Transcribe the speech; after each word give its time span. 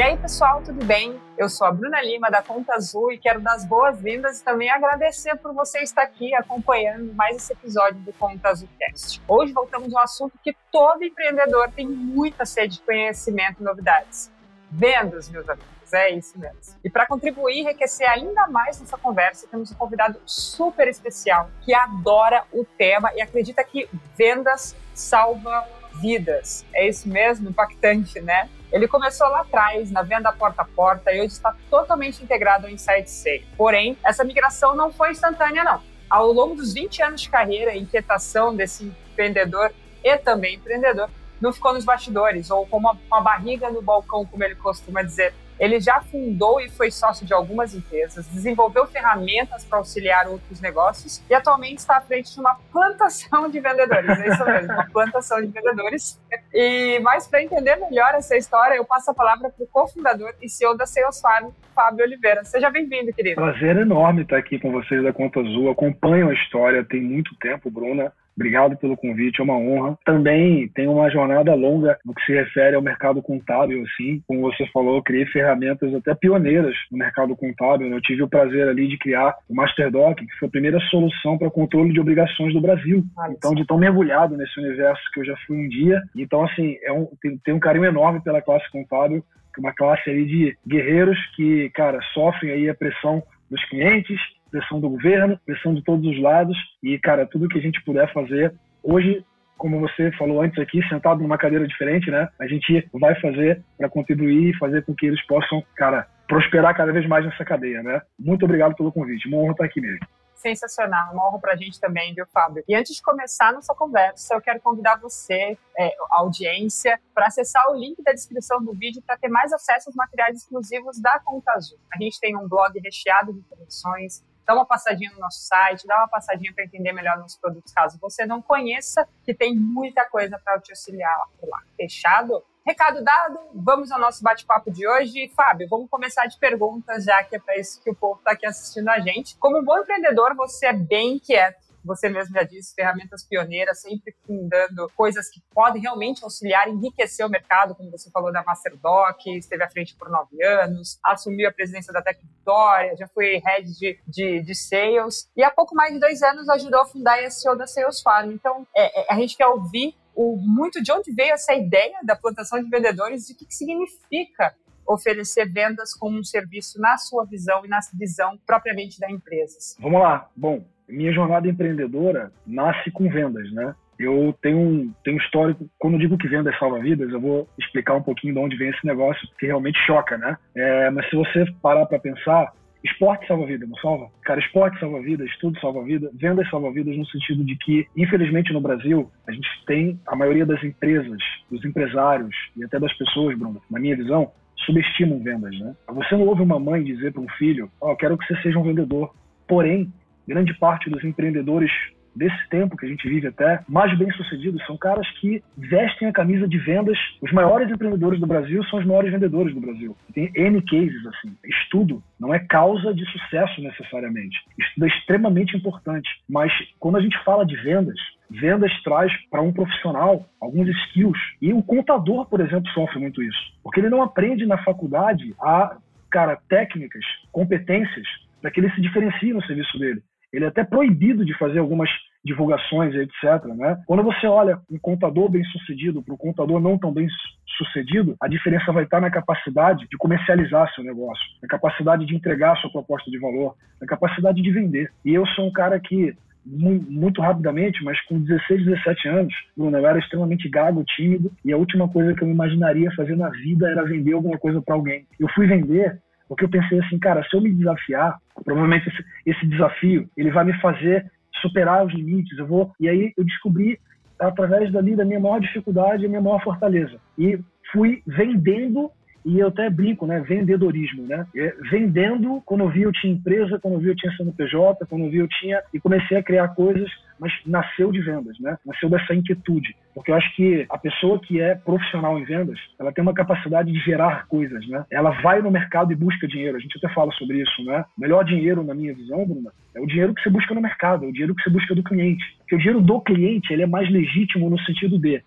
E 0.00 0.02
aí, 0.02 0.16
pessoal, 0.16 0.62
tudo 0.62 0.82
bem? 0.82 1.20
Eu 1.36 1.46
sou 1.50 1.66
a 1.66 1.70
Bruna 1.70 2.00
Lima, 2.00 2.30
da 2.30 2.40
Conta 2.40 2.72
Azul, 2.72 3.12
e 3.12 3.18
quero 3.18 3.38
dar 3.38 3.52
as 3.52 3.66
boas-vindas 3.66 4.40
e 4.40 4.42
também 4.42 4.70
agradecer 4.70 5.36
por 5.36 5.52
você 5.52 5.80
estar 5.80 6.00
aqui 6.00 6.34
acompanhando 6.34 7.12
mais 7.12 7.36
esse 7.36 7.52
episódio 7.52 8.00
do 8.00 8.10
Conta 8.14 8.48
Azul 8.48 8.66
Cast. 8.78 9.20
Hoje 9.28 9.52
voltamos 9.52 9.94
a 9.94 9.98
um 9.98 10.02
assunto 10.02 10.38
que 10.42 10.56
todo 10.72 11.04
empreendedor 11.04 11.70
tem 11.72 11.86
muita 11.86 12.46
sede 12.46 12.76
de 12.76 12.82
conhecimento 12.82 13.60
e 13.60 13.62
novidades. 13.62 14.32
Vendas, 14.70 15.28
meus 15.28 15.46
amigos, 15.46 15.92
é 15.92 16.08
isso 16.12 16.38
mesmo. 16.38 16.80
E 16.82 16.88
para 16.88 17.04
contribuir 17.04 17.56
e 17.56 17.60
enriquecer 17.60 18.08
ainda 18.08 18.46
mais 18.46 18.80
nessa 18.80 18.96
conversa, 18.96 19.48
temos 19.50 19.70
um 19.70 19.74
convidado 19.74 20.18
super 20.24 20.88
especial 20.88 21.50
que 21.60 21.74
adora 21.74 22.44
o 22.54 22.64
tema 22.64 23.12
e 23.14 23.20
acredita 23.20 23.62
que 23.62 23.86
vendas 24.16 24.74
salva 24.94 25.68
vidas. 26.00 26.64
É 26.72 26.88
isso 26.88 27.06
mesmo? 27.06 27.50
Impactante, 27.50 28.18
né? 28.18 28.48
Ele 28.72 28.86
começou 28.86 29.28
lá 29.28 29.40
atrás, 29.40 29.90
na 29.90 30.02
venda 30.02 30.32
porta 30.32 30.62
a 30.62 30.64
porta, 30.64 31.12
e 31.12 31.20
hoje 31.20 31.32
está 31.32 31.54
totalmente 31.68 32.22
integrado 32.22 32.66
ao 32.66 32.72
Insight 32.72 33.10
Sale. 33.10 33.46
Porém, 33.56 33.96
essa 34.04 34.22
migração 34.22 34.76
não 34.76 34.92
foi 34.92 35.10
instantânea, 35.10 35.64
não. 35.64 35.82
Ao 36.08 36.30
longo 36.32 36.54
dos 36.54 36.72
20 36.72 37.02
anos 37.02 37.20
de 37.22 37.30
carreira 37.30 37.74
e 37.74 37.80
inquietação 37.80 38.54
desse 38.54 38.92
vendedor 39.16 39.72
e 40.02 40.16
também 40.18 40.54
empreendedor, 40.54 41.08
não 41.40 41.52
ficou 41.52 41.72
nos 41.72 41.84
bastidores, 41.84 42.50
ou 42.50 42.66
com 42.66 42.76
uma, 42.76 42.96
uma 43.06 43.20
barriga 43.20 43.70
no 43.70 43.82
balcão, 43.82 44.24
como 44.26 44.44
ele 44.44 44.54
costuma 44.54 45.02
dizer. 45.02 45.34
Ele 45.60 45.78
já 45.78 46.00
fundou 46.00 46.58
e 46.58 46.70
foi 46.70 46.90
sócio 46.90 47.26
de 47.26 47.34
algumas 47.34 47.74
empresas, 47.74 48.26
desenvolveu 48.28 48.86
ferramentas 48.86 49.62
para 49.62 49.76
auxiliar 49.76 50.26
outros 50.26 50.58
negócios 50.58 51.22
e 51.28 51.34
atualmente 51.34 51.78
está 51.78 51.98
à 51.98 52.00
frente 52.00 52.32
de 52.32 52.40
uma 52.40 52.54
plantação 52.72 53.46
de 53.46 53.60
vendedores. 53.60 54.18
É 54.18 54.28
isso 54.28 54.44
mesmo, 54.46 54.72
uma 54.72 54.90
plantação 54.90 55.38
de 55.42 55.48
vendedores. 55.48 56.18
E 56.52 56.98
mais 57.00 57.26
para 57.26 57.42
entender 57.42 57.76
melhor 57.76 58.14
essa 58.14 58.34
história, 58.38 58.74
eu 58.74 58.86
passo 58.86 59.10
a 59.10 59.14
palavra 59.14 59.50
para 59.50 59.62
o 59.62 59.66
cofundador 59.66 60.32
e 60.40 60.48
CEO 60.48 60.74
da 60.74 60.86
Sales 60.86 61.20
Farm, 61.20 61.50
Fábio 61.74 62.06
Oliveira. 62.06 62.42
Seja 62.42 62.70
bem-vindo, 62.70 63.12
querido. 63.12 63.36
Prazer 63.36 63.76
enorme 63.76 64.22
estar 64.22 64.38
aqui 64.38 64.58
com 64.58 64.72
vocês 64.72 65.02
da 65.02 65.12
Conta 65.12 65.40
Azul. 65.40 65.70
Acompanho 65.70 66.30
a 66.30 66.34
história 66.34 66.82
tem 66.84 67.02
muito 67.02 67.36
tempo, 67.36 67.70
Bruna. 67.70 68.10
Obrigado 68.36 68.76
pelo 68.76 68.96
convite, 68.96 69.40
é 69.40 69.44
uma 69.44 69.56
honra. 69.56 69.98
Também 70.04 70.68
tem 70.68 70.88
uma 70.88 71.10
jornada 71.10 71.54
longa 71.54 71.98
no 72.04 72.14
que 72.14 72.24
se 72.24 72.32
refere 72.32 72.76
ao 72.76 72.82
mercado 72.82 73.22
contábil, 73.22 73.82
assim. 73.82 74.22
Como 74.26 74.40
você 74.42 74.66
falou, 74.72 74.96
eu 74.96 75.02
criei 75.02 75.26
ferramentas 75.26 75.94
até 75.94 76.14
pioneiras 76.14 76.74
no 76.90 76.98
mercado 76.98 77.36
contábil. 77.36 77.88
Né? 77.88 77.96
Eu 77.96 78.00
tive 78.00 78.22
o 78.22 78.28
prazer 78.28 78.68
ali 78.68 78.88
de 78.88 78.98
criar 78.98 79.34
o 79.48 79.54
MasterDoc, 79.54 80.24
que 80.24 80.38
foi 80.38 80.48
a 80.48 80.50
primeira 80.50 80.80
solução 80.88 81.36
para 81.36 81.50
controle 81.50 81.92
de 81.92 82.00
obrigações 82.00 82.52
do 82.54 82.60
Brasil. 82.60 83.04
Então, 83.30 83.54
de 83.54 83.66
tão 83.66 83.78
mergulhado 83.78 84.36
nesse 84.36 84.58
universo 84.58 85.02
que 85.12 85.20
eu 85.20 85.24
já 85.24 85.36
fui 85.46 85.56
um 85.58 85.68
dia. 85.68 86.00
Então, 86.16 86.44
assim, 86.44 86.76
é 86.82 86.92
um, 86.92 87.06
tem, 87.20 87.38
tem 87.38 87.54
um 87.54 87.60
carinho 87.60 87.84
enorme 87.84 88.22
pela 88.22 88.42
classe 88.42 88.70
contábil, 88.70 89.24
é 89.56 89.60
uma 89.60 89.74
classe 89.74 90.08
aí 90.08 90.24
de 90.24 90.56
guerreiros 90.66 91.18
que, 91.36 91.70
cara, 91.70 92.00
sofrem 92.14 92.52
aí 92.52 92.68
a 92.68 92.74
pressão 92.74 93.22
dos 93.50 93.62
clientes, 93.68 94.18
pressão 94.50 94.80
do 94.80 94.90
governo, 94.90 95.38
pressão 95.44 95.74
de 95.74 95.82
todos 95.82 96.06
os 96.06 96.20
lados 96.20 96.56
e, 96.82 96.98
cara, 96.98 97.26
tudo 97.26 97.48
que 97.48 97.58
a 97.58 97.62
gente 97.62 97.82
puder 97.84 98.12
fazer. 98.12 98.54
Hoje, 98.82 99.24
como 99.56 99.78
você 99.78 100.10
falou 100.12 100.40
antes 100.40 100.58
aqui, 100.58 100.82
sentado 100.88 101.22
numa 101.22 101.38
cadeira 101.38 101.66
diferente, 101.66 102.10
né? 102.10 102.28
A 102.38 102.46
gente 102.46 102.88
vai 102.94 103.18
fazer 103.20 103.62
para 103.76 103.88
contribuir 103.88 104.50
e 104.50 104.58
fazer 104.58 104.84
com 104.84 104.94
que 104.94 105.06
eles 105.06 105.24
possam, 105.26 105.62
cara, 105.76 106.06
prosperar 106.26 106.74
cada 106.74 106.92
vez 106.92 107.06
mais 107.06 107.24
nessa 107.24 107.44
cadeia, 107.44 107.82
né? 107.82 108.00
Muito 108.18 108.44
obrigado 108.44 108.74
pelo 108.74 108.92
convite. 108.92 109.28
Uma 109.28 109.38
honra 109.38 109.52
estar 109.52 109.64
aqui 109.64 109.80
mesmo 109.80 110.06
sensacional, 110.40 111.12
uma 111.12 111.28
honra 111.28 111.38
para 111.38 111.52
a 111.52 111.56
gente 111.56 111.78
também, 111.78 112.14
viu, 112.14 112.26
Fábio? 112.26 112.64
E 112.66 112.74
antes 112.74 112.96
de 112.96 113.02
começar 113.02 113.52
nossa 113.52 113.74
conversa, 113.74 114.34
eu 114.34 114.40
quero 114.40 114.60
convidar 114.60 114.96
você, 114.96 115.56
é, 115.78 115.94
a 116.10 116.20
audiência, 116.20 116.98
para 117.14 117.26
acessar 117.26 117.70
o 117.70 117.74
link 117.74 118.02
da 118.02 118.12
descrição 118.12 118.62
do 118.62 118.72
vídeo 118.72 119.02
para 119.06 119.16
ter 119.16 119.28
mais 119.28 119.52
acesso 119.52 119.88
aos 119.88 119.96
materiais 119.96 120.38
exclusivos 120.38 121.00
da 121.00 121.20
Conta 121.20 121.52
Azul. 121.52 121.78
A 121.94 122.02
gente 122.02 122.18
tem 122.18 122.36
um 122.36 122.48
blog 122.48 122.72
recheado 122.80 123.32
de 123.32 123.40
informações, 123.40 124.24
dá 124.50 124.54
uma 124.54 124.66
passadinha 124.66 125.12
no 125.12 125.20
nosso 125.20 125.38
site, 125.42 125.86
dá 125.86 125.96
uma 125.98 126.08
passadinha 126.08 126.52
para 126.52 126.64
entender 126.64 126.92
melhor 126.92 127.16
nossos 127.18 127.38
produtos, 127.38 127.72
caso 127.72 127.96
você 128.00 128.26
não 128.26 128.42
conheça, 128.42 129.08
que 129.24 129.32
tem 129.32 129.54
muita 129.54 130.04
coisa 130.06 130.40
para 130.44 130.58
te 130.58 130.72
auxiliar 130.72 131.16
lá. 131.40 131.62
Fechado? 131.76 132.42
Recado 132.66 133.02
dado, 133.02 133.38
vamos 133.54 133.92
ao 133.92 134.00
nosso 134.00 134.22
bate-papo 134.24 134.70
de 134.70 134.86
hoje. 134.86 135.32
Fábio, 135.36 135.68
vamos 135.68 135.88
começar 135.88 136.26
de 136.26 136.36
perguntas, 136.38 137.04
já 137.04 137.22
que 137.22 137.36
é 137.36 137.38
para 137.38 137.56
isso 137.58 137.80
que 137.80 137.90
o 137.90 137.94
povo 137.94 138.18
está 138.18 138.32
aqui 138.32 138.44
assistindo 138.44 138.88
a 138.88 138.98
gente. 138.98 139.36
Como 139.38 139.58
um 139.58 139.64
bom 139.64 139.78
empreendedor, 139.78 140.34
você 140.34 140.66
é 140.66 140.72
bem 140.72 141.18
quieto 141.20 141.69
você 141.84 142.08
mesmo 142.08 142.34
já 142.34 142.42
disse, 142.42 142.74
ferramentas 142.74 143.24
pioneiras, 143.24 143.80
sempre 143.80 144.14
fundando 144.26 144.90
coisas 144.96 145.28
que 145.28 145.40
podem 145.52 145.82
realmente 145.82 146.22
auxiliar, 146.24 146.68
enriquecer 146.68 147.24
o 147.26 147.28
mercado, 147.28 147.74
como 147.74 147.90
você 147.90 148.10
falou 148.10 148.32
da 148.32 148.42
MasterDoc, 148.42 149.26
esteve 149.26 149.62
à 149.62 149.68
frente 149.68 149.94
por 149.96 150.08
nove 150.08 150.42
anos, 150.42 150.98
assumiu 151.02 151.48
a 151.48 151.52
presidência 151.52 151.92
da 151.92 152.02
Tec 152.02 152.20
Vitória, 152.22 152.96
já 152.96 153.08
foi 153.08 153.38
head 153.38 153.78
de, 153.78 153.98
de, 154.06 154.42
de 154.42 154.54
sales, 154.54 155.30
e 155.36 155.42
há 155.42 155.50
pouco 155.50 155.74
mais 155.74 155.92
de 155.92 156.00
dois 156.00 156.22
anos 156.22 156.48
ajudou 156.48 156.80
a 156.80 156.86
fundar 156.86 157.18
a 157.18 157.30
SEO 157.30 157.56
da 157.56 157.66
Sales 157.66 158.00
Farm. 158.00 158.30
Então, 158.32 158.66
é, 158.74 159.00
é, 159.00 159.12
a 159.12 159.16
gente 159.16 159.36
quer 159.36 159.46
ouvir 159.46 159.94
o, 160.14 160.36
muito 160.36 160.82
de 160.82 160.92
onde 160.92 161.12
veio 161.12 161.32
essa 161.32 161.54
ideia 161.54 161.98
da 162.04 162.16
plantação 162.16 162.62
de 162.62 162.68
vendedores 162.68 163.28
e 163.28 163.32
o 163.32 163.36
que, 163.36 163.46
que 163.46 163.54
significa 163.54 164.54
oferecer 164.86 165.50
vendas 165.50 165.94
como 165.94 166.18
um 166.18 166.24
serviço 166.24 166.80
na 166.80 166.98
sua 166.98 167.24
visão 167.24 167.64
e 167.64 167.68
na 167.68 167.78
visão 167.94 168.38
propriamente 168.46 168.98
da 168.98 169.10
empresa. 169.10 169.56
Vamos 169.78 170.00
lá. 170.00 170.28
Bom, 170.34 170.64
minha 170.90 171.12
jornada 171.12 171.48
empreendedora 171.48 172.32
nasce 172.46 172.90
com 172.90 173.08
vendas, 173.08 173.50
né? 173.52 173.74
Eu 173.98 174.34
tenho 174.40 174.58
um, 174.58 174.92
tenho 175.04 175.18
histórico, 175.18 175.68
quando 175.78 175.94
eu 175.94 176.00
digo 176.00 176.16
que 176.16 176.26
vendas 176.26 176.58
salva 176.58 176.78
vidas, 176.78 177.10
eu 177.12 177.20
vou 177.20 177.46
explicar 177.58 177.94
um 177.94 178.02
pouquinho 178.02 178.32
de 178.32 178.40
onde 178.40 178.56
vem 178.56 178.70
esse 178.70 178.86
negócio, 178.86 179.28
que 179.38 179.46
realmente 179.46 179.78
choca, 179.86 180.16
né? 180.16 180.38
É, 180.56 180.90
mas 180.90 181.08
se 181.10 181.16
você 181.16 181.44
parar 181.60 181.84
para 181.84 181.98
pensar, 181.98 182.50
esporte 182.82 183.26
salva 183.26 183.44
vida, 183.44 183.66
não 183.66 183.76
salva? 183.76 184.08
Cara, 184.22 184.40
esporte 184.40 184.80
salva 184.80 185.00
vidas, 185.02 185.30
tudo 185.38 185.60
salva 185.60 185.84
vida, 185.84 186.10
vendas 186.14 186.48
salva 186.48 186.72
vidas 186.72 186.96
no 186.96 187.06
sentido 187.06 187.44
de 187.44 187.54
que, 187.56 187.86
infelizmente 187.94 188.52
no 188.54 188.60
Brasil, 188.60 189.10
a 189.26 189.32
gente 189.32 189.48
tem 189.66 190.00
a 190.06 190.16
maioria 190.16 190.46
das 190.46 190.62
empresas, 190.64 191.18
dos 191.50 191.62
empresários 191.62 192.34
e 192.56 192.64
até 192.64 192.78
das 192.78 192.96
pessoas, 192.96 193.38
Bruno, 193.38 193.60
na 193.70 193.78
minha 193.78 193.96
visão, 193.96 194.32
subestimam 194.64 195.22
vendas, 195.22 195.58
né? 195.58 195.74
Você 195.88 196.16
não 196.16 196.26
ouve 196.26 196.42
uma 196.42 196.58
mãe 196.58 196.82
dizer 196.82 197.12
para 197.12 197.22
um 197.22 197.28
filho, 197.30 197.70
ó, 197.80 197.92
oh, 197.92 197.96
quero 197.96 198.16
que 198.16 198.26
você 198.26 198.40
seja 198.42 198.58
um 198.58 198.62
vendedor. 198.62 199.12
Porém, 199.46 199.92
grande 200.26 200.54
parte 200.54 200.88
dos 200.90 201.02
empreendedores 201.04 201.70
desse 202.14 202.48
tempo 202.48 202.76
que 202.76 202.86
a 202.86 202.88
gente 202.88 203.08
vive 203.08 203.28
até, 203.28 203.60
mais 203.68 203.96
bem 203.96 204.10
sucedidos, 204.12 204.64
são 204.66 204.76
caras 204.76 205.08
que 205.20 205.42
vestem 205.56 206.08
a 206.08 206.12
camisa 206.12 206.46
de 206.48 206.58
vendas. 206.58 206.98
Os 207.20 207.32
maiores 207.32 207.70
empreendedores 207.70 208.20
do 208.20 208.26
Brasil 208.26 208.62
são 208.64 208.78
os 208.78 208.86
maiores 208.86 209.12
vendedores 209.12 209.54
do 209.54 209.60
Brasil. 209.60 209.96
Tem 210.12 210.30
N 210.34 210.60
cases 210.62 211.06
assim. 211.06 211.36
Estudo 211.44 212.02
não 212.18 212.34
é 212.34 212.38
causa 212.38 212.92
de 212.92 213.04
sucesso 213.06 213.60
necessariamente. 213.60 214.38
Estudo 214.58 214.84
é 214.84 214.88
extremamente 214.88 215.56
importante. 215.56 216.08
Mas 216.28 216.52
quando 216.78 216.96
a 216.96 217.00
gente 217.00 217.18
fala 217.24 217.44
de 217.44 217.56
vendas, 217.56 217.98
vendas 218.30 218.72
traz 218.82 219.12
para 219.30 219.42
um 219.42 219.52
profissional 219.52 220.26
alguns 220.40 220.68
skills. 220.68 221.18
E 221.40 221.52
o 221.52 221.62
contador, 221.62 222.26
por 222.26 222.40
exemplo, 222.40 222.70
sofre 222.72 222.98
muito 222.98 223.22
isso. 223.22 223.38
Porque 223.62 223.80
ele 223.80 223.88
não 223.88 224.02
aprende 224.02 224.46
na 224.46 224.58
faculdade 224.58 225.34
a, 225.40 225.76
cara, 226.10 226.38
técnicas, 226.48 227.04
competências 227.32 228.06
para 228.40 228.50
que 228.50 228.58
ele 228.58 228.70
se 228.70 228.80
diferencie 228.80 229.32
no 229.32 229.44
serviço 229.44 229.78
dele 229.78 230.02
ele 230.32 230.44
é 230.44 230.48
até 230.48 230.64
proibido 230.64 231.24
de 231.24 231.36
fazer 231.36 231.58
algumas 231.58 231.90
divulgações, 232.24 232.94
etc. 232.94 233.44
Né? 233.56 233.82
Quando 233.86 234.02
você 234.02 234.26
olha 234.26 234.58
um 234.70 234.78
contador 234.78 235.30
bem 235.30 235.44
sucedido 235.44 236.02
para 236.02 236.14
um 236.14 236.18
contador 236.18 236.60
não 236.60 236.78
tão 236.78 236.92
bem 236.92 237.08
sucedido, 237.56 238.14
a 238.20 238.28
diferença 238.28 238.72
vai 238.72 238.84
estar 238.84 239.00
na 239.00 239.10
capacidade 239.10 239.86
de 239.88 239.96
comercializar 239.96 240.72
seu 240.74 240.84
negócio, 240.84 241.24
na 241.42 241.48
capacidade 241.48 242.06
de 242.06 242.14
entregar 242.14 242.56
sua 242.58 242.70
proposta 242.70 243.10
de 243.10 243.18
valor, 243.18 243.54
na 243.80 243.86
capacidade 243.86 244.40
de 244.40 244.50
vender. 244.50 244.90
E 245.04 245.14
eu 245.14 245.26
sou 245.28 245.46
um 245.46 245.52
cara 245.52 245.78
que 245.80 246.14
muito 246.44 247.20
rapidamente, 247.20 247.84
mas 247.84 248.00
com 248.06 248.18
16, 248.18 248.64
17 248.64 249.08
anos, 249.08 249.34
Bruno, 249.56 249.76
eu 249.76 249.86
era 249.86 249.98
extremamente 249.98 250.48
gago, 250.48 250.82
tímido, 250.84 251.30
e 251.44 251.52
a 251.52 251.56
última 251.56 251.86
coisa 251.88 252.14
que 252.14 252.22
eu 252.22 252.28
imaginaria 252.28 252.90
fazer 252.92 253.16
na 253.16 253.28
vida 253.28 253.70
era 253.70 253.84
vender 253.84 254.14
alguma 254.14 254.38
coisa 254.38 254.60
para 254.62 254.74
alguém. 254.74 255.06
Eu 255.18 255.28
fui 255.34 255.46
vender 255.46 256.00
porque 256.30 256.44
eu 256.44 256.48
pensei 256.48 256.78
assim, 256.78 256.96
cara, 256.96 257.24
se 257.24 257.36
eu 257.36 257.40
me 257.40 257.52
desafiar, 257.52 258.16
provavelmente 258.44 258.88
esse, 258.88 259.04
esse 259.26 259.46
desafio, 259.48 260.08
ele 260.16 260.30
vai 260.30 260.44
me 260.44 260.52
fazer 260.60 261.10
superar 261.42 261.84
os 261.84 261.92
limites. 261.92 262.38
Eu 262.38 262.46
vou 262.46 262.70
e 262.78 262.88
aí 262.88 263.12
eu 263.18 263.24
descobri 263.24 263.80
através 264.16 264.70
dali 264.70 264.94
da 264.94 265.04
minha 265.04 265.18
maior 265.18 265.40
dificuldade, 265.40 266.06
a 266.06 266.08
minha 266.08 266.20
maior 266.20 266.40
fortaleza. 266.44 267.00
E 267.18 267.36
fui 267.72 268.00
vendendo 268.06 268.92
e 269.24 269.38
eu 269.38 269.48
até 269.48 269.68
brinco, 269.68 270.06
né? 270.06 270.20
Vendedorismo, 270.20 271.06
né? 271.06 271.26
É, 271.36 271.54
vendendo, 271.70 272.42
quando 272.46 272.62
eu 272.62 272.68
vi 272.68 272.82
eu 272.82 272.92
tinha 272.92 273.12
empresa, 273.12 273.58
quando 273.58 273.74
eu 273.74 273.80
vi 273.80 273.88
eu 273.88 273.96
tinha 273.96 274.12
CNPJ, 274.12 274.86
quando 274.86 275.04
eu 275.04 275.10
vi 275.10 275.18
eu 275.18 275.28
tinha... 275.28 275.62
E 275.72 275.80
comecei 275.80 276.16
a 276.16 276.22
criar 276.22 276.48
coisas, 276.48 276.90
mas 277.18 277.32
nasceu 277.44 277.92
de 277.92 278.00
vendas, 278.00 278.38
né? 278.40 278.56
Nasceu 278.64 278.88
dessa 278.88 279.14
inquietude. 279.14 279.76
Porque 279.94 280.10
eu 280.10 280.14
acho 280.14 280.34
que 280.34 280.66
a 280.70 280.78
pessoa 280.78 281.20
que 281.20 281.40
é 281.40 281.54
profissional 281.54 282.18
em 282.18 282.24
vendas, 282.24 282.58
ela 282.78 282.92
tem 282.92 283.02
uma 283.02 283.12
capacidade 283.12 283.70
de 283.70 283.78
gerar 283.80 284.26
coisas, 284.26 284.66
né? 284.68 284.84
Ela 284.90 285.10
vai 285.22 285.42
no 285.42 285.50
mercado 285.50 285.92
e 285.92 285.96
busca 285.96 286.26
dinheiro. 286.26 286.56
A 286.56 286.60
gente 286.60 286.78
até 286.78 286.92
fala 286.94 287.12
sobre 287.12 287.42
isso, 287.42 287.64
né? 287.64 287.84
O 287.96 288.00
melhor 288.00 288.24
dinheiro, 288.24 288.64
na 288.64 288.74
minha 288.74 288.94
visão, 288.94 289.26
Bruna, 289.26 289.50
é 289.74 289.80
o 289.80 289.86
dinheiro 289.86 290.14
que 290.14 290.22
você 290.22 290.30
busca 290.30 290.54
no 290.54 290.62
mercado, 290.62 291.04
é 291.04 291.08
o 291.08 291.12
dinheiro 291.12 291.34
que 291.34 291.42
você 291.42 291.50
busca 291.50 291.74
do 291.74 291.82
cliente. 291.82 292.24
Porque 292.38 292.54
o 292.54 292.58
dinheiro 292.58 292.80
do 292.80 293.00
cliente, 293.00 293.52
ele 293.52 293.62
é 293.62 293.66
mais 293.66 293.90
legítimo 293.90 294.48
no 294.48 294.58
sentido 294.60 294.98
de 294.98 295.22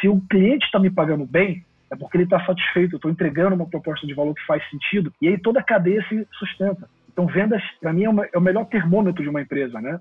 se 0.00 0.08
o 0.08 0.20
cliente 0.28 0.66
está 0.66 0.78
me 0.78 0.90
pagando 0.90 1.26
bem, 1.26 1.64
é 1.90 1.96
porque 1.96 2.16
ele 2.16 2.24
está 2.24 2.44
satisfeito, 2.44 2.94
eu 2.94 2.96
estou 2.96 3.10
entregando 3.10 3.54
uma 3.54 3.68
proposta 3.68 4.06
de 4.06 4.14
valor 4.14 4.34
que 4.34 4.46
faz 4.46 4.62
sentido, 4.70 5.12
e 5.20 5.28
aí 5.28 5.38
toda 5.38 5.60
a 5.60 5.64
cadeia 5.64 6.04
se 6.08 6.26
sustenta. 6.38 6.88
Então, 7.12 7.26
vendas, 7.26 7.62
para 7.80 7.92
mim, 7.92 8.04
é, 8.04 8.08
uma, 8.08 8.24
é, 8.26 8.38
o 8.38 8.40
melhor 8.40 8.64
termômetro 8.66 9.22
de 9.22 9.28
uma 9.28 9.42
empresa, 9.42 9.80
né? 9.80 10.00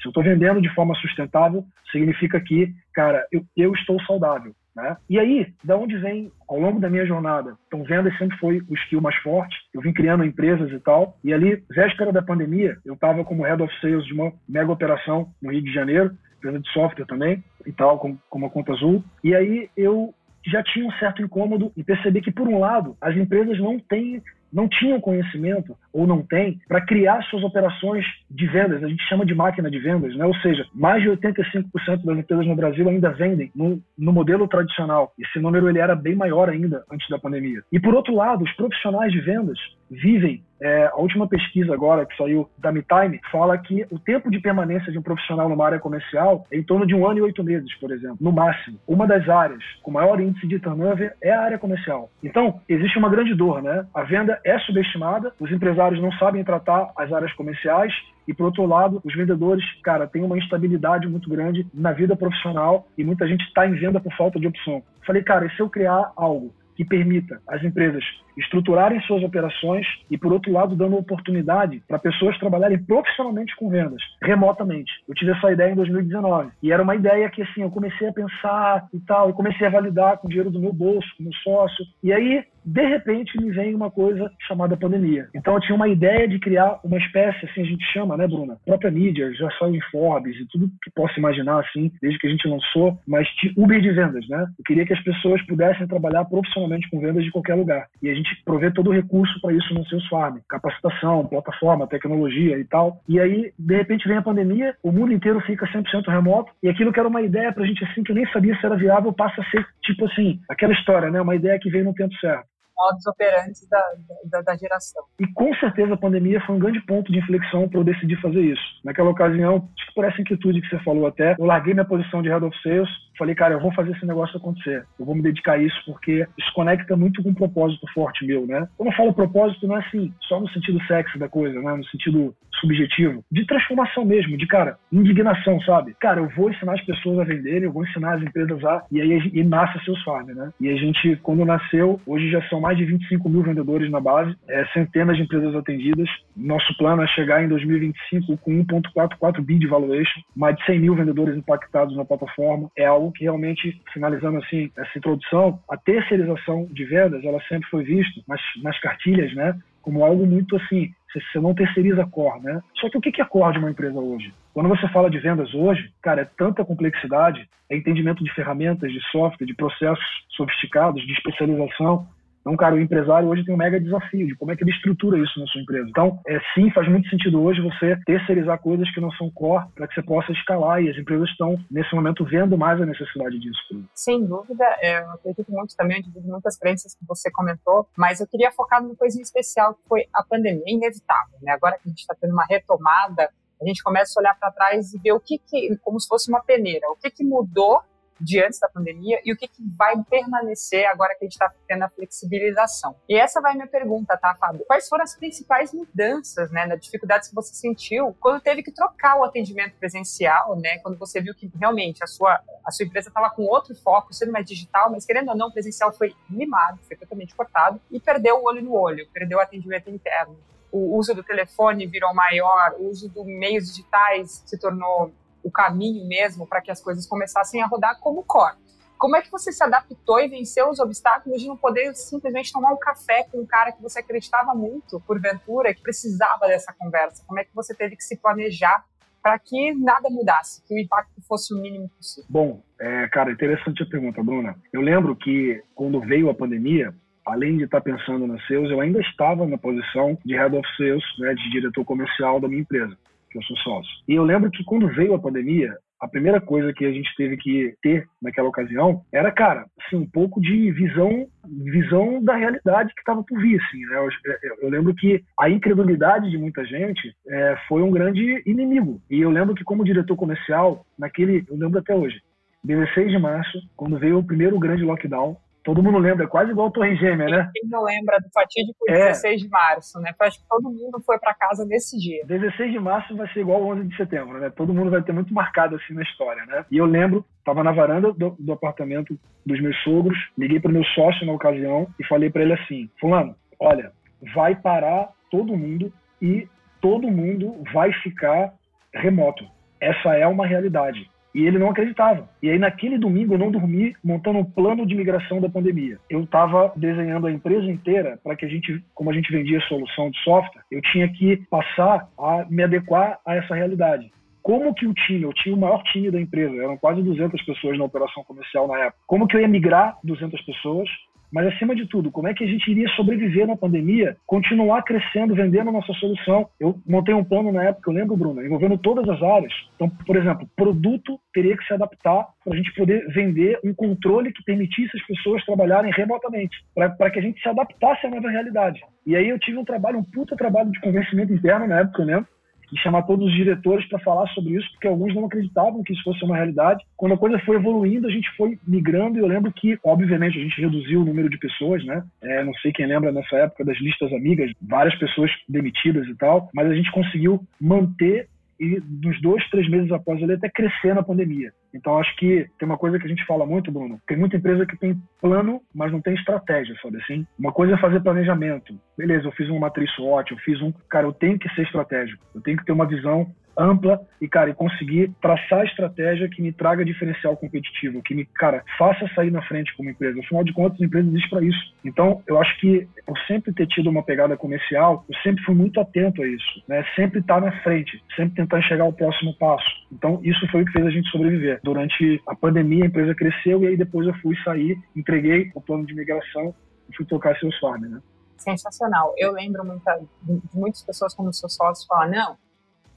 Se 0.00 0.06
eu 0.06 0.10
estou 0.10 0.22
vendendo 0.22 0.60
de 0.60 0.72
forma 0.74 0.94
sustentável, 0.96 1.64
significa 1.90 2.40
que, 2.40 2.72
cara, 2.92 3.26
eu, 3.32 3.44
eu 3.56 3.72
estou 3.72 4.00
saudável. 4.02 4.54
Né? 4.78 4.96
E 5.10 5.18
aí, 5.18 5.52
da 5.64 5.76
onde 5.76 5.96
vem, 5.96 6.30
ao 6.48 6.60
longo 6.60 6.78
da 6.78 6.88
minha 6.88 7.04
jornada, 7.04 7.56
então 7.66 7.82
vendas 7.82 8.16
sempre 8.16 8.38
foi 8.38 8.62
o 8.68 8.74
skill 8.74 9.00
mais 9.00 9.16
forte, 9.16 9.56
eu 9.74 9.80
vim 9.80 9.92
criando 9.92 10.24
empresas 10.24 10.70
e 10.70 10.78
tal, 10.78 11.18
e 11.24 11.34
ali, 11.34 11.64
véspera 11.68 12.12
da 12.12 12.22
pandemia, 12.22 12.76
eu 12.84 12.94
estava 12.94 13.24
como 13.24 13.42
Head 13.42 13.60
of 13.60 13.74
Sales 13.80 14.04
de 14.04 14.12
uma 14.12 14.32
mega 14.48 14.70
operação 14.70 15.30
no 15.42 15.50
Rio 15.50 15.62
de 15.62 15.72
Janeiro, 15.72 16.16
empresa 16.36 16.60
de 16.60 16.70
software 16.70 17.06
também, 17.06 17.42
e 17.66 17.72
tal, 17.72 17.98
como, 17.98 18.20
como 18.30 18.46
a 18.46 18.50
Conta 18.50 18.72
Azul, 18.72 19.02
e 19.24 19.34
aí 19.34 19.68
eu 19.76 20.14
já 20.46 20.62
tinha 20.62 20.86
um 20.86 20.92
certo 20.92 21.22
incômodo 21.22 21.72
e 21.76 21.82
percebi 21.82 22.20
que, 22.20 22.30
por 22.30 22.48
um 22.48 22.58
lado, 22.58 22.96
as 23.00 23.16
empresas 23.16 23.58
não 23.58 23.78
têm 23.78 24.22
não 24.50 24.66
tinham 24.66 24.98
conhecimento 24.98 25.76
ou 25.92 26.06
não 26.06 26.22
têm 26.22 26.58
para 26.66 26.80
criar 26.80 27.22
suas 27.24 27.42
operações 27.42 28.06
de 28.30 28.46
vendas. 28.46 28.82
A 28.82 28.88
gente 28.88 29.02
chama 29.08 29.24
de 29.24 29.34
máquina 29.34 29.70
de 29.70 29.78
vendas, 29.78 30.14
né? 30.16 30.24
Ou 30.24 30.34
seja, 30.36 30.66
mais 30.74 31.02
de 31.02 31.08
85% 31.10 32.04
das 32.04 32.18
empresas 32.18 32.46
no 32.46 32.56
Brasil 32.56 32.88
ainda 32.88 33.10
vendem 33.10 33.50
no, 33.54 33.80
no 33.96 34.12
modelo 34.12 34.46
tradicional. 34.46 35.12
Esse 35.18 35.38
número 35.38 35.68
ele 35.68 35.78
era 35.78 35.94
bem 35.94 36.14
maior 36.14 36.48
ainda 36.48 36.84
antes 36.90 37.08
da 37.08 37.18
pandemia. 37.18 37.62
E 37.72 37.80
por 37.80 37.94
outro 37.94 38.14
lado, 38.14 38.44
os 38.44 38.52
profissionais 38.52 39.12
de 39.12 39.20
vendas 39.20 39.58
vivem 39.90 40.42
é, 40.60 40.86
a 40.86 40.96
última 40.96 41.26
pesquisa 41.28 41.72
agora 41.72 42.04
que 42.04 42.16
saiu 42.16 42.48
da 42.58 42.72
MeTime 42.72 43.20
fala 43.30 43.56
que 43.56 43.86
o 43.90 43.98
tempo 43.98 44.30
de 44.30 44.40
permanência 44.40 44.90
de 44.90 44.98
um 44.98 45.02
profissional 45.02 45.48
numa 45.48 45.64
área 45.64 45.78
comercial 45.78 46.44
é 46.50 46.58
em 46.58 46.62
torno 46.62 46.86
de 46.86 46.94
um 46.94 47.06
ano 47.06 47.18
e 47.18 47.22
oito 47.22 47.44
meses, 47.44 47.72
por 47.76 47.90
exemplo, 47.92 48.18
no 48.20 48.32
máximo. 48.32 48.78
Uma 48.86 49.06
das 49.06 49.28
áreas 49.28 49.62
com 49.82 49.90
maior 49.90 50.20
índice 50.20 50.46
de 50.48 50.58
turnover 50.58 51.14
é 51.22 51.30
a 51.32 51.42
área 51.42 51.58
comercial. 51.58 52.10
Então, 52.22 52.60
existe 52.68 52.98
uma 52.98 53.08
grande 53.08 53.34
dor, 53.34 53.62
né? 53.62 53.86
A 53.94 54.02
venda 54.02 54.40
é 54.44 54.58
subestimada, 54.60 55.32
os 55.38 55.50
empresários 55.50 56.02
não 56.02 56.12
sabem 56.12 56.42
tratar 56.42 56.90
as 56.96 57.12
áreas 57.12 57.32
comerciais 57.34 57.92
e, 58.28 58.34
por 58.34 58.44
outro 58.44 58.66
lado, 58.66 59.00
os 59.02 59.14
vendedores, 59.16 59.64
cara, 59.82 60.06
têm 60.06 60.22
uma 60.22 60.36
instabilidade 60.36 61.08
muito 61.08 61.30
grande 61.30 61.66
na 61.72 61.92
vida 61.92 62.14
profissional 62.14 62.86
e 62.96 63.02
muita 63.02 63.26
gente 63.26 63.42
está 63.44 63.66
em 63.66 63.72
venda 63.72 63.98
por 63.98 64.12
falta 64.12 64.38
de 64.38 64.46
opção. 64.46 64.82
Falei, 65.06 65.22
cara, 65.22 65.46
e 65.46 65.50
se 65.56 65.60
eu 65.60 65.70
criar 65.70 66.12
algo 66.14 66.52
que 66.76 66.84
permita 66.84 67.40
às 67.48 67.64
empresas 67.64 68.04
estruturarem 68.38 69.00
suas 69.02 69.22
operações 69.22 69.86
e, 70.10 70.16
por 70.16 70.32
outro 70.32 70.52
lado, 70.52 70.76
dando 70.76 70.96
oportunidade 70.96 71.82
para 71.86 71.98
pessoas 71.98 72.38
trabalharem 72.38 72.82
profissionalmente 72.82 73.54
com 73.56 73.68
vendas, 73.68 74.02
remotamente. 74.22 74.92
Eu 75.08 75.14
tive 75.14 75.32
essa 75.32 75.52
ideia 75.52 75.72
em 75.72 75.76
2019 75.76 76.50
e 76.62 76.72
era 76.72 76.82
uma 76.82 76.94
ideia 76.94 77.28
que, 77.30 77.42
assim, 77.42 77.62
eu 77.62 77.70
comecei 77.70 78.08
a 78.08 78.12
pensar 78.12 78.88
e 78.92 79.00
tal, 79.00 79.30
e 79.30 79.32
comecei 79.32 79.66
a 79.66 79.70
validar 79.70 80.18
com 80.18 80.26
o 80.26 80.30
dinheiro 80.30 80.50
do 80.50 80.60
meu 80.60 80.72
bolso, 80.72 81.08
com 81.16 81.22
o 81.22 81.26
meu 81.26 81.34
sócio. 81.42 81.84
E 82.02 82.12
aí, 82.12 82.44
de 82.64 82.86
repente, 82.86 83.40
me 83.40 83.50
vem 83.50 83.74
uma 83.74 83.90
coisa 83.90 84.30
chamada 84.46 84.76
pandemia. 84.76 85.28
Então, 85.34 85.54
eu 85.54 85.60
tinha 85.60 85.74
uma 85.74 85.88
ideia 85.88 86.28
de 86.28 86.38
criar 86.38 86.78
uma 86.84 86.98
espécie, 86.98 87.46
assim 87.46 87.62
a 87.62 87.64
gente 87.64 87.84
chama, 87.92 88.16
né, 88.16 88.26
Bruna? 88.26 88.58
Própria 88.64 88.90
mídia, 88.90 89.32
já 89.34 89.50
saiu 89.52 89.74
em 89.74 89.80
Forbes 89.90 90.36
e 90.36 90.46
tudo 90.48 90.70
que 90.82 90.90
possa 90.90 91.18
imaginar, 91.18 91.60
assim, 91.60 91.90
desde 92.00 92.18
que 92.18 92.26
a 92.26 92.30
gente 92.30 92.46
lançou, 92.46 92.98
mas 93.06 93.26
Uber 93.56 93.80
de 93.80 93.90
vendas, 93.90 94.28
né? 94.28 94.46
Eu 94.58 94.64
queria 94.64 94.84
que 94.84 94.92
as 94.92 95.02
pessoas 95.02 95.40
pudessem 95.46 95.86
trabalhar 95.86 96.24
profissionalmente 96.26 96.88
com 96.90 97.00
vendas 97.00 97.24
de 97.24 97.30
qualquer 97.30 97.54
lugar. 97.54 97.86
E 98.02 98.10
a 98.10 98.14
gente 98.14 98.27
gente 98.28 98.42
provê 98.44 98.70
todo 98.70 98.90
o 98.90 98.92
recurso 98.92 99.40
para 99.40 99.52
isso 99.52 99.72
no 99.74 99.86
seus 99.86 100.06
farm, 100.08 100.38
capacitação, 100.48 101.26
plataforma, 101.26 101.86
tecnologia 101.86 102.58
e 102.58 102.64
tal. 102.64 103.00
E 103.08 103.20
aí, 103.20 103.52
de 103.58 103.76
repente, 103.76 104.06
vem 104.06 104.16
a 104.16 104.22
pandemia, 104.22 104.74
o 104.82 104.92
mundo 104.92 105.12
inteiro 105.12 105.40
fica 105.40 105.66
100% 105.66 106.08
remoto, 106.08 106.52
e 106.62 106.68
aquilo 106.68 106.92
que 106.92 107.00
era 107.00 107.08
uma 107.08 107.22
ideia 107.22 107.52
para 107.52 107.64
a 107.64 107.66
gente 107.66 107.84
assim, 107.84 108.02
que 108.02 108.12
eu 108.12 108.16
nem 108.16 108.26
sabia 108.32 108.56
se 108.58 108.66
era 108.66 108.76
viável, 108.76 109.12
passa 109.12 109.40
a 109.40 109.50
ser 109.50 109.66
tipo 109.82 110.04
assim, 110.06 110.40
aquela 110.48 110.72
história, 110.72 111.10
né? 111.10 111.20
Uma 111.20 111.34
ideia 111.34 111.58
que 111.58 111.70
veio 111.70 111.84
no 111.84 111.94
tempo 111.94 112.14
certo 112.16 112.46
modos 112.78 113.06
operantes 113.06 113.68
da, 113.68 113.82
da, 114.30 114.42
da, 114.42 114.56
geração. 114.56 115.02
E 115.20 115.26
com 115.32 115.52
certeza 115.56 115.94
a 115.94 115.96
pandemia 115.96 116.40
foi 116.46 116.56
um 116.56 116.58
grande 116.58 116.80
ponto 116.82 117.10
de 117.10 117.18
inflexão 117.18 117.68
para 117.68 117.80
eu 117.80 117.84
decidir 117.84 118.20
fazer 118.20 118.40
isso. 118.40 118.62
Naquela 118.84 119.10
ocasião, 119.10 119.60
que 119.60 119.94
por 119.94 120.04
essa 120.04 120.20
inquietude 120.20 120.60
que 120.60 120.68
você 120.68 120.78
falou 120.84 121.06
até, 121.06 121.34
eu 121.38 121.44
larguei 121.44 121.74
minha 121.74 121.84
posição 121.84 122.22
de 122.22 122.28
Head 122.28 122.44
of 122.44 122.56
Sales, 122.62 122.88
falei, 123.18 123.34
cara, 123.34 123.54
eu 123.54 123.60
vou 123.60 123.72
fazer 123.72 123.90
esse 123.90 124.06
negócio 124.06 124.36
acontecer. 124.36 124.86
Eu 124.98 125.04
vou 125.04 125.14
me 125.14 125.22
dedicar 125.22 125.54
a 125.54 125.58
isso 125.58 125.76
porque 125.84 126.26
isso 126.38 126.52
conecta 126.54 126.96
muito 126.96 127.22
com 127.22 127.30
um 127.30 127.34
propósito 127.34 127.86
forte 127.92 128.24
meu, 128.24 128.46
né? 128.46 128.68
Quando 128.76 128.90
eu 128.90 128.96
falo 128.96 129.12
propósito, 129.12 129.66
não 129.66 129.76
é 129.76 129.80
assim, 129.80 130.14
só 130.22 130.40
no 130.40 130.48
sentido 130.50 130.80
sexy 130.86 131.18
da 131.18 131.28
coisa, 131.28 131.60
né? 131.60 131.74
No 131.74 131.84
sentido 131.86 132.34
subjetivo, 132.60 133.24
de 133.30 133.46
transformação 133.46 134.04
mesmo, 134.04 134.36
de, 134.36 134.46
cara, 134.46 134.78
indignação, 134.92 135.60
sabe? 135.60 135.94
Cara, 136.00 136.20
eu 136.20 136.28
vou 136.30 136.50
ensinar 136.50 136.74
as 136.74 136.84
pessoas 136.84 137.20
a 137.20 137.24
venderem, 137.24 137.64
eu 137.64 137.72
vou 137.72 137.84
ensinar 137.84 138.14
as 138.14 138.22
empresas 138.22 138.64
a... 138.64 138.84
E 138.90 139.00
aí 139.00 139.30
e 139.32 139.44
nasce 139.44 139.78
seus 139.84 140.02
farms, 140.02 140.34
né? 140.34 140.50
E 140.60 140.68
a 140.68 140.76
gente, 140.76 141.16
quando 141.22 141.44
nasceu, 141.44 142.00
hoje 142.06 142.30
já 142.30 142.42
são 142.48 142.60
mais 142.60 142.67
de 142.76 142.84
25 142.84 143.28
mil 143.28 143.42
vendedores 143.42 143.90
na 143.90 144.00
base, 144.00 144.36
é, 144.48 144.64
centenas 144.66 145.16
de 145.16 145.22
empresas 145.22 145.54
atendidas. 145.54 146.08
Nosso 146.36 146.76
plano 146.76 147.02
é 147.02 147.06
chegar 147.08 147.42
em 147.42 147.48
2025 147.48 148.36
com 148.38 148.64
1,44 148.64 149.40
bi 149.40 149.58
de 149.58 149.66
valuation, 149.66 150.20
mais 150.34 150.56
de 150.56 150.64
100 150.64 150.80
mil 150.80 150.94
vendedores 150.94 151.36
impactados 151.36 151.96
na 151.96 152.04
plataforma. 152.04 152.70
É 152.76 152.84
algo 152.84 153.12
que 153.12 153.24
realmente, 153.24 153.80
finalizando 153.92 154.38
assim 154.38 154.70
essa 154.76 154.98
introdução, 154.98 155.58
a 155.70 155.76
terceirização 155.76 156.66
de 156.70 156.84
vendas, 156.84 157.24
ela 157.24 157.40
sempre 157.48 157.68
foi 157.70 157.84
vista 157.84 158.20
nas, 158.26 158.40
nas 158.62 158.78
cartilhas, 158.80 159.34
né? 159.34 159.58
Como 159.82 160.04
algo 160.04 160.26
muito 160.26 160.56
assim, 160.56 160.92
você 161.12 161.40
não 161.40 161.54
terceiriza 161.54 162.06
core, 162.06 162.42
né? 162.42 162.60
Só 162.74 162.90
que 162.90 162.98
o 162.98 163.00
que 163.00 163.22
é 163.22 163.24
core 163.24 163.54
de 163.54 163.58
uma 163.58 163.70
empresa 163.70 163.98
hoje? 163.98 164.32
Quando 164.52 164.68
você 164.68 164.88
fala 164.88 165.10
de 165.10 165.18
vendas 165.18 165.54
hoje, 165.54 165.90
cara, 166.02 166.22
é 166.22 166.28
tanta 166.36 166.64
complexidade, 166.64 167.48
é 167.70 167.76
entendimento 167.76 168.24
de 168.24 168.32
ferramentas, 168.32 168.92
de 168.92 169.00
software, 169.10 169.46
de 169.46 169.54
processos 169.54 170.04
sofisticados, 170.30 171.04
de 171.06 171.12
especialização, 171.12 172.06
então, 172.40 172.56
cara, 172.56 172.74
o 172.74 172.80
empresário 172.80 173.28
hoje 173.28 173.44
tem 173.44 173.54
um 173.54 173.58
mega 173.58 173.80
desafio 173.80 174.26
de 174.26 174.34
como 174.34 174.52
é 174.52 174.56
que 174.56 174.64
ele 174.64 174.70
estrutura 174.70 175.18
isso 175.18 175.38
na 175.38 175.46
sua 175.46 175.60
empresa. 175.60 175.88
Então, 175.88 176.20
é, 176.26 176.38
sim, 176.54 176.70
faz 176.70 176.88
muito 176.88 177.08
sentido 177.08 177.42
hoje 177.42 177.60
você 177.60 177.96
terceirizar 178.06 178.58
coisas 178.58 178.90
que 178.92 179.00
não 179.00 179.10
são 179.12 179.30
core 179.30 179.66
para 179.74 179.86
que 179.86 179.94
você 179.94 180.02
possa 180.02 180.32
escalar 180.32 180.82
e 180.82 180.90
as 180.90 180.96
empresas 180.96 181.28
estão, 181.30 181.58
nesse 181.70 181.94
momento, 181.94 182.24
vendo 182.24 182.56
mais 182.56 182.80
a 182.80 182.86
necessidade 182.86 183.38
disso. 183.38 183.60
Sem 183.94 184.24
dúvida, 184.24 184.64
é, 184.80 185.00
eu 185.00 185.10
acredito 185.12 185.50
muito 185.52 185.76
também, 185.76 185.98
eu 185.98 186.02
divido 186.02 186.28
muitas 186.28 186.56
crenças 186.56 186.94
que 186.94 187.04
você 187.06 187.30
comentou, 187.30 187.86
mas 187.96 188.20
eu 188.20 188.26
queria 188.26 188.50
focar 188.52 188.82
numa 188.82 188.96
coisa 188.96 189.20
especial 189.20 189.74
que 189.74 189.86
foi 189.88 190.06
a 190.14 190.22
pandemia, 190.22 190.62
inevitável, 190.66 191.38
né? 191.42 191.52
Agora 191.52 191.76
que 191.76 191.86
a 191.86 191.90
gente 191.90 192.00
está 192.00 192.14
tendo 192.18 192.32
uma 192.32 192.44
retomada, 192.48 193.28
a 193.60 193.64
gente 193.66 193.82
começa 193.82 194.18
a 194.18 194.20
olhar 194.20 194.38
para 194.38 194.52
trás 194.52 194.94
e 194.94 194.98
ver 194.98 195.12
o 195.12 195.20
que, 195.20 195.38
que, 195.38 195.76
como 195.82 195.98
se 195.98 196.06
fosse 196.06 196.30
uma 196.30 196.40
peneira, 196.40 196.90
o 196.90 196.96
que, 196.96 197.10
que 197.10 197.24
mudou 197.24 197.80
de 198.20 198.42
antes 198.42 198.58
da 198.58 198.68
pandemia 198.68 199.20
e 199.24 199.32
o 199.32 199.36
que, 199.36 199.48
que 199.48 199.62
vai 199.76 199.94
permanecer 200.08 200.86
agora 200.86 201.14
que 201.14 201.24
a 201.24 201.26
gente 201.26 201.32
está 201.32 201.52
tendo 201.66 201.84
a 201.84 201.88
flexibilização. 201.88 202.96
E 203.08 203.16
essa 203.16 203.40
vai 203.40 203.54
minha 203.54 203.66
pergunta, 203.66 204.16
tá, 204.16 204.34
Fábio? 204.34 204.64
Quais 204.66 204.88
foram 204.88 205.04
as 205.04 205.16
principais 205.16 205.72
mudanças, 205.72 206.50
né, 206.50 206.66
na 206.66 206.76
dificuldades 206.76 207.28
que 207.28 207.34
você 207.34 207.54
sentiu 207.54 208.16
quando 208.20 208.40
teve 208.40 208.62
que 208.62 208.72
trocar 208.72 209.18
o 209.18 209.24
atendimento 209.24 209.76
presencial, 209.76 210.56
né, 210.56 210.78
quando 210.78 210.98
você 210.98 211.20
viu 211.20 211.34
que 211.34 211.50
realmente 211.58 212.02
a 212.02 212.06
sua, 212.06 212.40
a 212.64 212.70
sua 212.70 212.86
empresa 212.86 213.08
estava 213.08 213.30
com 213.30 213.42
outro 213.44 213.74
foco, 213.76 214.12
sendo 214.12 214.32
mais 214.32 214.46
digital, 214.46 214.90
mas 214.90 215.04
querendo 215.04 215.30
ou 215.30 215.36
não, 215.36 215.48
o 215.48 215.52
presencial 215.52 215.92
foi 215.92 216.14
limado, 216.30 216.78
foi 216.86 216.96
totalmente 216.96 217.34
cortado 217.34 217.80
e 217.90 218.00
perdeu 218.00 218.36
o 218.36 218.44
olho 218.44 218.62
no 218.62 218.74
olho, 218.74 219.08
perdeu 219.12 219.38
o 219.38 219.40
atendimento 219.40 219.90
interno. 219.90 220.36
O 220.70 220.96
uso 220.96 221.14
do 221.14 221.22
telefone 221.22 221.86
virou 221.86 222.12
maior, 222.14 222.74
o 222.78 222.88
uso 222.88 223.08
dos 223.08 223.24
meios 223.24 223.68
digitais 223.68 224.42
se 224.44 224.58
tornou 224.58 225.12
o 225.42 225.50
caminho 225.50 226.06
mesmo 226.06 226.46
para 226.46 226.60
que 226.60 226.70
as 226.70 226.80
coisas 226.80 227.06
começassem 227.06 227.62
a 227.62 227.66
rodar 227.66 227.98
como 228.00 228.22
core. 228.22 228.56
Como 228.98 229.16
é 229.16 229.22
que 229.22 229.30
você 229.30 229.52
se 229.52 229.62
adaptou 229.62 230.18
e 230.18 230.26
venceu 230.26 230.68
os 230.68 230.80
obstáculos 230.80 231.40
de 231.40 231.46
não 231.46 231.56
poder 231.56 231.94
simplesmente 231.94 232.52
tomar 232.52 232.72
um 232.72 232.78
café 232.78 233.22
com 233.30 233.40
um 233.40 233.46
cara 233.46 233.70
que 233.70 233.80
você 233.80 234.00
acreditava 234.00 234.54
muito, 234.54 235.00
porventura, 235.06 235.72
que 235.72 235.80
precisava 235.80 236.48
dessa 236.48 236.74
conversa? 236.76 237.24
Como 237.26 237.38
é 237.38 237.44
que 237.44 237.54
você 237.54 237.72
teve 237.74 237.94
que 237.94 238.02
se 238.02 238.16
planejar 238.16 238.84
para 239.22 239.38
que 239.38 239.72
nada 239.74 240.10
mudasse, 240.10 240.62
que 240.66 240.74
o 240.74 240.78
impacto 240.78 241.22
fosse 241.28 241.54
o 241.54 241.60
mínimo 241.60 241.88
possível? 241.90 242.26
Bom, 242.28 242.62
é, 242.80 243.06
cara, 243.08 243.30
interessante 243.30 243.84
a 243.84 243.86
pergunta, 243.86 244.22
Bruna. 244.22 244.56
Eu 244.72 244.80
lembro 244.80 245.14
que 245.14 245.62
quando 245.76 246.00
veio 246.00 246.28
a 246.28 246.34
pandemia, 246.34 246.92
além 247.24 247.56
de 247.56 247.64
estar 247.64 247.80
pensando 247.80 248.26
na 248.26 248.40
sales, 248.48 248.70
eu 248.70 248.80
ainda 248.80 249.00
estava 249.00 249.46
na 249.46 249.58
posição 249.58 250.18
de 250.24 250.34
head 250.34 250.56
of 250.56 250.66
sales, 250.76 251.04
né, 251.20 251.34
de 251.34 251.50
diretor 251.50 251.84
comercial 251.84 252.40
da 252.40 252.48
minha 252.48 252.62
empresa 252.62 252.96
que 253.30 253.38
eu 253.38 253.42
sou 253.42 253.56
sócio. 253.58 253.90
E 254.06 254.14
eu 254.14 254.24
lembro 254.24 254.50
que 254.50 254.64
quando 254.64 254.88
veio 254.88 255.14
a 255.14 255.18
pandemia, 255.18 255.76
a 256.00 256.06
primeira 256.06 256.40
coisa 256.40 256.72
que 256.72 256.84
a 256.84 256.92
gente 256.92 257.08
teve 257.16 257.36
que 257.36 257.74
ter 257.82 258.06
naquela 258.22 258.48
ocasião 258.48 259.02
era, 259.12 259.32
cara, 259.32 259.66
assim, 259.80 259.96
um 259.96 260.06
pouco 260.06 260.40
de 260.40 260.70
visão 260.70 261.26
visão 261.48 262.22
da 262.22 262.36
realidade 262.36 262.92
que 262.94 263.00
estava 263.00 263.22
por 263.24 263.40
vir. 263.40 263.60
Assim, 263.60 263.80
né? 263.86 263.96
eu, 263.96 264.08
eu, 264.42 264.56
eu, 264.62 264.70
lembro 264.70 264.94
que 264.94 265.24
a 265.38 265.48
incredulidade 265.48 266.30
de 266.30 266.38
muita 266.38 266.64
gente 266.64 267.14
é, 267.26 267.56
foi 267.66 267.82
um 267.82 267.90
grande 267.90 268.42
inimigo. 268.46 269.00
E 269.10 269.20
eu 269.20 269.30
lembro 269.30 269.54
que, 269.54 269.64
como 269.64 269.84
diretor 269.84 270.14
comercial, 270.14 270.84
naquele, 270.98 271.44
eu 271.48 271.56
lembro 271.56 271.78
até 271.78 271.94
hoje, 271.94 272.20
16 272.64 273.10
de 273.10 273.18
março, 273.18 273.58
quando 273.76 273.98
veio 273.98 274.18
o 274.18 274.24
primeiro 274.24 274.58
grande 274.58 274.84
lockdown, 274.84 275.36
Todo 275.62 275.82
mundo 275.82 275.98
lembra, 275.98 276.24
é 276.24 276.28
quase 276.28 276.50
igual 276.50 276.68
a 276.68 276.70
Torre 276.70 276.96
Gêmea, 276.96 277.26
né? 277.26 277.50
Quem 277.52 277.68
não 277.68 277.82
lembra 277.82 278.18
do 278.18 278.30
fatídico 278.32 278.78
é. 278.88 279.08
16 279.08 279.42
de 279.42 279.48
março, 279.48 280.00
né? 280.00 280.12
Eu 280.18 280.26
acho 280.26 280.40
que 280.40 280.48
todo 280.48 280.70
mundo 280.70 281.00
foi 281.04 281.18
para 281.18 281.34
casa 281.34 281.64
nesse 281.64 281.98
dia. 281.98 282.24
16 282.26 282.72
de 282.72 282.78
março 282.78 283.16
vai 283.16 283.30
ser 283.32 283.40
igual 283.40 283.62
ao 283.62 283.68
11 283.76 283.88
de 283.88 283.96
setembro, 283.96 284.38
né? 284.38 284.50
Todo 284.50 284.72
mundo 284.72 284.90
vai 284.90 285.02
ter 285.02 285.12
muito 285.12 285.32
marcado 285.34 285.76
assim 285.76 285.94
na 285.94 286.02
história, 286.02 286.44
né? 286.46 286.64
E 286.70 286.78
eu 286.78 286.86
lembro, 286.86 287.24
estava 287.38 287.62
na 287.62 287.72
varanda 287.72 288.12
do, 288.12 288.36
do, 288.38 288.52
apartamento 288.52 289.18
dos 289.44 289.60
meus 289.60 289.76
sogros, 289.82 290.18
liguei 290.36 290.60
para 290.60 290.70
o 290.70 290.74
meu 290.74 290.84
sócio 290.84 291.26
na 291.26 291.32
ocasião 291.32 291.86
e 291.98 292.04
falei 292.06 292.30
para 292.30 292.42
ele 292.42 292.54
assim: 292.54 292.88
Fulano, 293.00 293.34
olha, 293.60 293.92
vai 294.34 294.54
parar 294.54 295.10
todo 295.30 295.56
mundo 295.56 295.92
e 296.20 296.48
todo 296.80 297.10
mundo 297.10 297.62
vai 297.72 297.92
ficar 297.92 298.52
remoto. 298.94 299.44
Essa 299.80 300.16
é 300.16 300.26
uma 300.26 300.46
realidade. 300.46 301.10
E 301.34 301.46
ele 301.46 301.58
não 301.58 301.70
acreditava. 301.70 302.28
E 302.42 302.50
aí, 302.50 302.58
naquele 302.58 302.98
domingo, 302.98 303.34
eu 303.34 303.38
não 303.38 303.50
dormi 303.50 303.94
montando 304.02 304.38
um 304.38 304.44
plano 304.44 304.86
de 304.86 304.94
migração 304.94 305.40
da 305.40 305.48
pandemia. 305.48 305.98
Eu 306.08 306.24
estava 306.24 306.72
desenhando 306.76 307.26
a 307.26 307.32
empresa 307.32 307.70
inteira 307.70 308.18
para 308.22 308.34
que 308.34 308.44
a 308.44 308.48
gente, 308.48 308.82
como 308.94 309.10
a 309.10 309.14
gente 309.14 309.30
vendia 309.30 309.60
solução 309.62 310.10
de 310.10 310.18
software, 310.24 310.62
eu 310.70 310.80
tinha 310.82 311.08
que 311.08 311.36
passar 311.50 312.08
a 312.18 312.46
me 312.48 312.62
adequar 312.62 313.18
a 313.26 313.34
essa 313.34 313.54
realidade 313.54 314.10
como 314.48 314.72
que 314.72 314.86
o 314.86 314.94
time, 314.94 315.24
eu 315.24 315.32
tinha 315.34 315.54
o 315.54 315.58
maior 315.58 315.82
time 315.82 316.10
da 316.10 316.18
empresa, 316.18 316.56
eram 316.56 316.74
quase 316.78 317.02
200 317.02 317.42
pessoas 317.42 317.76
na 317.76 317.84
operação 317.84 318.24
comercial 318.24 318.66
na 318.66 318.78
época, 318.78 319.02
como 319.06 319.28
que 319.28 319.36
eu 319.36 319.42
ia 319.42 319.48
migrar 319.48 319.98
200 320.02 320.40
pessoas 320.40 320.88
mas, 321.32 321.46
acima 321.46 321.74
de 321.74 321.86
tudo, 321.86 322.10
como 322.10 322.28
é 322.28 322.34
que 322.34 322.44
a 322.44 322.46
gente 322.46 322.70
iria 322.70 322.88
sobreviver 322.90 323.46
na 323.46 323.56
pandemia, 323.56 324.16
continuar 324.26 324.82
crescendo, 324.82 325.34
vendendo 325.34 325.70
nossa 325.70 325.92
solução? 325.94 326.48
Eu 326.58 326.78
montei 326.86 327.14
um 327.14 327.24
plano 327.24 327.52
na 327.52 327.64
época, 327.64 327.90
eu 327.90 327.94
lembro, 327.94 328.16
Bruno, 328.16 328.44
envolvendo 328.44 328.78
todas 328.78 329.08
as 329.08 329.22
áreas. 329.22 329.52
Então, 329.74 329.88
por 329.88 330.16
exemplo, 330.16 330.48
produto 330.56 331.18
teria 331.32 331.56
que 331.56 331.64
se 331.64 331.74
adaptar 331.74 332.26
para 332.44 332.54
a 332.54 332.56
gente 332.56 332.74
poder 332.74 333.06
vender 333.08 333.58
um 333.64 333.74
controle 333.74 334.32
que 334.32 334.42
permitisse 334.42 334.96
as 334.96 335.06
pessoas 335.06 335.44
trabalharem 335.44 335.92
remotamente, 335.92 336.56
para 336.74 337.10
que 337.10 337.18
a 337.18 337.22
gente 337.22 337.40
se 337.40 337.48
adaptasse 337.48 338.06
à 338.06 338.10
nova 338.10 338.30
realidade. 338.30 338.80
E 339.06 339.16
aí 339.16 339.28
eu 339.28 339.38
tive 339.38 339.58
um 339.58 339.64
trabalho, 339.64 339.98
um 339.98 340.04
puta 340.04 340.36
trabalho 340.36 340.70
de 340.70 340.80
convencimento 340.80 341.32
interno 341.32 341.66
na 341.66 341.80
época, 341.80 342.02
eu 342.02 342.06
lembro, 342.06 342.26
e 342.72 342.78
chamar 342.78 343.02
todos 343.02 343.26
os 343.26 343.34
diretores 343.34 343.86
para 343.88 343.98
falar 344.00 344.26
sobre 344.28 344.54
isso, 344.54 344.70
porque 344.72 344.88
alguns 344.88 345.14
não 345.14 345.26
acreditavam 345.26 345.82
que 345.82 345.92
isso 345.92 346.02
fosse 346.02 346.24
uma 346.24 346.36
realidade. 346.36 346.84
Quando 346.96 347.14
a 347.14 347.18
coisa 347.18 347.38
foi 347.40 347.56
evoluindo, 347.56 348.06
a 348.06 348.10
gente 348.10 348.28
foi 348.36 348.58
migrando 348.66 349.18
e 349.18 349.20
eu 349.20 349.26
lembro 349.26 349.52
que, 349.52 349.78
obviamente, 349.84 350.38
a 350.38 350.42
gente 350.42 350.60
reduziu 350.60 351.00
o 351.00 351.04
número 351.04 351.28
de 351.28 351.38
pessoas, 351.38 351.84
né? 351.84 352.02
É, 352.22 352.44
não 352.44 352.54
sei 352.54 352.72
quem 352.72 352.86
lembra 352.86 353.12
nessa 353.12 353.36
época 353.36 353.64
das 353.64 353.78
listas 353.80 354.12
amigas, 354.12 354.50
várias 354.60 354.94
pessoas 354.96 355.30
demitidas 355.48 356.06
e 356.06 356.14
tal, 356.14 356.48
mas 356.54 356.70
a 356.70 356.74
gente 356.74 356.90
conseguiu 356.92 357.40
manter 357.60 358.28
e 358.58 358.80
dos 358.80 359.20
dois, 359.20 359.48
três 359.50 359.68
meses 359.68 359.90
após 359.92 360.20
ele 360.20 360.34
até 360.34 360.48
crescer 360.48 360.94
na 360.94 361.02
pandemia. 361.02 361.52
Então 361.72 361.98
acho 361.98 362.14
que 362.16 362.48
tem 362.58 362.66
uma 362.66 362.78
coisa 362.78 362.98
que 362.98 363.04
a 363.06 363.08
gente 363.08 363.24
fala 363.24 363.46
muito, 363.46 363.70
Bruno. 363.70 364.00
Tem 364.06 364.16
muita 364.16 364.36
empresa 364.36 364.66
que 364.66 364.76
tem 364.76 365.00
plano, 365.20 365.60
mas 365.74 365.92
não 365.92 366.00
tem 366.00 366.14
estratégia, 366.14 366.74
sabe 366.82 366.98
assim? 367.02 367.26
Uma 367.38 367.52
coisa 367.52 367.74
é 367.74 367.78
fazer 367.78 368.00
planejamento. 368.00 368.78
Beleza, 368.96 369.26
eu 369.26 369.32
fiz 369.32 369.48
uma 369.48 369.60
matriz 369.60 369.90
SWOT, 369.92 370.32
eu 370.32 370.38
fiz 370.38 370.60
um. 370.60 370.72
Cara, 370.88 371.06
eu 371.06 371.12
tenho 371.12 371.38
que 371.38 371.48
ser 371.54 371.62
estratégico. 371.62 372.24
Eu 372.34 372.40
tenho 372.40 372.56
que 372.56 372.64
ter 372.64 372.72
uma 372.72 372.86
visão 372.86 373.32
ampla 373.58 374.00
e, 374.20 374.28
cara, 374.28 374.50
e 374.50 374.54
conseguir 374.54 375.12
traçar 375.20 375.60
a 375.60 375.64
estratégia 375.64 376.28
que 376.28 376.40
me 376.40 376.52
traga 376.52 376.84
diferencial 376.84 377.36
competitivo, 377.36 378.02
que 378.02 378.14
me, 378.14 378.24
cara, 378.24 378.62
faça 378.78 379.08
sair 379.14 379.30
na 379.30 379.42
frente 379.42 379.76
como 379.76 379.90
empresa. 379.90 380.20
Afinal 380.20 380.44
de 380.44 380.52
contas, 380.52 380.80
a 380.80 380.84
empresa 380.84 381.08
existe 381.08 381.30
para 381.30 381.44
isso. 381.44 381.74
Então, 381.84 382.22
eu 382.26 382.40
acho 382.40 382.58
que 382.60 382.88
por 383.04 383.18
sempre 383.26 383.52
ter 383.52 383.66
tido 383.66 383.90
uma 383.90 384.02
pegada 384.02 384.36
comercial, 384.36 385.04
eu 385.08 385.16
sempre 385.22 385.42
fui 385.44 385.54
muito 385.54 385.80
atento 385.80 386.22
a 386.22 386.26
isso, 386.26 386.62
né? 386.68 386.84
Sempre 386.94 387.20
estar 387.20 387.40
tá 387.40 387.46
na 387.46 387.52
frente, 387.62 388.02
sempre 388.14 388.36
tentar 388.36 388.60
enxergar 388.60 388.84
o 388.84 388.92
próximo 388.92 389.34
passo. 389.38 389.66
Então, 389.90 390.20
isso 390.22 390.46
foi 390.48 390.62
o 390.62 390.66
que 390.66 390.72
fez 390.72 390.86
a 390.86 390.90
gente 390.90 391.08
sobreviver. 391.10 391.60
Durante 391.62 392.22
a 392.26 392.34
pandemia, 392.34 392.84
a 392.84 392.86
empresa 392.86 393.14
cresceu 393.14 393.62
e 393.64 393.68
aí 393.68 393.76
depois 393.76 394.06
eu 394.06 394.14
fui 394.14 394.36
sair, 394.44 394.78
entreguei 394.94 395.50
o 395.54 395.60
plano 395.60 395.84
de 395.84 395.94
migração 395.94 396.54
e 396.88 396.96
fui 396.96 397.04
tocar 397.04 397.36
seus 397.38 397.58
farm, 397.58 397.82
né? 397.82 398.00
Sensacional. 398.36 399.14
Eu 399.16 399.32
lembro 399.32 399.64
muita, 399.64 399.98
de 400.22 400.40
muitas 400.54 400.82
pessoas 400.84 401.14
como 401.14 401.32
seus 401.32 401.54
sócios 401.54 401.86
falar, 401.86 402.08
não, 402.08 402.36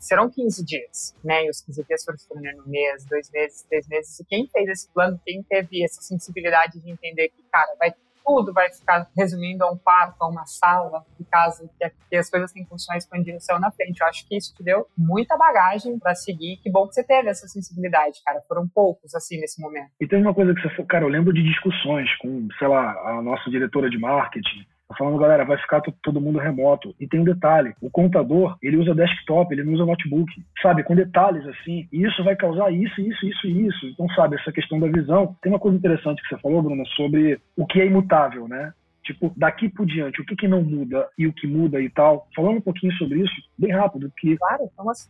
serão 0.02 0.30
15 0.30 0.66
dias, 0.66 1.16
né? 1.24 1.46
E 1.46 1.50
os 1.50 1.62
15 1.62 1.84
dias 1.84 2.04
foram 2.04 2.18
se 2.18 2.28
tornando 2.28 2.64
um 2.64 2.70
mês, 2.70 3.06
dois 3.06 3.30
meses, 3.32 3.64
três 3.64 3.88
meses. 3.88 4.20
E 4.20 4.26
quem 4.26 4.48
fez 4.48 4.68
esse 4.68 4.90
plano, 4.90 5.20
quem 5.26 5.44
teve 5.44 5.84
essa 5.84 6.02
sensibilidade 6.02 6.80
de 6.80 6.90
entender 6.90 7.30
que, 7.30 7.44
cara, 7.52 7.76
vai 7.80 7.94
tudo 8.26 8.54
vai 8.54 8.72
ficar 8.72 9.08
resumindo 9.18 9.64
a 9.64 9.72
um 9.72 9.78
quarto, 9.78 10.22
a 10.22 10.28
uma 10.28 10.46
sala 10.46 11.04
de 11.20 11.26
casa, 11.26 11.70
que, 12.10 12.16
as 12.16 12.30
coisas 12.30 12.52
têm 12.52 12.66
funções 12.66 13.04
expandidas 13.04 13.44
céu 13.44 13.60
na 13.60 13.72
frente. 13.72 14.00
Eu 14.00 14.08
acho 14.08 14.28
que 14.28 14.38
isso 14.38 14.54
te 14.56 14.64
deu 14.64 14.88
muita 14.98 15.38
bagagem 15.38 15.98
para 16.00 16.16
seguir. 16.16 16.58
Que 16.58 16.70
bom 16.70 16.88
que 16.88 16.94
você 16.94 17.04
teve 17.04 17.30
essa 17.30 17.48
sensibilidade, 17.48 18.22
cara. 18.26 18.42
Foram 18.48 18.68
poucos, 18.68 19.14
assim, 19.16 19.40
nesse 19.40 19.62
momento. 19.62 19.90
E 20.00 20.08
tem 20.08 20.22
uma 20.22 20.34
coisa 20.34 20.54
que 20.54 20.62
você... 20.62 20.84
Cara, 20.86 21.06
eu 21.06 21.10
lembro 21.10 21.34
de 21.34 21.44
discussões 21.44 22.08
com, 22.18 22.48
sei 22.58 22.68
lá, 22.68 22.92
a 23.10 23.22
nossa 23.22 23.50
diretora 23.50 23.90
de 23.90 23.98
marketing, 23.98 24.66
falando, 24.98 25.18
galera, 25.18 25.46
vai 25.46 25.58
ficar 25.58 25.82
todo 25.82 26.22
mundo 26.22 26.40
remoto. 26.40 26.96
E 27.00 27.08
tem 27.08 27.20
um 27.20 27.26
detalhe: 27.26 27.74
o 27.82 27.90
contador, 27.90 28.58
ele 28.62 28.78
usa 28.78 28.96
desktop, 28.96 29.54
ele 29.54 29.64
não 29.64 29.74
usa 29.74 29.86
notebook, 29.86 30.32
sabe? 30.62 30.84
Com 30.84 30.96
detalhes 30.96 31.46
assim. 31.48 31.88
E 31.92 32.04
isso 32.04 32.24
vai 32.24 32.36
causar 32.36 32.72
isso, 32.72 33.02
isso, 33.02 33.26
isso 33.26 33.48
e 33.48 33.68
isso. 33.68 33.88
Então, 33.88 34.08
sabe, 34.10 34.36
essa 34.36 34.52
questão 34.52 34.80
da 34.80 34.88
visão. 34.88 35.36
Tem 35.42 35.52
uma 35.52 35.60
coisa 35.60 35.78
interessante 35.78 36.22
que 36.22 36.30
você 36.30 36.42
falou, 36.42 36.62
Bruno, 36.62 36.86
sobre 36.96 37.40
o 37.58 37.66
que 37.66 37.82
é 37.82 37.86
imutável, 37.86 38.48
né? 38.48 38.74
Tipo, 39.04 39.34
daqui 39.36 39.68
por 39.68 39.86
diante, 39.86 40.22
o 40.22 40.26
que, 40.26 40.36
que 40.36 40.48
não 40.48 40.62
muda 40.62 41.08
e 41.18 41.26
o 41.26 41.34
que 41.34 41.48
muda 41.48 41.82
e 41.82 41.90
tal. 41.90 42.28
Falando 42.36 42.58
um 42.58 42.62
pouquinho 42.62 42.94
sobre 42.94 43.20
isso, 43.20 43.34
bem 43.58 43.72
rápido, 43.72 44.12
que. 44.18 44.38
Claro, 44.38 44.70
assim, 44.90 45.10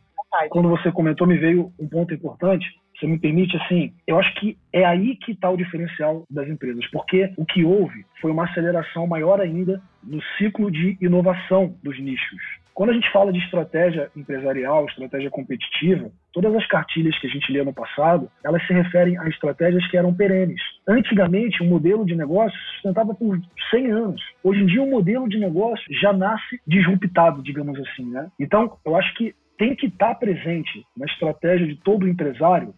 quando 0.50 0.70
você 0.70 0.92
comentou, 0.92 1.28
me 1.28 1.38
veio 1.38 1.72
um 1.80 1.88
ponto 1.88 2.14
importante 2.14 2.66
você 3.02 3.08
me 3.08 3.18
permite, 3.18 3.58
assim, 3.58 3.92
eu 4.06 4.20
acho 4.20 4.32
que 4.36 4.56
é 4.72 4.86
aí 4.86 5.16
que 5.16 5.32
está 5.32 5.50
o 5.50 5.58
diferencial 5.58 6.24
das 6.30 6.48
empresas, 6.48 6.86
porque 6.92 7.34
o 7.36 7.44
que 7.44 7.66
houve 7.66 8.06
foi 8.22 8.32
uma 8.32 8.46
aceleração 8.46 9.08
maior 9.08 9.42
ainda 9.42 9.82
no 10.04 10.22
ciclo 10.38 10.70
de 10.70 10.98
inovação 11.02 11.76
dos 11.84 12.00
nichos. 12.00 12.40
Quando 12.74 12.92
a 12.92 12.94
gente 12.94 13.12
fala 13.12 13.34
de 13.34 13.40
estratégia 13.40 14.10
empresarial, 14.16 14.86
estratégia 14.86 15.30
competitiva, 15.30 16.10
todas 16.32 16.56
as 16.56 16.66
cartilhas 16.68 17.18
que 17.20 17.28
a 17.28 17.30
gente 17.30 17.52
lê 17.52 17.64
no 17.64 17.74
passado, 17.74 18.30
elas 18.44 18.66
se 18.66 18.74
referem 18.74 19.18
a 19.18 19.28
estratégias 19.28 19.86
que 19.90 19.98
eram 19.98 20.14
perenes. 20.14 20.62
Antigamente, 20.88 21.62
um 21.62 21.68
modelo 21.68 22.06
de 22.06 22.16
negócio 22.16 22.58
sustentava 22.74 23.14
por 23.14 23.40
100 23.72 23.92
anos. 23.92 24.22
Hoje 24.44 24.62
em 24.62 24.66
dia, 24.68 24.82
um 24.82 24.90
modelo 24.90 25.28
de 25.28 25.38
negócio 25.38 25.84
já 26.02 26.14
nasce 26.14 26.62
disruptado, 26.66 27.44
digamos 27.44 27.78
assim, 27.80 28.10
né? 28.10 28.30
Então, 28.40 28.78
eu 28.86 28.96
acho 28.96 29.14
que 29.16 29.36
tem 29.58 29.76
que 29.76 29.88
estar 29.88 30.16
presente 30.16 30.86
na 30.96 31.06
estratégia 31.06 31.68
de 31.68 31.76
todo 31.76 32.08
empresário 32.08 32.74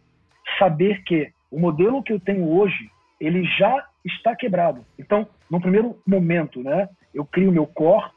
saber 0.58 1.04
que 1.04 1.32
o 1.52 1.60
modelo 1.60 2.02
que 2.02 2.14
eu 2.14 2.20
tenho 2.20 2.50
hoje, 2.50 2.90
ele 3.20 3.44
já 3.58 3.86
está 4.06 4.36
quebrado. 4.36 4.86
Então, 4.98 5.28
no 5.50 5.62
primeiro 5.62 5.96
momento, 6.06 6.62
né, 6.62 6.90
eu 7.14 7.26
crio 7.26 7.52
meu 7.52 7.68
core. 7.68 8.12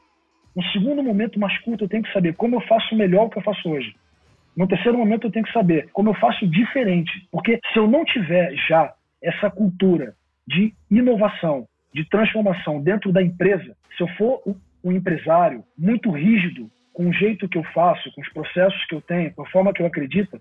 No 0.54 0.62
segundo 0.64 1.02
momento 1.02 1.38
mais 1.38 1.56
curto, 1.60 1.84
eu 1.84 1.88
tenho 1.88 2.02
que 2.02 2.12
saber 2.12 2.34
como 2.34 2.56
eu 2.56 2.60
faço 2.62 2.96
melhor 2.96 3.26
o 3.26 3.30
que 3.30 3.38
eu 3.38 3.42
faço 3.42 3.68
hoje. 3.68 3.94
No 4.56 4.66
terceiro 4.66 4.96
momento, 4.96 5.26
eu 5.26 5.30
tenho 5.30 5.44
que 5.44 5.52
saber 5.52 5.90
como 5.92 6.08
eu 6.08 6.14
faço 6.14 6.46
diferente. 6.46 7.12
Porque 7.30 7.60
se 7.72 7.78
eu 7.78 7.86
não 7.86 8.04
tiver 8.04 8.54
já 8.66 8.94
essa 9.22 9.50
cultura 9.50 10.14
de 10.48 10.72
inovação, 10.90 11.66
de 11.92 12.08
transformação 12.08 12.82
dentro 12.82 13.12
da 13.12 13.22
empresa, 13.22 13.76
se 13.96 14.02
eu 14.02 14.08
for 14.16 14.42
um 14.82 14.92
empresário 14.92 15.62
muito 15.76 16.10
rígido 16.10 16.70
com 16.92 17.08
o 17.08 17.12
jeito 17.12 17.48
que 17.48 17.58
eu 17.58 17.64
faço, 17.74 18.10
com 18.14 18.22
os 18.22 18.32
processos 18.32 18.82
que 18.86 18.94
eu 18.94 19.02
tenho, 19.02 19.32
com 19.34 19.42
a 19.42 19.50
forma 19.50 19.72
que 19.72 19.82
eu 19.82 19.86
acredito, 19.86 20.40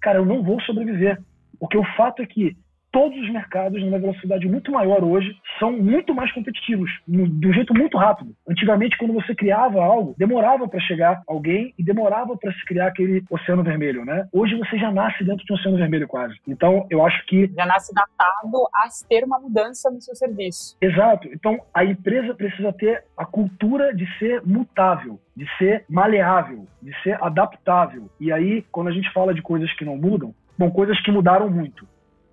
cara, 0.00 0.18
eu 0.18 0.26
não 0.26 0.42
vou 0.42 0.60
sobreviver. 0.60 1.20
Porque 1.58 1.76
o 1.76 1.84
fato 1.96 2.22
é 2.22 2.26
que 2.26 2.56
todos 2.96 3.18
os 3.18 3.30
mercados, 3.30 3.78
numa 3.84 3.98
velocidade 3.98 4.48
muito 4.48 4.72
maior 4.72 5.04
hoje, 5.04 5.30
são 5.58 5.70
muito 5.70 6.14
mais 6.14 6.32
competitivos, 6.32 6.90
de 7.06 7.46
um 7.46 7.52
jeito 7.52 7.74
muito 7.74 7.98
rápido. 7.98 8.34
Antigamente, 8.48 8.96
quando 8.96 9.12
você 9.12 9.34
criava 9.34 9.84
algo, 9.84 10.14
demorava 10.16 10.66
para 10.66 10.80
chegar 10.80 11.20
alguém 11.28 11.74
e 11.78 11.84
demorava 11.84 12.34
para 12.38 12.50
se 12.54 12.64
criar 12.64 12.86
aquele 12.86 13.22
oceano 13.30 13.62
vermelho, 13.62 14.02
né? 14.02 14.26
Hoje 14.32 14.56
você 14.56 14.78
já 14.78 14.90
nasce 14.90 15.22
dentro 15.24 15.44
de 15.44 15.52
um 15.52 15.56
oceano 15.56 15.76
vermelho 15.76 16.08
quase. 16.08 16.34
Então, 16.48 16.86
eu 16.88 17.04
acho 17.04 17.22
que... 17.26 17.52
Já 17.54 17.66
nasce 17.66 17.92
datado 17.92 18.66
a 18.74 18.88
ter 19.06 19.24
uma 19.24 19.38
mudança 19.38 19.90
no 19.90 20.00
seu 20.00 20.14
serviço. 20.14 20.74
Exato. 20.80 21.28
Então, 21.28 21.60
a 21.74 21.84
empresa 21.84 22.34
precisa 22.34 22.72
ter 22.72 23.04
a 23.14 23.26
cultura 23.26 23.94
de 23.94 24.06
ser 24.18 24.40
mutável, 24.42 25.20
de 25.36 25.46
ser 25.58 25.84
maleável, 25.86 26.66
de 26.80 26.98
ser 27.02 27.22
adaptável. 27.22 28.08
E 28.18 28.32
aí, 28.32 28.64
quando 28.72 28.88
a 28.88 28.92
gente 28.92 29.12
fala 29.12 29.34
de 29.34 29.42
coisas 29.42 29.70
que 29.74 29.84
não 29.84 29.98
mudam, 29.98 30.34
bom, 30.58 30.70
coisas 30.70 30.98
que 31.02 31.12
mudaram 31.12 31.50
muito. 31.50 31.86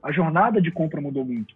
A 0.04 0.12
jornada 0.12 0.62
de 0.62 0.70
compra 0.70 1.00
mudou 1.00 1.24
muito. 1.24 1.56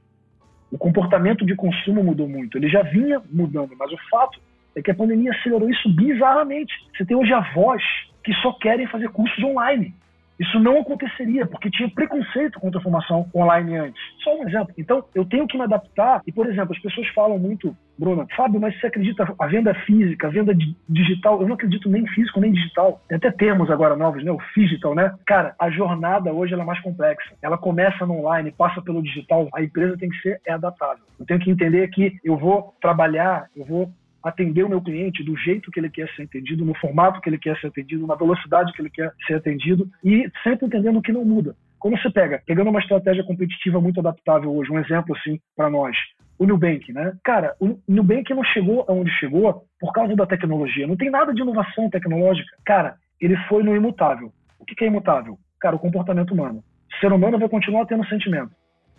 O 0.72 0.78
comportamento 0.78 1.46
de 1.46 1.56
consumo 1.56 2.04
mudou 2.04 2.28
muito. 2.28 2.58
Ele 2.58 2.70
já 2.70 2.82
vinha 2.82 3.22
mudando, 3.32 3.76
mas 3.78 3.92
o 3.92 3.98
fato 4.10 4.40
é 4.76 4.82
que 4.82 4.92
a 4.92 4.96
pandemia 4.96 5.32
acelerou 5.32 5.70
isso 5.70 5.90
bizarramente. 5.94 6.74
Você 6.96 7.06
tem 7.06 7.16
hoje 7.18 7.34
avós 7.34 7.84
que 8.24 8.34
só 8.36 8.54
querem 8.54 8.88
fazer 8.88 9.10
cursos 9.10 9.44
online. 9.44 9.94
Isso 10.40 10.60
não 10.60 10.80
aconteceria, 10.80 11.46
porque 11.46 11.70
tinha 11.70 11.90
preconceito 11.90 12.60
contra 12.60 12.80
a 12.80 12.84
formação 12.84 13.28
online 13.34 13.76
antes. 13.76 14.02
Só 14.24 14.38
um 14.38 14.48
exemplo. 14.48 14.74
Então, 14.78 15.04
eu 15.16 15.26
tenho 15.26 15.48
que 15.48 15.58
me 15.58 15.64
adaptar. 15.64 16.22
E, 16.28 16.32
por 16.32 16.48
exemplo, 16.48 16.74
as 16.76 16.82
pessoas 16.82 17.08
falam 17.10 17.40
muito, 17.40 17.76
Bruna, 17.98 18.28
Fábio, 18.36 18.60
mas 18.60 18.80
você 18.80 18.88
acredita 18.88 19.34
a 19.40 19.48
venda 19.48 19.74
física, 19.74 20.28
a 20.28 20.30
venda 20.30 20.54
digital? 20.88 21.42
Eu 21.42 21.48
não 21.48 21.56
acredito 21.56 21.90
nem 21.90 22.06
físico, 22.08 22.40
nem 22.40 22.52
digital. 22.52 23.02
Tem 23.08 23.18
até 23.18 23.32
termos 23.32 23.72
agora 23.72 23.96
novos, 23.96 24.24
né? 24.24 24.32
O 24.32 24.40
digital, 24.56 24.94
né? 24.94 25.14
Cara, 25.26 25.56
a 25.60 25.70
jornada 25.70 26.32
hoje 26.32 26.54
é 26.54 26.58
mais 26.58 26.80
complexa. 26.82 27.34
Ela 27.42 27.58
começa 27.58 28.06
no 28.06 28.20
online, 28.20 28.52
passa 28.52 28.82
pelo 28.82 29.02
digital. 29.02 29.48
A 29.54 29.64
empresa 29.64 29.98
tem 29.98 30.10
que 30.10 30.22
ser 30.22 30.40
adaptável. 30.48 31.04
Eu 31.20 31.26
tenho 31.26 31.40
que 31.40 31.50
entender 31.50 31.88
que 31.90 32.18
eu 32.24 32.38
vou 32.38 32.76
trabalhar, 32.82 33.48
eu 33.56 33.66
vou 33.66 33.92
atender 34.24 34.64
o 34.64 34.70
meu 34.70 34.82
cliente 34.82 35.24
do 35.24 35.38
jeito 35.38 35.72
que 35.72 35.80
ele 35.80 35.90
quer 35.90 36.10
ser 36.16 36.24
atendido, 36.24 36.66
no 36.66 36.76
formato 36.76 37.22
que 37.22 37.30
ele 37.30 37.38
quer 37.38 37.58
ser 37.60 37.68
atendido, 37.68 38.08
na 38.08 38.16
velocidade 38.16 38.72
que 38.74 38.82
ele 38.82 38.90
quer 38.90 39.12
ser 39.26 39.36
atendido 39.36 39.90
e 40.04 40.30
sempre 40.44 40.66
entendendo 40.66 41.02
que 41.02 41.12
não 41.12 41.24
muda. 41.24 41.56
Quando 41.80 41.98
você 42.02 42.10
pega, 42.10 42.42
pegando 42.46 42.70
uma 42.70 42.80
estratégia 42.80 43.24
competitiva 43.24 43.80
muito 43.80 44.00
adaptável 44.00 44.54
hoje, 44.54 44.72
um 44.72 44.80
exemplo 44.80 45.16
assim 45.16 45.40
para 45.56 45.70
nós, 45.70 45.96
o 46.40 46.46
Nubank, 46.46 46.92
né? 46.92 47.14
Cara, 47.24 47.56
o 47.60 47.80
Nubank 47.88 48.34
não 48.34 48.44
chegou 48.44 48.86
aonde 48.88 49.12
chegou 49.20 49.64
por 49.80 49.92
causa 49.92 50.16
da 50.16 50.26
tecnologia. 50.26 50.88
Não 50.88 50.96
tem 50.96 51.10
nada 51.10 51.34
de 51.34 51.42
inovação 51.42 51.90
tecnológica. 51.90 52.50
Cara, 52.66 52.96
ele 53.20 53.36
foi 53.48 53.64
no 53.64 53.76
imutável. 53.76 54.32
O 54.60 54.66
que 54.66 54.84
é 54.84 54.88
imutável? 54.88 55.38
Cara, 55.60 55.76
o 55.76 55.80
comportamento 55.80 56.34
humano. 56.34 56.64
O 56.92 57.00
ser 57.00 57.12
humano 57.12 57.40
vai 57.40 57.50
continuar 57.50 57.86
tendo 57.86 58.08
sentimento. 58.08 58.52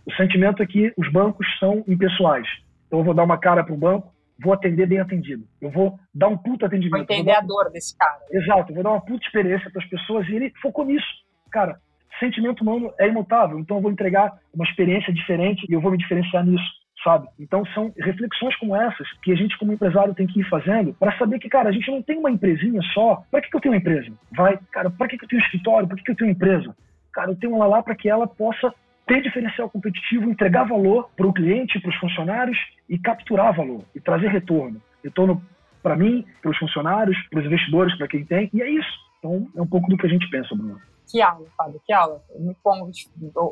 O 0.07 0.13
sentimento 0.15 0.63
é 0.63 0.67
que 0.67 0.93
os 0.97 1.11
bancos 1.13 1.47
são 1.59 1.85
impessoais. 1.87 2.47
Então 2.87 3.01
eu 3.01 3.05
vou 3.05 3.15
dar 3.15 3.25
uma 3.25 3.39
cara 3.39 3.63
para 3.63 3.75
o 3.75 3.79
banco, 3.79 4.13
vou 4.41 4.53
atender 4.53 4.87
bem 4.87 5.01
atendido. 5.01 5.45
Eu 5.61 5.71
vou 5.71 5.99
dar 6.15 6.29
um 6.29 6.37
puto 6.37 6.65
atendimento. 6.65 7.07
Vou 7.07 7.17
entender 7.17 7.25
vou 7.25 7.33
dar... 7.33 7.39
a 7.39 7.47
dor 7.47 7.71
desse 7.71 7.97
cara. 7.97 8.21
Exato, 8.31 8.71
eu 8.71 8.75
vou 8.75 8.85
dar 8.85 8.91
uma 8.91 9.01
puta 9.01 9.25
experiência 9.25 9.71
para 9.71 9.83
as 9.83 9.89
pessoas 9.89 10.29
e 10.29 10.37
ele 10.37 10.53
focou 10.63 10.85
nisso. 10.85 11.07
Cara, 11.51 11.79
sentimento 12.21 12.63
humano 12.63 12.93
é 12.99 13.09
imutável, 13.09 13.59
então 13.59 13.77
eu 13.77 13.83
vou 13.83 13.91
entregar 13.91 14.33
uma 14.53 14.65
experiência 14.65 15.13
diferente 15.13 15.67
e 15.69 15.73
eu 15.73 15.81
vou 15.81 15.91
me 15.91 15.99
diferenciar 15.99 16.45
nisso. 16.45 16.79
Sabe? 17.05 17.29
Então 17.39 17.65
são 17.67 17.93
reflexões 17.97 18.57
como 18.57 18.75
essas 18.75 19.07
que 19.23 19.31
a 19.31 19.37
gente 19.37 19.57
como 19.57 19.73
empresário 19.73 20.15
tem 20.15 20.27
que 20.27 20.41
ir 20.41 20.49
fazendo 20.49 20.93
para 20.95 21.17
saber 21.17 21.39
que, 21.39 21.49
cara, 21.49 21.69
a 21.69 21.73
gente 21.73 21.89
não 21.89 22.03
tem 22.03 22.19
uma 22.19 22.31
empresinha 22.31 22.83
só. 22.93 23.23
Para 23.31 23.41
que, 23.41 23.49
que 23.49 23.57
eu 23.57 23.61
tenho 23.61 23.73
uma 23.73 23.79
empresa? 23.79 24.13
Vai, 24.33 24.59
cara, 24.73 24.91
para 24.91 25.07
que, 25.07 25.17
que 25.17 25.25
eu 25.25 25.29
tenho 25.29 25.41
um 25.41 25.45
escritório? 25.45 25.87
Para 25.87 25.97
que, 25.97 26.03
que 26.03 26.11
eu 26.11 26.17
tenho 26.17 26.29
uma 26.29 26.35
empresa? 26.35 26.77
Cara, 27.13 27.31
eu 27.31 27.37
tenho 27.37 27.55
uma 27.55 27.67
lá 27.67 27.83
para 27.85 27.95
que 27.95 28.09
ela 28.09 28.27
possa 28.27 28.75
ter 29.09 29.23
diferencial 29.23 29.69
competitivo, 29.71 30.31
entregar 30.31 30.65
valor 30.65 31.11
para 31.17 31.27
o 31.27 31.33
cliente, 31.33 31.81
para 31.81 31.91
os 31.91 31.97
funcionários 31.97 32.59
e 32.89 32.99
capturar 32.99 33.57
valor 33.57 33.83
e 33.95 34.01
trazer 34.01 34.29
retorno. 34.29 34.81
Retorno 35.03 35.43
para 35.83 35.97
mim, 35.97 36.25
para 36.43 36.51
os 36.51 36.59
funcionários, 36.59 37.17
para 37.31 37.41
os 37.41 37.47
investidores, 37.47 37.97
para 37.97 38.07
quem 38.07 38.25
tem. 38.25 38.51
E 38.53 38.63
é 38.63 38.71
isso. 38.71 39.09
Então, 39.19 39.49
é 39.57 39.63
um 39.63 39.67
pouco 39.67 39.89
do 39.89 39.97
que 39.97 40.07
a 40.07 40.11
gente 40.11 40.29
pensa, 40.31 40.55
Bruno. 40.55 40.81
Que 41.11 41.23
aula, 41.23 41.47
Fábio, 41.57 41.81
que 41.87 41.93
aula. 41.93 42.23
Muito 42.39 42.59
bom 42.63 42.91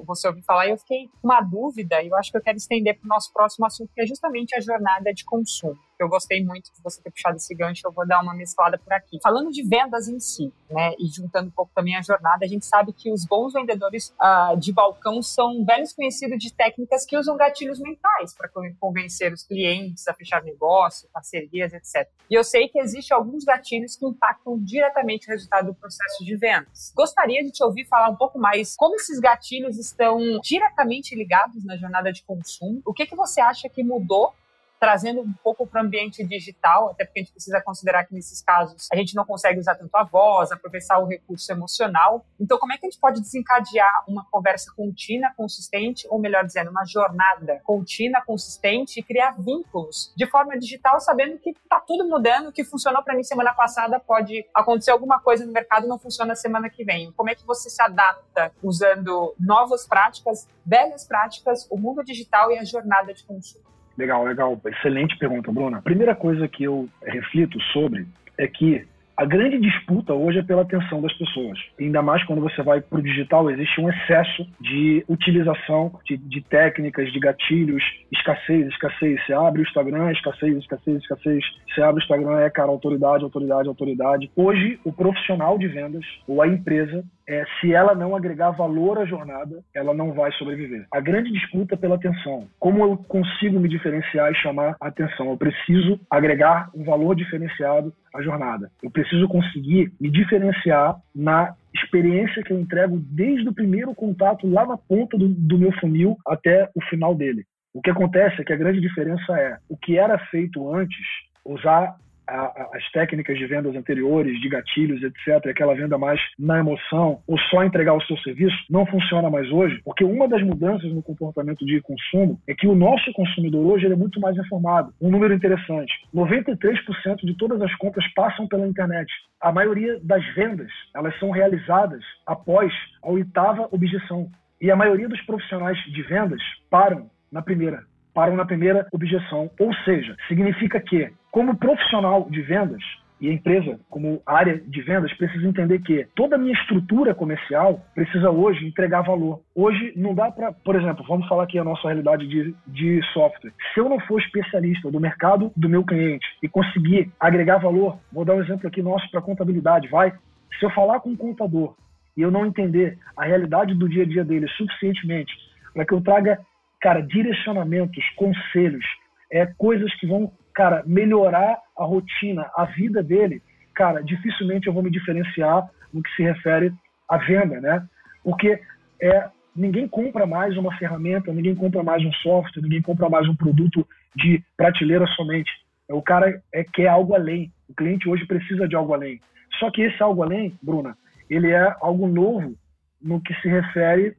você 0.05 0.29
ouvir 0.29 0.43
falar. 0.43 0.67
E 0.67 0.71
eu 0.71 0.79
fiquei 0.79 1.09
com 1.21 1.29
uma 1.29 1.41
dúvida, 1.41 2.03
e 2.03 2.09
eu 2.09 2.17
acho 2.17 2.31
que 2.31 2.37
eu 2.37 2.43
quero 2.43 2.59
estender 2.59 2.99
para 2.99 3.07
o 3.07 3.09
nosso 3.09 3.33
próximo 3.33 3.65
assunto, 3.65 3.91
que 3.95 4.03
é 4.03 4.07
justamente 4.07 4.55
a 4.55 4.61
jornada 4.61 5.13
de 5.13 5.25
consumo 5.25 5.79
eu 5.99 6.09
gostei 6.09 6.45
muito 6.45 6.73
de 6.73 6.83
você 6.83 7.01
ter 7.03 7.11
puxado 7.11 7.37
esse 7.37 7.55
gancho, 7.55 7.83
eu 7.85 7.93
vou 7.93 8.07
dar 8.07 8.23
uma 8.23 8.35
mesclada 8.35 8.79
por 8.79 8.93
aqui. 8.93 9.19
Falando 9.23 9.51
de 9.51 9.63
vendas 9.63 10.09
em 10.09 10.21
si, 10.21 10.53
né, 10.71 10.93
e 10.99 11.07
juntando 11.07 11.49
um 11.49 11.53
pouco 11.53 11.73
também 11.75 11.97
a 11.97 12.03
jornada, 12.03 12.45
a 12.45 12.49
gente 12.49 12.65
sabe 12.65 12.93
que 12.93 13.11
os 13.13 13.25
bons 13.25 13.53
vendedores 13.53 14.15
uh, 14.21 14.57
de 14.57 14.73
balcão 14.73 15.23
são 15.23 15.65
velhos 15.65 15.93
conhecidos 15.93 16.39
de 16.39 16.53
técnicas 16.53 17.05
que 17.05 17.17
usam 17.17 17.37
gatilhos 17.37 17.81
mentais 17.81 18.35
para 18.35 18.49
convencer 18.79 19.33
os 19.33 19.43
clientes 19.43 20.07
a 20.09 20.15
fechar 20.15 20.43
negócio, 20.43 21.09
parcerias, 21.13 21.73
etc. 21.73 22.09
E 22.29 22.35
eu 22.35 22.45
sei 22.45 22.69
que 22.69 22.79
existem 22.79 23.17
alguns 23.17 23.45
gatilhos 23.45 23.97
que 23.97 24.07
impactam 24.07 24.59
diretamente 24.59 25.29
o 25.29 25.31
resultado 25.31 25.67
do 25.67 25.75
processo 25.75 26.25
de 26.25 26.37
vendas. 26.37 26.93
Gostaria 26.95 27.43
de 27.45 27.51
te 27.51 27.63
ouvir 27.63 27.87
falar 27.87 28.11
um 28.11 28.17
pouco 28.17 28.39
mais 28.39 28.75
como 28.77 28.97
esses 28.97 29.19
gatilhos 29.21 29.79
estão 29.79 30.19
diretamente 30.41 31.15
ligados 31.15 31.65
na 31.65 31.77
jornada 31.77 32.13
de 32.13 32.23
consumo. 32.23 32.81
O 32.85 32.93
que, 32.93 33.07
que 33.07 33.15
você 33.15 33.41
acha 33.41 33.69
que 33.69 33.83
mudou 33.83 34.35
trazendo 34.79 35.21
um 35.21 35.33
pouco 35.43 35.67
para 35.67 35.83
o 35.83 35.85
ambiente 35.85 36.25
digital, 36.25 36.91
até 36.91 37.05
porque 37.05 37.21
a 37.21 37.23
gente 37.23 37.33
precisa 37.33 37.61
considerar 37.61 38.05
que 38.05 38.15
nesses 38.15 38.43
casos 38.43 38.89
a 38.93 38.97
gente 38.97 39.15
não 39.15 39.25
consegue 39.25 39.59
usar 39.59 39.75
tanto 39.75 39.95
a 39.97 40.05
voz, 40.05 40.53
aproveitar 40.53 40.99
o 40.99 41.07
recurso 41.07 41.51
emocional. 41.51 42.25
Então, 42.39 42.59
como 42.59 42.73
é 42.73 42.79
que 42.79 42.87
a 42.87 42.91
gente 42.91 43.01
pode 43.01 43.21
desencadear 43.21 44.05
uma 44.07 44.25
conversa 44.31 44.73
contínua, 44.77 45.33
consistente, 45.37 46.07
ou 46.11 46.19
melhor 46.19 46.45
dizendo, 46.45 46.71
uma 46.71 46.85
jornada 46.85 47.61
contínua, 47.65 48.23
consistente 48.23 49.01
e 49.01 49.03
criar 49.03 49.37
vínculos 49.39 50.13
de 50.17 50.27
forma 50.27 50.59
digital, 50.59 51.01
sabendo 51.01 51.39
que 51.39 51.51
está 51.51 51.81
tudo 51.81 52.09
mudando, 52.09 52.53
que 52.53 52.65
funcionou 52.65 53.03
para 53.03 53.15
mim 53.15 53.23
semana 53.23 53.55
passada 53.55 53.99
pode 53.99 54.47
acontecer 54.55 54.91
alguma 54.91 55.21
coisa 55.21 55.45
no 55.45 55.53
mercado 55.53 55.87
não 55.87 55.99
funciona 55.99 56.35
semana 56.35 56.69
que 56.69 56.85
vem. 56.85 57.13
Como 57.13 57.31
é 57.31 57.35
que 57.35 57.47
você 57.47 57.71
se 57.71 57.83
adapta 57.83 58.53
usando 58.63 59.35
novas 59.39 59.87
práticas, 59.87 60.49
velhas 60.65 61.05
práticas, 61.05 61.67
o 61.71 61.77
mundo 61.77 62.05
digital 62.05 62.51
e 62.51 62.59
a 62.59 62.65
jornada 62.65 63.13
de 63.13 63.25
consumo? 63.25 63.76
Legal, 63.97 64.25
legal. 64.25 64.61
Excelente 64.67 65.17
pergunta, 65.19 65.51
Bruna. 65.51 65.79
A 65.79 65.83
primeira 65.83 66.15
coisa 66.15 66.47
que 66.47 66.65
eu 66.65 66.89
reflito 67.03 67.61
sobre 67.73 68.07
é 68.37 68.47
que 68.47 68.87
a 69.17 69.25
grande 69.25 69.59
disputa 69.59 70.13
hoje 70.13 70.39
é 70.39 70.43
pela 70.43 70.63
atenção 70.63 71.01
das 71.01 71.13
pessoas. 71.15 71.59
Ainda 71.81 72.03
mais 72.03 72.23
quando 72.25 72.43
você 72.43 72.63
vai 72.63 72.81
para 72.81 72.99
o 72.99 73.03
digital, 73.03 73.51
existe 73.51 73.81
um 73.81 73.89
excesso 73.89 74.47
de 74.61 75.05
utilização 75.09 75.99
de, 76.05 76.17
de, 76.17 76.43
técnicas, 76.43 77.11
de 77.11 77.19
gatilhos, 77.19 77.83
escassez, 78.13 78.67
escassez. 78.69 79.25
Você 79.25 79.33
abre 79.33 79.63
o 79.63 79.65
Instagram, 79.65 80.13
escassez, 80.13 80.57
escassez, 80.59 80.99
escassez. 80.99 81.45
Você 81.75 81.83
abre 81.83 82.01
o 82.01 82.03
Instagram, 82.03 82.41
é, 82.41 82.51
cara, 82.51 82.69
autoridade, 82.69 83.25
autoridade, 83.25 83.69
autoridade. 83.69 84.31
Hoje, 84.37 84.79
o 84.85 84.93
profissional 84.93 85.59
de 85.59 85.67
vendas 85.67 86.05
ou 86.29 86.43
a 86.43 86.49
empresa 86.49 87.03
é, 87.29 87.45
se 87.61 87.73
ela 87.73 87.95
não 87.95 88.15
agregar 88.15 88.51
valor 88.53 88.99
à 88.99 89.05
jornada, 89.05 89.61
ela 89.75 89.93
não 89.93 90.13
vai 90.13 90.31
sobreviver. 90.33 90.87
A 90.93 91.01
grande 91.01 91.33
disputa 91.33 91.75
é 91.75 91.77
pela 91.77 91.97
atenção. 91.97 92.47
Como 92.59 92.85
eu 92.85 92.97
consigo 92.97 93.59
me 93.59 93.69
diferenciar 93.69 94.31
e 94.31 94.37
chamar 94.37 94.77
atenção? 94.81 95.31
Eu 95.31 95.37
preciso 95.37 95.99
agregar 96.09 96.71
um 96.75 96.85
valor 96.85 97.17
diferenciado 97.17 97.93
à 98.17 98.23
jornada. 98.23 98.71
Eu 98.83 98.91
preciso 98.91 99.29
conseguir 99.29 99.93
me 100.01 100.11
diferenciar 100.11 100.97
na 101.15 101.55
experiência 101.75 102.43
que 102.43 102.53
eu 102.53 102.59
entrego 102.59 102.99
desde 102.99 103.49
o 103.49 103.55
primeiro 103.55 103.95
contato 103.95 104.49
lá 104.49 104.67
na 104.67 104.77
ponta 104.77 105.17
do, 105.17 105.29
do 105.29 105.59
meu 105.59 105.73
funil 105.73 106.17
até 106.27 106.71
o 106.75 106.83
final 106.85 107.15
dele. 107.15 107.45
O 107.75 107.83
que 107.83 107.91
acontece 107.91 108.41
é 108.41 108.45
que 108.45 108.53
a 108.53 108.57
grande 108.57 108.81
diferença 108.81 109.39
é 109.39 109.59
o 109.69 109.77
que 109.77 109.99
era 109.99 110.19
feito 110.31 110.75
antes, 110.75 110.97
usar 111.45 111.97
a, 112.27 112.69
as 112.75 112.91
técnicas 112.93 113.39
de 113.39 113.47
vendas 113.47 113.75
anteriores, 113.75 114.41
de 114.41 114.49
gatilhos, 114.49 115.03
etc., 115.03 115.51
aquela 115.51 115.75
venda 115.75 115.97
mais 115.97 116.21
na 116.39 116.59
emoção, 116.59 117.21
ou 117.27 117.39
só 117.51 117.65
entregar 117.65 117.95
o 117.95 118.03
seu 118.03 118.17
serviço, 118.19 118.57
não 118.69 118.87
funciona 118.87 119.31
mais 119.31 119.51
hoje, 119.51 119.81
porque 119.85 120.05
uma 120.05 120.29
das 120.29 120.43
mudanças 120.43 120.93
no 120.93 121.03
comportamento 121.03 121.65
de 121.65 121.81
consumo 121.81 122.41
é 122.47 122.55
que 122.55 122.67
o 122.67 122.75
nosso 122.75 123.13
consumidor 123.13 123.65
hoje 123.67 123.87
é 123.87 123.97
muito 123.97 124.21
mais 124.21 124.37
informado. 124.37 124.93
Um 125.01 125.11
número 125.11 125.35
interessante: 125.35 125.93
93% 126.15 127.25
de 127.25 127.35
todas 127.37 127.61
as 127.61 127.75
compras 127.77 128.07
passam 128.15 128.47
pela 128.47 128.67
internet. 128.67 129.11
A 129.41 129.53
maioria 129.53 129.99
das 130.03 130.25
vendas 130.35 130.71
elas 130.95 131.17
são 131.19 131.31
realizadas 131.31 132.03
após 132.27 132.73
a 133.03 133.11
oitava 133.11 133.69
objeção. 133.71 134.29
E 134.61 134.71
a 134.71 134.77
maioria 134.77 135.09
dos 135.09 135.21
profissionais 135.23 135.79
de 135.85 136.03
vendas 136.03 136.41
param 136.71 137.11
na 137.31 137.43
primeira 137.43 137.85
param 138.17 138.35
na 138.35 138.47
primeira 138.47 138.87
objeção. 138.93 139.51
Ou 139.61 139.75
seja, 139.85 140.17
significa 140.27 140.81
que, 140.81 141.13
como 141.37 141.55
profissional 141.55 142.27
de 142.31 142.41
vendas, 142.41 142.83
e 143.21 143.29
a 143.29 143.33
empresa, 143.35 143.79
como 143.91 144.23
área 144.25 144.59
de 144.59 144.81
vendas, 144.81 145.13
precisa 145.19 145.47
entender 145.47 145.81
que 145.81 146.09
toda 146.17 146.37
a 146.37 146.39
minha 146.39 146.55
estrutura 146.55 147.15
comercial 147.15 147.85
precisa 147.95 148.31
hoje 148.31 148.67
entregar 148.67 149.03
valor. 149.03 149.43
Hoje 149.55 149.93
não 149.97 150.15
dá 150.15 150.31
para, 150.31 150.53
por 150.53 150.75
exemplo, 150.75 151.05
vamos 151.07 151.29
falar 151.29 151.43
aqui 151.43 151.59
a 151.59 151.65
nossa 151.65 151.89
realidade 151.89 152.27
de, 152.27 152.55
de 152.67 153.03
software. 153.13 153.53
Se 153.75 153.81
eu 153.81 153.87
não 153.87 154.01
for 154.01 154.19
especialista 154.19 154.91
do 154.91 154.99
mercado 154.99 155.53
do 155.55 155.69
meu 155.69 155.85
cliente 155.85 156.27
e 156.43 156.49
conseguir 156.49 157.13
agregar 157.21 157.59
valor, 157.59 157.99
vou 158.11 158.25
dar 158.25 158.35
um 158.35 158.43
exemplo 158.43 158.67
aqui 158.67 158.81
nosso 158.81 159.07
para 159.11 159.21
contabilidade, 159.21 159.89
vai. 159.89 160.15
Se 160.59 160.65
eu 160.65 160.71
falar 160.71 161.01
com 161.01 161.11
um 161.11 161.17
contador 161.17 161.75
e 162.17 162.23
eu 162.23 162.31
não 162.31 162.47
entender 162.47 162.99
a 163.15 163.27
realidade 163.27 163.75
do 163.75 163.87
dia 163.91 164.05
a 164.05 164.07
dia 164.07 164.25
dele 164.25 164.49
suficientemente 164.57 165.35
para 165.75 165.85
que 165.85 165.93
eu 165.93 166.01
traga 166.01 166.41
cara, 166.81 167.03
direcionamentos, 167.03 168.03
conselhos, 168.17 168.87
é, 169.31 169.47
coisas 169.59 169.93
que 169.97 170.07
vão, 170.07 170.33
cara, 170.57 170.83
melhorar 170.87 171.59
a 171.79 171.85
rotina, 171.85 172.51
a 172.57 172.65
vida 172.65 173.03
dele, 173.03 173.43
cara, 173.75 174.03
dificilmente 174.03 174.67
eu 174.67 174.73
vou 174.73 174.83
me 174.83 174.91
diferenciar 174.91 175.69
no 175.93 176.03
que 176.03 176.11
se 176.17 176.23
refere 176.23 176.73
à 177.07 177.19
venda, 177.19 177.61
né? 177.61 177.87
Porque 178.25 178.59
é, 179.01 179.29
ninguém 179.55 179.87
compra 179.87 180.27
mais 180.27 180.57
uma 180.57 180.75
ferramenta, 180.79 181.31
ninguém 181.31 181.55
compra 181.55 181.83
mais 181.83 182.03
um 182.03 182.13
software, 182.15 182.63
ninguém 182.63 182.81
compra 182.81 183.11
mais 183.11 183.29
um 183.29 183.37
produto 183.37 183.87
de 184.17 184.43
prateleira 184.57 185.07
somente. 185.09 185.53
O 185.91 186.01
cara 186.01 186.43
é, 186.53 186.65
quer 186.65 186.89
algo 186.89 187.15
além. 187.15 187.53
O 187.69 187.75
cliente 187.75 188.09
hoje 188.09 188.27
precisa 188.27 188.67
de 188.67 188.75
algo 188.75 188.95
além. 188.95 189.21
Só 189.61 189.71
que 189.71 189.83
esse 189.83 190.03
algo 190.03 190.23
além, 190.23 190.59
Bruna, 190.63 190.97
ele 191.29 191.51
é 191.51 191.77
algo 191.83 192.09
novo 192.09 192.57
no 193.01 193.21
que 193.21 193.35
se 193.43 193.49
refere 193.49 194.17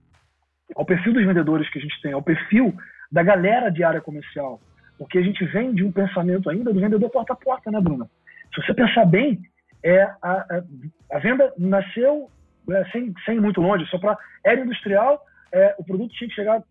ao 0.76 0.86
perfil 0.86 1.13
dos 1.13 1.26
vendedores 1.26 1.67
que 1.71 1.80
a 1.80 1.82
gente 1.82 2.00
tem, 2.00 2.13
ao 2.13 2.21
perfil 2.21 2.76
da 3.12 3.23
galera 3.23 3.71
de 3.71 3.84
área 3.84 4.02
comercial. 4.02 4.62
Porque 4.98 5.18
a 5.18 5.22
gente 5.22 5.46
vem 5.46 5.74
de 5.74 5.84
um 5.84 5.92
pensamento 5.92 6.50
ainda 6.50 6.74
do 6.74 6.80
vendedor 6.80 7.10
porta 7.10 7.34
a 7.34 7.36
porta, 7.36 7.72
né, 7.72 7.80
Bruna? 7.80 8.10
Se 8.54 8.62
você 8.62 8.74
pensar 8.74 9.06
bem, 9.06 9.40
é 9.84 10.02
a, 10.02 10.16
a, 10.22 10.64
a 11.14 11.20
venda 11.20 11.54
nasceu 11.58 12.30
é, 12.72 12.86
sem, 12.92 13.14
sem 13.26 13.40
muito 13.40 13.62
longe, 13.62 13.86
só 13.88 13.98
para 13.98 14.18
era 14.44 14.62
industrial, 14.62 15.24
é, 15.52 15.76
o 15.78 15.84
produto 15.84 16.14
tinha 16.14 16.30
que 16.30 16.36
chegar 16.36 16.62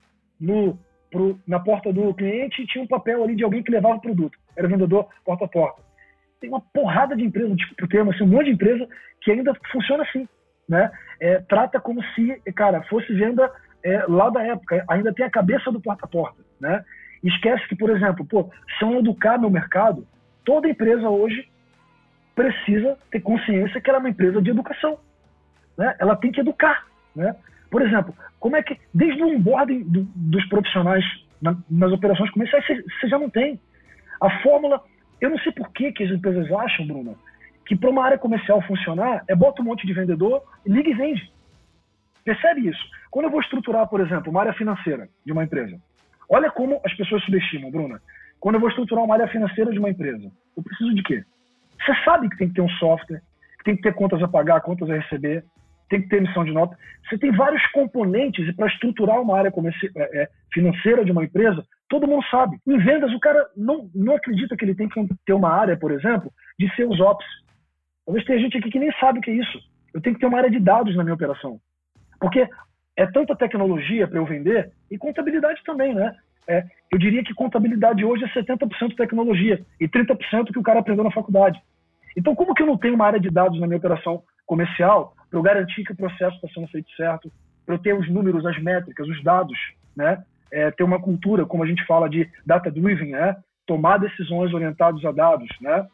no, 0.40 0.78
pro, 1.10 1.38
na 1.46 1.60
porta 1.60 1.92
do 1.92 2.12
cliente 2.14 2.62
e 2.62 2.66
tinha 2.66 2.82
um 2.84 2.88
papel 2.88 3.22
ali 3.22 3.34
de 3.34 3.44
alguém 3.44 3.62
que 3.62 3.70
levava 3.70 3.96
o 3.96 4.00
produto. 4.00 4.36
Era 4.56 4.68
vendedor 4.68 5.08
porta 5.24 5.44
a 5.44 5.48
porta. 5.48 5.82
Tem 6.40 6.50
uma 6.50 6.60
porrada 6.60 7.16
de 7.16 7.24
empresa, 7.24 7.54
tipo 7.54 7.84
o 7.84 7.88
termo, 7.88 8.10
assim, 8.12 8.24
um 8.24 8.28
monte 8.28 8.46
de 8.46 8.52
empresa 8.52 8.86
que 9.22 9.30
ainda 9.30 9.54
funciona 9.72 10.02
assim. 10.02 10.28
Né? 10.68 10.90
É, 11.20 11.38
trata 11.48 11.80
como 11.80 12.02
se, 12.14 12.40
cara, 12.54 12.82
fosse 12.82 13.12
venda 13.14 13.50
é, 13.82 14.04
lá 14.08 14.28
da 14.28 14.42
época. 14.42 14.84
Ainda 14.90 15.14
tem 15.14 15.24
a 15.24 15.30
cabeça 15.30 15.70
do 15.72 15.80
porta 15.80 16.04
a 16.04 16.08
porta. 16.08 16.42
Né? 16.60 16.84
Esquece 17.28 17.66
que, 17.68 17.76
por 17.76 17.90
exemplo, 17.90 18.24
pô, 18.24 18.50
se 18.78 18.84
eu 18.84 18.98
educar 18.98 19.38
meu 19.38 19.50
mercado, 19.50 20.06
toda 20.44 20.68
empresa 20.68 21.08
hoje 21.08 21.48
precisa 22.34 22.96
ter 23.10 23.20
consciência 23.20 23.80
que 23.80 23.90
ela 23.90 23.98
é 23.98 24.00
uma 24.00 24.10
empresa 24.10 24.40
de 24.40 24.50
educação. 24.50 24.98
Né? 25.76 25.96
Ela 25.98 26.14
tem 26.16 26.30
que 26.30 26.40
educar. 26.40 26.86
Né? 27.14 27.34
Por 27.70 27.82
exempo, 27.82 28.14
como 28.38 28.56
é 28.56 28.62
que, 28.62 28.78
desde 28.94 29.22
o 29.22 29.28
onboarding 29.28 29.82
do, 29.84 30.02
dos 30.14 30.46
profissionais 30.48 31.04
na, 31.40 31.56
nas 31.70 31.92
operações 31.92 32.30
comerciais, 32.30 32.64
você 32.66 33.08
já 33.08 33.18
não 33.18 33.28
tem. 33.28 33.60
A 34.20 34.30
fórmula, 34.42 34.82
eu 35.20 35.30
não 35.30 35.38
sei 35.38 35.52
por 35.52 35.70
que, 35.72 35.92
que 35.92 36.04
as 36.04 36.10
empresas 36.10 36.50
acham, 36.52 36.86
Bruno, 36.86 37.18
que 37.66 37.74
para 37.74 37.90
uma 37.90 38.04
área 38.04 38.18
comercial 38.18 38.62
funcionar, 38.62 39.24
é 39.26 39.34
bota 39.34 39.62
um 39.62 39.64
monte 39.64 39.86
de 39.86 39.92
vendedor, 39.92 40.42
liga 40.64 40.88
e 40.88 40.94
vende. 40.94 41.32
Percebe 42.24 42.68
isso? 42.68 42.82
Quando 43.10 43.26
eu 43.26 43.30
vou 43.30 43.40
estruturar, 43.40 43.88
por 43.88 44.00
exemplo, 44.00 44.30
uma 44.30 44.40
área 44.40 44.52
financeira 44.52 45.08
de 45.24 45.32
uma 45.32 45.44
empresa, 45.44 45.80
olha 46.28 46.50
como 46.50 46.80
as 46.84 46.94
pessoas 46.94 47.24
subestimam, 47.24 47.70
Bruna. 47.70 48.00
Quando 48.40 48.56
eu 48.56 48.60
vou 48.60 48.68
estruturar 48.68 49.04
uma 49.04 49.14
área 49.14 49.28
financeira 49.28 49.72
de 49.72 49.78
uma 49.78 49.90
empresa, 49.90 50.30
eu 50.56 50.62
preciso 50.62 50.94
de 50.94 51.02
quê? 51.02 51.24
Você 51.84 51.94
sabe 52.04 52.28
que 52.28 52.36
tem 52.36 52.48
que 52.48 52.54
ter 52.54 52.62
um 52.62 52.68
software, 52.70 53.22
que 53.58 53.64
tem 53.64 53.76
que 53.76 53.82
ter 53.82 53.94
contas 53.94 54.22
a 54.22 54.28
pagar, 54.28 54.60
contas 54.60 54.88
a 54.90 54.94
receber, 54.94 55.44
tem 55.88 56.02
que 56.02 56.08
ter 56.08 56.16
emissão 56.16 56.44
de 56.44 56.52
nota. 56.52 56.76
Você 57.08 57.18
tem 57.18 57.30
vários 57.32 57.64
componentes 57.68 58.46
e 58.46 58.52
para 58.52 58.66
estruturar 58.66 59.20
uma 59.20 59.38
área 59.38 59.52
é, 59.96 60.22
é, 60.22 60.28
financeira 60.52 61.04
de 61.04 61.12
uma 61.12 61.24
empresa, 61.24 61.64
todo 61.88 62.06
mundo 62.06 62.24
sabe. 62.30 62.58
Em 62.66 62.78
vendas, 62.78 63.12
o 63.12 63.20
cara 63.20 63.46
não, 63.56 63.88
não 63.94 64.16
acredita 64.16 64.56
que 64.56 64.64
ele 64.64 64.74
tem 64.74 64.88
que 64.88 65.06
ter 65.24 65.32
uma 65.32 65.50
área, 65.50 65.76
por 65.76 65.92
exemplo, 65.92 66.32
de 66.58 66.72
seus 66.74 66.98
ops. 67.00 67.26
Talvez 68.04 68.24
tenha 68.24 68.40
gente 68.40 68.58
aqui 68.58 68.70
que 68.70 68.78
nem 68.78 68.92
sabe 68.98 69.18
o 69.18 69.22
que 69.22 69.30
é 69.30 69.34
isso. 69.34 69.58
Eu 69.94 70.00
tenho 70.00 70.14
que 70.14 70.20
ter 70.20 70.26
uma 70.26 70.38
área 70.38 70.50
de 70.50 70.58
dados 70.58 70.94
na 70.96 71.02
minha 71.02 71.14
operação. 71.14 71.60
Porque 72.20 72.48
é 72.96 73.06
tanta 73.06 73.36
tecnologia 73.36 74.08
para 74.08 74.18
eu 74.18 74.24
vender 74.24 74.72
e 74.90 74.96
contabilidade 74.96 75.62
também, 75.64 75.94
né? 75.94 76.14
É, 76.48 76.64
eu 76.92 76.98
diria 76.98 77.24
que 77.24 77.34
contabilidade 77.34 78.04
hoje 78.04 78.24
é 78.24 78.28
70% 78.28 78.94
tecnologia 78.96 79.60
e 79.80 79.88
30% 79.88 80.52
que 80.52 80.58
o 80.58 80.62
cara 80.62 80.80
aprendeu 80.80 81.04
na 81.04 81.10
faculdade. 81.10 81.60
Então, 82.16 82.34
como 82.34 82.54
que 82.54 82.62
eu 82.62 82.66
não 82.66 82.78
tenho 82.78 82.94
uma 82.94 83.06
área 83.06 83.20
de 83.20 83.30
dados 83.30 83.60
na 83.60 83.66
minha 83.66 83.78
operação 83.78 84.22
comercial 84.46 85.14
para 85.28 85.38
eu 85.38 85.42
garantir 85.42 85.84
que 85.84 85.92
o 85.92 85.96
processo 85.96 86.36
está 86.36 86.48
sendo 86.54 86.68
feito 86.68 86.88
certo, 86.96 87.30
para 87.64 87.74
eu 87.74 87.78
ter 87.78 87.94
os 87.94 88.08
números, 88.08 88.46
as 88.46 88.58
métricas, 88.62 89.06
os 89.08 89.22
dados, 89.22 89.58
né? 89.94 90.22
É, 90.52 90.70
ter 90.70 90.84
uma 90.84 91.00
cultura, 91.00 91.44
como 91.44 91.64
a 91.64 91.66
gente 91.66 91.84
fala 91.84 92.08
de 92.08 92.30
data-driven, 92.46 93.10
né? 93.10 93.36
tomar 93.66 93.98
decisões 93.98 94.54
orientadas 94.54 95.04
a 95.04 95.10
dados, 95.10 95.48
né? 95.60 95.86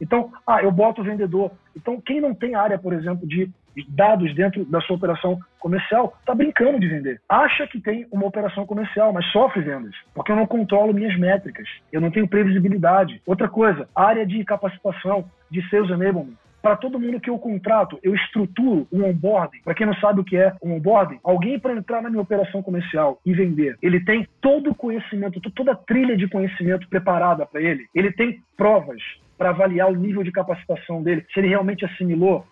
Então, 0.00 0.32
ah, 0.46 0.62
eu 0.62 0.72
boto 0.72 1.00
o 1.00 1.04
vendedor. 1.04 1.52
Então, 1.76 2.00
quem 2.00 2.20
não 2.20 2.34
tem 2.34 2.54
área, 2.54 2.78
por 2.78 2.92
exemplo, 2.92 3.26
de 3.26 3.50
dados 3.88 4.34
dentro 4.34 4.64
da 4.64 4.80
sua 4.80 4.96
operação 4.96 5.38
comercial, 5.58 6.16
está 6.20 6.34
brincando 6.34 6.80
de 6.80 6.88
vender. 6.88 7.20
Acha 7.28 7.66
que 7.66 7.80
tem 7.80 8.06
uma 8.10 8.26
operação 8.26 8.66
comercial, 8.66 9.12
mas 9.12 9.26
sofre 9.32 9.62
vendas, 9.62 9.94
porque 10.14 10.32
eu 10.32 10.36
não 10.36 10.46
controlo 10.46 10.94
minhas 10.94 11.18
métricas, 11.18 11.68
eu 11.92 12.00
não 12.00 12.10
tenho 12.10 12.28
previsibilidade. 12.28 13.20
Outra 13.26 13.48
coisa, 13.48 13.88
área 13.94 14.26
de 14.26 14.44
capacitação, 14.44 15.24
de 15.50 15.68
sales 15.68 15.90
enablement. 15.90 16.36
Para 16.62 16.76
todo 16.76 17.00
mundo 17.00 17.20
que 17.20 17.30
eu 17.30 17.38
contrato, 17.38 17.98
eu 18.02 18.14
estruturo 18.14 18.86
um 18.92 19.04
onboarding. 19.04 19.62
Para 19.64 19.74
quem 19.74 19.86
não 19.86 19.94
sabe 19.94 20.20
o 20.20 20.24
que 20.24 20.36
é 20.36 20.52
um 20.62 20.74
onboarding, 20.74 21.18
alguém 21.24 21.58
para 21.58 21.74
entrar 21.74 22.02
na 22.02 22.10
minha 22.10 22.20
operação 22.20 22.62
comercial 22.62 23.18
e 23.24 23.32
vender, 23.32 23.78
ele 23.80 24.04
tem 24.04 24.28
todo 24.42 24.70
o 24.70 24.74
conhecimento, 24.74 25.40
toda 25.52 25.72
a 25.72 25.76
trilha 25.76 26.16
de 26.16 26.28
conhecimento 26.28 26.86
preparada 26.88 27.46
para 27.46 27.62
ele. 27.62 27.86
Ele 27.94 28.12
tem 28.12 28.42
provas 28.56 29.00
para 29.38 29.50
avaliar 29.50 29.90
o 29.90 29.96
nível 29.96 30.22
de 30.22 30.30
capacitação 30.30 31.02
dele, 31.02 31.24
se 31.32 31.40
ele 31.40 31.48
realmente 31.48 31.84
assimilou 31.84 32.44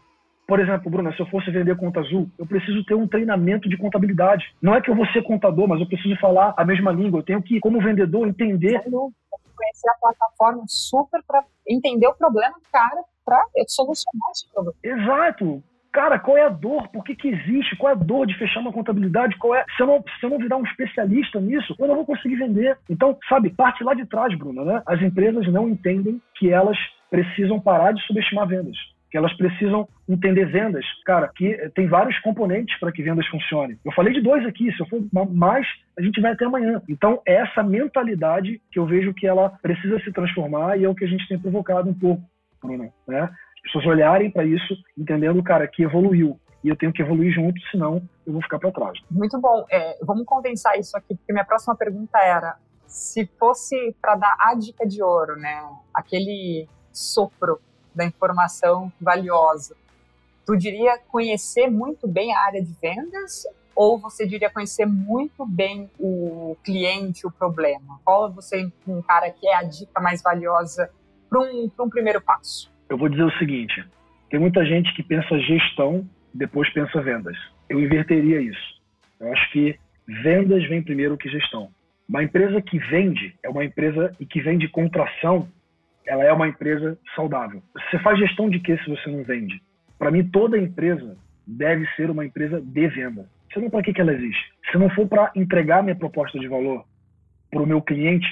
por 0.49 0.59
exemplo, 0.59 0.91
Bruna, 0.91 1.13
se 1.13 1.21
eu 1.21 1.27
fosse 1.27 1.51
vender 1.51 1.77
conta 1.77 2.01
azul, 2.01 2.27
eu 2.39 2.47
preciso 2.47 2.83
ter 2.87 2.95
um 2.95 3.07
treinamento 3.07 3.69
de 3.69 3.77
contabilidade. 3.77 4.47
Não 4.63 4.75
é 4.75 4.81
que 4.81 4.91
eu 4.91 4.95
vou 4.95 5.07
ser 5.09 5.23
contador, 5.23 5.69
mas 5.69 5.79
eu 5.79 5.87
preciso 5.87 6.19
falar 6.19 6.55
a 6.57 6.65
mesma 6.65 6.91
língua. 6.91 7.21
Eu 7.21 7.23
tenho 7.23 7.43
que, 7.43 7.61
como 7.61 7.83
vendedor, 7.83 8.27
entender. 8.27 8.81
Conhecer 8.81 9.91
a 9.91 9.99
plataforma 10.01 10.65
super 10.67 11.23
para 11.27 11.45
entender 11.69 12.07
o 12.07 12.15
problema 12.15 12.55
do 12.55 12.65
cara 12.73 13.03
para 13.27 13.45
solucionar 13.67 14.31
esse 14.31 14.51
problema. 14.51 14.75
Exato. 14.83 15.63
Cara, 15.93 16.19
qual 16.19 16.39
é 16.39 16.47
a 16.47 16.49
dor? 16.49 16.89
Por 16.89 17.05
que, 17.05 17.15
que 17.15 17.29
existe? 17.29 17.77
Qual 17.77 17.91
é 17.91 17.95
a 17.95 17.99
dor 17.99 18.27
de 18.27 18.39
fechar 18.39 18.61
uma 18.61 18.73
contabilidade? 18.73 19.37
Qual 19.37 19.55
é? 19.55 19.67
Se 19.77 19.83
eu, 19.83 19.87
não, 19.87 20.03
se 20.19 20.25
eu 20.25 20.31
não 20.31 20.39
virar 20.39 20.57
um 20.57 20.65
especialista 20.65 21.39
nisso, 21.41 21.75
eu 21.79 21.89
não 21.89 21.97
vou 21.97 22.07
conseguir 22.07 22.37
vender. 22.37 22.79
Então, 22.89 23.19
sabe, 23.29 23.51
parte 23.51 23.85
lá 23.85 23.93
de 23.93 24.07
trás, 24.07 24.35
Bruna, 24.39 24.65
né? 24.65 24.83
As 24.87 25.03
empresas 25.03 25.47
não 25.53 25.69
entendem 25.69 26.23
que 26.37 26.51
elas 26.51 26.79
precisam 27.11 27.61
parar 27.61 27.93
de 27.93 28.01
subestimar 28.07 28.47
vendas 28.47 28.77
que 29.11 29.17
elas 29.17 29.35
precisam 29.37 29.89
entender 30.09 30.47
vendas. 30.47 30.85
Cara, 31.05 31.29
que 31.29 31.57
tem 31.75 31.89
vários 31.89 32.19
componentes 32.21 32.79
para 32.79 32.93
que 32.93 33.03
vendas 33.03 33.27
funcionem. 33.29 33.79
Eu 33.85 33.93
falei 33.93 34.13
de 34.13 34.21
dois 34.21 34.45
aqui, 34.47 34.73
se 34.73 34.81
eu 34.81 34.87
for 34.87 35.01
mais, 35.33 35.67
a 35.99 36.03
gente 36.03 36.21
vai 36.21 36.33
até 36.33 36.45
amanhã. 36.45 36.83
Então, 36.89 37.21
é 37.27 37.35
essa 37.35 37.63
mentalidade 37.63 38.61
que 38.71 38.79
eu 38.79 38.87
vejo 38.87 39.15
que 39.15 39.27
ela 39.27 39.51
precisa 39.63 39.99
se 40.01 40.13
transformar 40.13 40.79
e 40.79 40.85
é 40.85 40.89
o 40.89 40.95
que 40.95 41.05
a 41.05 41.09
gente 41.09 41.27
tem 41.29 41.39
provocado 41.39 41.89
um 41.89 41.95
pouco, 41.95 42.23
Bruno, 42.63 42.93
né? 43.07 43.23
As 43.23 43.63
pessoas 43.63 43.87
olharem 43.87 44.31
para 44.31 44.45
isso, 44.45 44.77
entendendo, 44.97 45.43
cara, 45.43 45.67
que 45.67 45.83
evoluiu. 45.83 46.39
E 46.63 46.69
eu 46.69 46.77
tenho 46.77 46.93
que 46.93 47.03
evoluir 47.03 47.33
junto, 47.33 47.61
senão 47.71 48.03
eu 48.27 48.33
vou 48.33 48.43
ficar 48.43 48.59
para 48.59 48.73
trás. 48.73 48.99
Muito 49.11 49.41
bom. 49.41 49.65
É, 49.71 49.99
vamos 50.05 50.25
condensar 50.25 50.79
isso 50.79 50.97
aqui, 50.97 51.15
porque 51.15 51.33
minha 51.33 51.45
próxima 51.45 51.77
pergunta 51.77 52.19
era: 52.19 52.57
se 52.87 53.27
fosse 53.39 53.95
para 54.01 54.17
dar 54.17 54.37
a 54.41 54.55
dica 54.55 54.87
de 54.87 55.03
ouro, 55.03 55.37
né? 55.37 55.63
Aquele 55.95 56.69
sopro 56.93 57.61
da 57.99 58.05
informação 58.05 58.91
valiosa. 59.01 59.77
Tu 60.47 60.57
diria 60.57 60.99
conhecer 61.09 61.69
muito 61.69 62.07
bem 62.07 62.33
a 62.33 62.41
área 62.47 62.63
de 62.63 62.73
vendas 62.81 63.43
ou 63.75 63.99
você 63.99 64.27
diria 64.27 64.49
conhecer 64.49 64.87
muito 64.87 65.45
bem 65.45 65.91
o 65.99 66.57
cliente, 66.65 67.27
o 67.27 67.31
problema? 67.31 68.01
Qual 68.05 68.33
você 68.33 68.71
um 68.87 69.03
cara 69.03 69.31
que 69.31 69.47
é 69.47 69.57
a 69.57 69.63
dica 69.63 70.01
mais 70.01 70.23
valiosa 70.23 70.91
para 71.29 71.41
um, 71.41 71.71
um 71.79 71.91
primeiro 71.91 72.21
passo? 72.21 72.73
Eu 72.89 72.97
vou 72.97 73.09
dizer 73.09 73.25
o 73.25 73.39
seguinte: 73.39 73.85
tem 74.31 74.41
muita 74.41 74.65
gente 74.65 74.95
que 74.95 75.03
pensa 75.03 75.39
gestão, 75.41 76.09
depois 76.33 76.73
pensa 76.73 77.03
vendas. 77.03 77.37
Eu 77.69 77.81
inverteria 77.81 78.41
isso. 78.41 78.81
Eu 79.21 79.33
acho 79.33 79.53
que 79.53 79.79
vendas 80.07 80.67
vem 80.69 80.83
primeiro 80.83 81.19
que 81.19 81.29
gestão. 81.29 81.69
Uma 82.09 82.23
empresa 82.23 82.63
que 82.63 82.79
vende 82.79 83.35
é 83.43 83.49
uma 83.51 83.65
empresa 83.65 84.15
e 84.19 84.25
que 84.25 84.41
vende 84.41 84.69
com 84.69 84.89
tração 84.89 85.49
ela 86.07 86.25
é 86.25 86.33
uma 86.33 86.49
empresa 86.49 86.99
saudável. 87.15 87.63
Você 87.91 87.99
faz 87.99 88.19
gestão 88.19 88.49
de 88.49 88.61
que 88.61 88.77
se 88.79 88.89
você 88.89 89.11
não 89.11 89.23
vende? 89.23 89.61
Para 89.99 90.11
mim, 90.11 90.25
toda 90.25 90.59
empresa 90.59 91.17
deve 91.47 91.87
ser 91.97 92.11
uma 92.11 92.25
empresa 92.25 92.61
de 92.61 92.89
venda. 92.89 93.29
Senão, 93.53 93.71
para 93.71 93.83
que, 93.83 93.93
que 93.93 94.01
ela 94.01 94.13
existe? 94.13 94.53
Se 94.71 94.79
não 94.79 94.91
for 94.91 95.09
para 95.09 95.33
entregar 95.35 95.83
minha 95.83 95.97
proposta 95.97 96.39
de 96.39 96.47
valor 96.47 96.85
para 97.51 97.63
o 97.63 97.67
meu 97.67 97.81
cliente, 97.81 98.27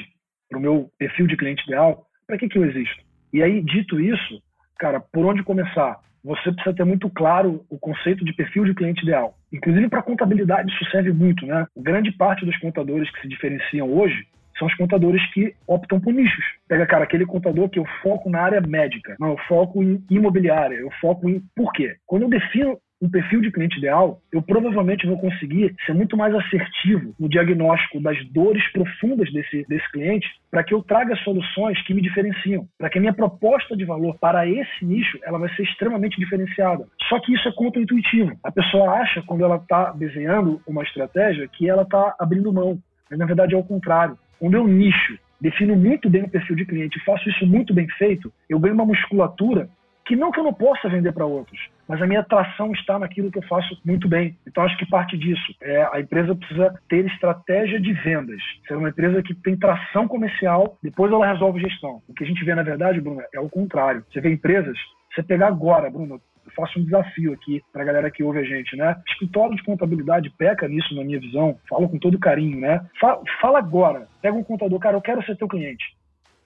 para 0.49 0.59
o 0.59 0.61
meu 0.61 0.91
perfil 0.99 1.27
de 1.27 1.37
cliente 1.37 1.65
ideal, 1.65 2.07
para 2.27 2.39
que, 2.39 2.49
que 2.49 2.59
eu 2.59 2.65
existo? 2.65 3.03
E 3.33 3.43
aí, 3.43 3.63
dito 3.63 4.01
isso, 4.01 4.43
cara, 4.79 5.01
por 5.01 5.25
onde 5.25 5.43
começar? 5.43 5.99
Você 6.23 6.53
precisa 6.53 6.75
ter 6.75 6.85
muito 6.85 7.09
claro 7.09 7.65
o 7.71 7.79
conceito 7.79 8.25
de 8.25 8.33
perfil 8.33 8.65
de 8.65 8.75
cliente 8.75 9.03
ideal. 9.03 9.35
Inclusive, 9.53 9.89
para 9.89 10.03
contabilidade, 10.03 10.73
isso 10.73 10.91
serve 10.91 11.13
muito, 11.13 11.47
né? 11.47 11.67
Grande 11.77 12.13
parte 12.13 12.45
dos 12.45 12.57
contadores 12.59 13.11
que 13.11 13.21
se 13.21 13.29
diferenciam 13.29 13.91
hoje 13.93 14.27
são 14.59 14.67
os 14.67 14.75
contadores 14.75 15.25
que 15.33 15.55
optam 15.67 16.01
por 16.01 16.13
nichos. 16.13 16.45
Pega, 16.69 16.87
cara, 16.87 17.05
aquele 17.05 17.27
contador 17.27 17.69
que 17.69 17.79
eu 17.79 17.87
foco 18.03 18.31
na 18.31 18.41
área 18.41 18.61
médica, 18.61 19.17
não, 19.19 19.31
eu 19.31 19.39
foco 19.49 19.83
em 19.83 20.03
imobiliária, 20.11 20.77
eu 20.77 20.91
foco 21.01 21.29
em. 21.29 21.43
Por 21.55 21.73
quê? 21.73 21.97
Quando 22.07 22.23
eu 22.23 22.29
defino 22.29 22.79
um 23.01 23.11
perfil 23.11 23.41
de 23.41 23.51
cliente 23.51 23.79
ideal, 23.79 24.21
eu 24.33 24.41
provavelmente 24.41 25.07
vou 25.07 25.19
conseguir 25.19 25.75
ser 25.85 25.93
muito 25.93 26.17
mais 26.17 26.35
assertivo 26.35 27.15
no 27.21 27.29
diagnóstico 27.29 28.01
das 28.01 28.17
dores 28.31 28.67
profundas 28.73 29.31
desse, 29.33 29.67
desse 29.69 29.91
cliente 29.93 30.27
para 30.51 30.65
que 30.65 30.73
eu 30.73 30.83
traga 30.83 31.15
soluções 31.17 31.81
que 31.83 31.93
me 31.93 32.01
diferenciam, 32.01 32.67
para 32.79 32.89
que 32.89 32.99
a 32.99 33.01
minha 33.01 33.13
proposta 33.13 33.77
de 33.77 33.85
valor 33.85 34.17
para 34.19 34.49
esse 34.49 34.85
nicho 34.85 35.19
ela 35.23 35.39
vai 35.39 35.55
ser 35.55 35.65
extremamente 35.65 36.19
diferenciada. 36.19 36.87
Só 37.09 37.21
que 37.21 37.35
isso 37.35 37.47
é 37.49 37.53
contra-intuitivo. 37.53 38.39
A 38.43 38.51
pessoa 38.51 38.93
acha, 38.93 39.23
quando 39.23 39.45
ela 39.45 39.57
está 39.57 39.93
desenhando 39.93 40.61
uma 40.67 40.83
estratégia, 40.83 41.49
que 41.49 41.69
ela 41.69 41.83
está 41.83 42.15
abrindo 42.19 42.53
mão. 42.53 42.79
Mas, 43.11 43.19
na 43.19 43.27
verdade, 43.27 43.55
é 43.55 43.59
o 43.59 43.63
contrário. 43.63 44.19
Quando 44.39 44.55
eu 44.55 44.67
nicho, 44.67 45.19
defino 45.41 45.77
muito 45.77 46.09
bem 46.09 46.25
o 46.25 46.29
perfil 46.31 46.57
de 46.57 46.65
cliente 46.65 47.05
faço 47.05 47.29
isso 47.29 47.47
muito 47.47 47.75
bem 47.75 47.89
feito, 47.91 48.33
eu 48.49 48.59
ganho 48.59 48.75
uma 48.75 48.87
musculatura 48.87 49.69
que 50.07 50.15
não 50.15 50.31
que 50.31 50.39
eu 50.39 50.45
não 50.45 50.55
possa 50.55 50.89
vender 50.89 51.13
para 51.13 51.27
outros, 51.27 51.59
mas 51.89 52.01
a 52.01 52.07
minha 52.07 52.21
atração 52.21 52.71
está 52.73 52.97
naquilo 52.97 53.31
que 53.31 53.39
eu 53.39 53.43
faço 53.43 53.77
muito 53.85 54.09
bem. 54.09 54.37
Então 54.47 54.63
acho 54.63 54.77
que 54.79 54.87
parte 54.87 55.19
disso. 55.19 55.55
É, 55.61 55.89
a 55.93 56.01
empresa 56.01 56.35
precisa 56.35 56.73
ter 56.89 57.05
estratégia 57.07 57.81
de 57.81 57.93
vendas. 57.93 58.41
Ser 58.69 58.77
uma 58.77 58.89
empresa 58.89 59.21
que 59.21 59.35
tem 59.35 59.57
tração 59.57 60.07
comercial, 60.07 60.79
depois 60.81 61.13
ela 61.13 61.27
resolve 61.27 61.61
gestão. 61.61 62.01
O 62.09 62.15
que 62.15 62.23
a 62.23 62.27
gente 62.27 62.45
vê, 62.45 62.55
na 62.55 62.63
verdade, 62.63 63.01
Bruno, 63.01 63.21
é 63.35 63.41
o 63.41 63.49
contrário. 63.49 64.05
Você 64.13 64.21
vê 64.21 64.33
empresas, 64.33 64.79
você 65.13 65.25
pegar 65.25 65.49
agora, 65.49 65.91
Bruno, 65.91 66.21
faço 66.57 66.79
um 66.79 66.85
desafio 66.85 67.33
aqui 67.35 67.63
para 67.73 67.83
a 67.83 67.85
galera 67.85 68.11
que 68.11 68.23
ouve 68.23 68.39
a 68.39 68.45
gente, 68.45 68.75
né? 68.77 68.97
Escritório 69.07 69.55
de 69.55 69.63
contabilidade 69.63 70.31
peca 70.31 70.67
nisso, 70.67 70.95
na 70.95 71.05
minha 71.05 71.21
visão. 71.21 71.59
Falo 71.69 71.89
com 71.89 71.99
todo 71.99 72.19
carinho, 72.19 72.59
né? 72.59 72.85
Fala, 72.99 73.23
fala 73.41 73.59
agora. 73.59 74.09
Pega 74.23 74.37
um 74.37 74.43
contador, 74.43 74.81
cara, 74.81 74.97
eu 74.97 75.03
quero 75.03 75.23
ser 75.25 75.37
teu 75.37 75.47
cliente. 75.47 75.85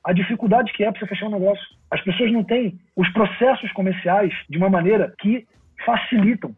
A 0.04 0.12
dificuldade 0.12 0.72
que 0.72 0.82
é 0.82 0.90
para 0.90 0.98
você 0.98 1.06
fechar 1.06 1.26
um 1.26 1.38
negócio. 1.38 1.64
As 1.90 2.02
pessoas 2.02 2.32
não 2.32 2.42
têm 2.42 2.78
os 2.96 3.08
processos 3.12 3.70
comerciais 3.72 4.34
de 4.48 4.58
uma 4.58 4.68
maneira 4.68 5.14
que 5.18 5.46
facilitam. 5.84 6.54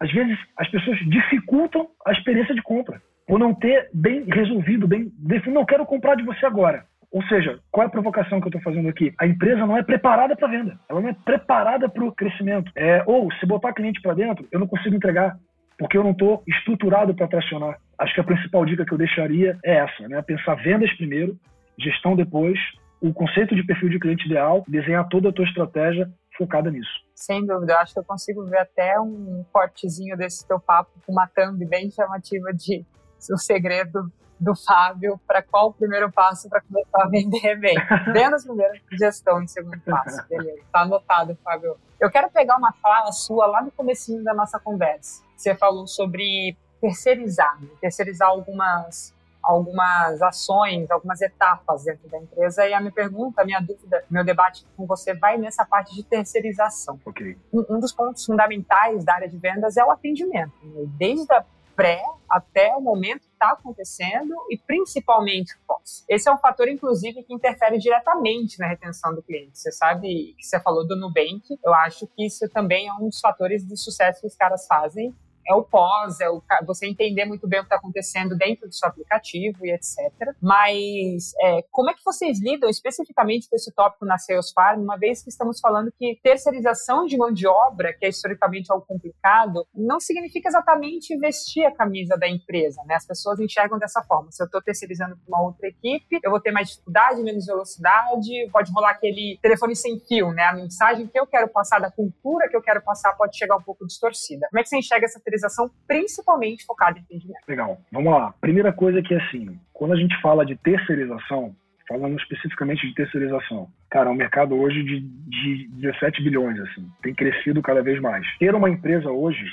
Às 0.00 0.10
vezes, 0.12 0.38
as 0.56 0.68
pessoas 0.68 0.98
dificultam 1.00 1.88
a 2.06 2.12
experiência 2.12 2.54
de 2.54 2.62
compra 2.62 3.00
por 3.26 3.38
não 3.38 3.54
ter 3.54 3.88
bem 3.92 4.24
resolvido, 4.24 4.86
bem 4.86 5.10
definido. 5.18 5.58
Não 5.58 5.64
quero 5.64 5.86
comprar 5.86 6.14
de 6.14 6.22
você 6.22 6.44
agora. 6.44 6.84
Ou 7.14 7.22
seja, 7.28 7.60
qual 7.70 7.84
é 7.84 7.86
a 7.86 7.90
provocação 7.90 8.40
que 8.40 8.46
eu 8.46 8.48
estou 8.48 8.60
fazendo 8.60 8.88
aqui? 8.88 9.14
A 9.20 9.24
empresa 9.24 9.64
não 9.64 9.76
é 9.76 9.84
preparada 9.84 10.34
para 10.34 10.48
venda, 10.48 10.76
ela 10.88 11.00
não 11.00 11.08
é 11.08 11.14
preparada 11.14 11.88
para 11.88 12.04
o 12.04 12.10
crescimento. 12.10 12.72
É, 12.74 13.04
ou, 13.06 13.32
se 13.34 13.46
botar 13.46 13.72
cliente 13.72 14.02
para 14.02 14.14
dentro, 14.14 14.48
eu 14.50 14.58
não 14.58 14.66
consigo 14.66 14.96
entregar, 14.96 15.38
porque 15.78 15.96
eu 15.96 16.02
não 16.02 16.10
estou 16.10 16.42
estruturado 16.44 17.14
para 17.14 17.28
tracionar. 17.28 17.78
Acho 17.96 18.12
que 18.14 18.20
a 18.20 18.24
principal 18.24 18.66
dica 18.66 18.84
que 18.84 18.92
eu 18.92 18.98
deixaria 18.98 19.56
é 19.64 19.76
essa, 19.76 20.08
né? 20.08 20.20
Pensar 20.22 20.56
vendas 20.56 20.92
primeiro, 20.94 21.38
gestão 21.78 22.16
depois, 22.16 22.58
o 23.00 23.14
conceito 23.14 23.54
de 23.54 23.62
perfil 23.62 23.90
de 23.90 24.00
cliente 24.00 24.26
ideal, 24.26 24.64
desenhar 24.66 25.06
toda 25.08 25.28
a 25.28 25.32
tua 25.32 25.44
estratégia 25.44 26.10
focada 26.36 26.68
nisso. 26.68 26.90
Sem 27.14 27.46
dúvida, 27.46 27.74
eu 27.74 27.78
acho 27.78 27.94
que 27.94 28.00
eu 28.00 28.04
consigo 28.04 28.44
ver 28.46 28.58
até 28.58 28.98
um 28.98 29.44
cortezinho 29.52 30.16
desse 30.16 30.44
teu 30.48 30.58
papo 30.58 30.90
com 31.06 31.12
uma 31.12 31.28
thumb 31.28 31.64
bem 31.64 31.88
chamativa 31.92 32.52
de 32.52 32.84
o 33.30 33.38
segredo 33.38 34.10
do 34.44 34.54
Fábio 34.54 35.18
para 35.26 35.42
qual 35.42 35.68
o 35.68 35.72
primeiro 35.72 36.12
passo 36.12 36.48
para 36.48 36.60
começar 36.60 37.02
a 37.02 37.08
vender 37.08 37.58
bem. 37.58 37.74
Vendas 38.12 38.44
primeiro, 38.44 38.74
gestão 38.92 39.42
em 39.42 39.46
segundo 39.46 39.80
passo. 39.80 40.22
Beleza, 40.28 40.62
tá 40.70 40.80
anotado, 40.80 41.36
Fábio. 41.42 41.76
Eu 41.98 42.10
quero 42.10 42.30
pegar 42.30 42.56
uma 42.56 42.72
fala 42.74 43.10
sua 43.10 43.46
lá 43.46 43.62
no 43.62 43.70
comecinho 43.70 44.22
da 44.22 44.34
nossa 44.34 44.60
conversa. 44.60 45.22
Você 45.36 45.54
falou 45.54 45.86
sobre 45.86 46.56
terceirizar, 46.80 47.60
né? 47.60 47.68
terceirizar 47.80 48.28
algumas 48.28 49.14
algumas 49.42 50.22
ações, 50.22 50.90
algumas 50.90 51.20
etapas 51.20 51.84
dentro 51.84 52.08
da 52.08 52.18
empresa. 52.18 52.66
E 52.66 52.72
a 52.72 52.80
minha 52.80 52.90
pergunta, 52.90 53.42
a 53.42 53.44
minha 53.44 53.60
dúvida, 53.60 54.02
meu 54.08 54.24
debate 54.24 54.66
com 54.74 54.86
você 54.86 55.12
vai 55.12 55.36
nessa 55.36 55.66
parte 55.66 55.94
de 55.94 56.02
terceirização. 56.02 56.98
Okay. 57.04 57.36
Um, 57.52 57.76
um 57.76 57.78
dos 57.78 57.92
pontos 57.92 58.24
fundamentais 58.24 59.04
da 59.04 59.14
área 59.14 59.28
de 59.28 59.36
vendas 59.36 59.76
é 59.76 59.84
o 59.84 59.90
atendimento. 59.90 60.54
Né? 60.62 60.84
Desde 60.96 61.30
a 61.34 61.44
pré 61.74 62.02
até 62.28 62.74
o 62.74 62.80
momento 62.80 63.20
que 63.20 63.32
está 63.32 63.50
acontecendo 63.50 64.34
e 64.50 64.58
principalmente 64.58 65.54
pós. 65.66 66.04
Esse 66.08 66.28
é 66.28 66.32
um 66.32 66.38
fator, 66.38 66.68
inclusive, 66.68 67.22
que 67.22 67.34
interfere 67.34 67.78
diretamente 67.78 68.58
na 68.58 68.66
retenção 68.66 69.14
do 69.14 69.22
cliente. 69.22 69.58
Você 69.58 69.70
sabe 69.70 70.34
que 70.38 70.44
você 70.44 70.58
falou 70.60 70.86
do 70.86 70.96
Nubank, 70.96 71.42
eu 71.64 71.74
acho 71.74 72.06
que 72.08 72.26
isso 72.26 72.48
também 72.48 72.88
é 72.88 72.92
um 72.94 73.08
dos 73.08 73.20
fatores 73.20 73.66
de 73.66 73.76
sucesso 73.76 74.20
que 74.20 74.26
os 74.26 74.36
caras 74.36 74.66
fazem 74.66 75.14
é 75.46 75.54
o 75.54 75.62
pós, 75.62 76.20
é 76.20 76.28
o, 76.28 76.42
você 76.66 76.86
entender 76.86 77.24
muito 77.24 77.46
bem 77.48 77.60
o 77.60 77.62
que 77.62 77.66
está 77.66 77.76
acontecendo 77.76 78.36
dentro 78.36 78.68
do 78.68 78.74
seu 78.74 78.88
aplicativo 78.88 79.64
e 79.66 79.72
etc. 79.72 79.98
Mas 80.40 81.32
é, 81.40 81.62
como 81.70 81.90
é 81.90 81.94
que 81.94 82.04
vocês 82.04 82.40
lidam 82.40 82.68
especificamente 82.68 83.48
com 83.48 83.56
esse 83.56 83.72
tópico 83.72 84.04
na 84.04 84.18
Sales 84.18 84.52
Farm, 84.52 84.82
uma 84.82 84.96
vez 84.96 85.22
que 85.22 85.28
estamos 85.28 85.60
falando 85.60 85.92
que 85.98 86.18
terceirização 86.22 87.06
de 87.06 87.16
mão 87.16 87.32
de 87.32 87.46
obra, 87.46 87.92
que 87.92 88.06
é 88.06 88.08
historicamente 88.08 88.70
algo 88.70 88.84
complicado, 88.86 89.66
não 89.74 90.00
significa 90.00 90.48
exatamente 90.48 91.16
vestir 91.18 91.64
a 91.64 91.74
camisa 91.74 92.16
da 92.16 92.28
empresa, 92.28 92.82
né? 92.86 92.94
As 92.94 93.06
pessoas 93.06 93.40
enxergam 93.40 93.78
dessa 93.78 94.02
forma. 94.02 94.30
Se 94.30 94.42
eu 94.42 94.46
estou 94.46 94.62
terceirizando 94.62 95.16
para 95.16 95.28
uma 95.28 95.46
outra 95.46 95.68
equipe, 95.68 96.18
eu 96.22 96.30
vou 96.30 96.40
ter 96.40 96.52
mais 96.52 96.68
dificuldade, 96.68 97.22
menos 97.22 97.46
velocidade, 97.46 98.48
pode 98.52 98.72
rolar 98.72 98.90
aquele 98.90 99.38
telefone 99.42 99.76
sem 99.76 99.98
fio, 100.00 100.32
né? 100.32 100.44
A 100.44 100.54
mensagem 100.54 101.06
que 101.06 101.18
eu 101.18 101.26
quero 101.26 101.48
passar 101.48 101.80
da 101.80 101.90
cultura 101.90 102.48
que 102.48 102.56
eu 102.56 102.62
quero 102.62 102.82
passar 102.82 103.12
pode 103.14 103.36
chegar 103.36 103.56
um 103.56 103.62
pouco 103.62 103.86
distorcida. 103.86 104.46
Como 104.50 104.60
é 104.60 104.62
que 104.62 104.68
você 104.68 104.78
enxerga 104.78 105.06
essa 105.06 105.20
terceirização 105.34 105.70
principalmente 105.86 106.64
focada 106.64 106.98
em 106.98 107.02
atendimento. 107.02 107.44
Legal. 107.48 107.78
Vamos 107.92 108.12
lá. 108.12 108.34
Primeira 108.40 108.72
coisa 108.72 109.02
que 109.02 109.14
é 109.14 109.20
assim, 109.20 109.58
quando 109.72 109.92
a 109.92 109.96
gente 109.96 110.18
fala 110.20 110.46
de 110.46 110.56
terceirização, 110.56 111.54
falando 111.88 112.16
especificamente 112.18 112.86
de 112.86 112.94
terceirização, 112.94 113.68
cara, 113.90 114.08
é 114.08 114.12
um 114.12 114.16
mercado 114.16 114.54
hoje 114.54 114.82
de, 114.82 115.00
de 115.00 115.68
17 115.80 116.22
bilhões, 116.22 116.58
assim, 116.60 116.88
tem 117.02 117.14
crescido 117.14 117.60
cada 117.60 117.82
vez 117.82 118.00
mais. 118.00 118.26
Ter 118.38 118.54
uma 118.54 118.70
empresa 118.70 119.10
hoje, 119.10 119.44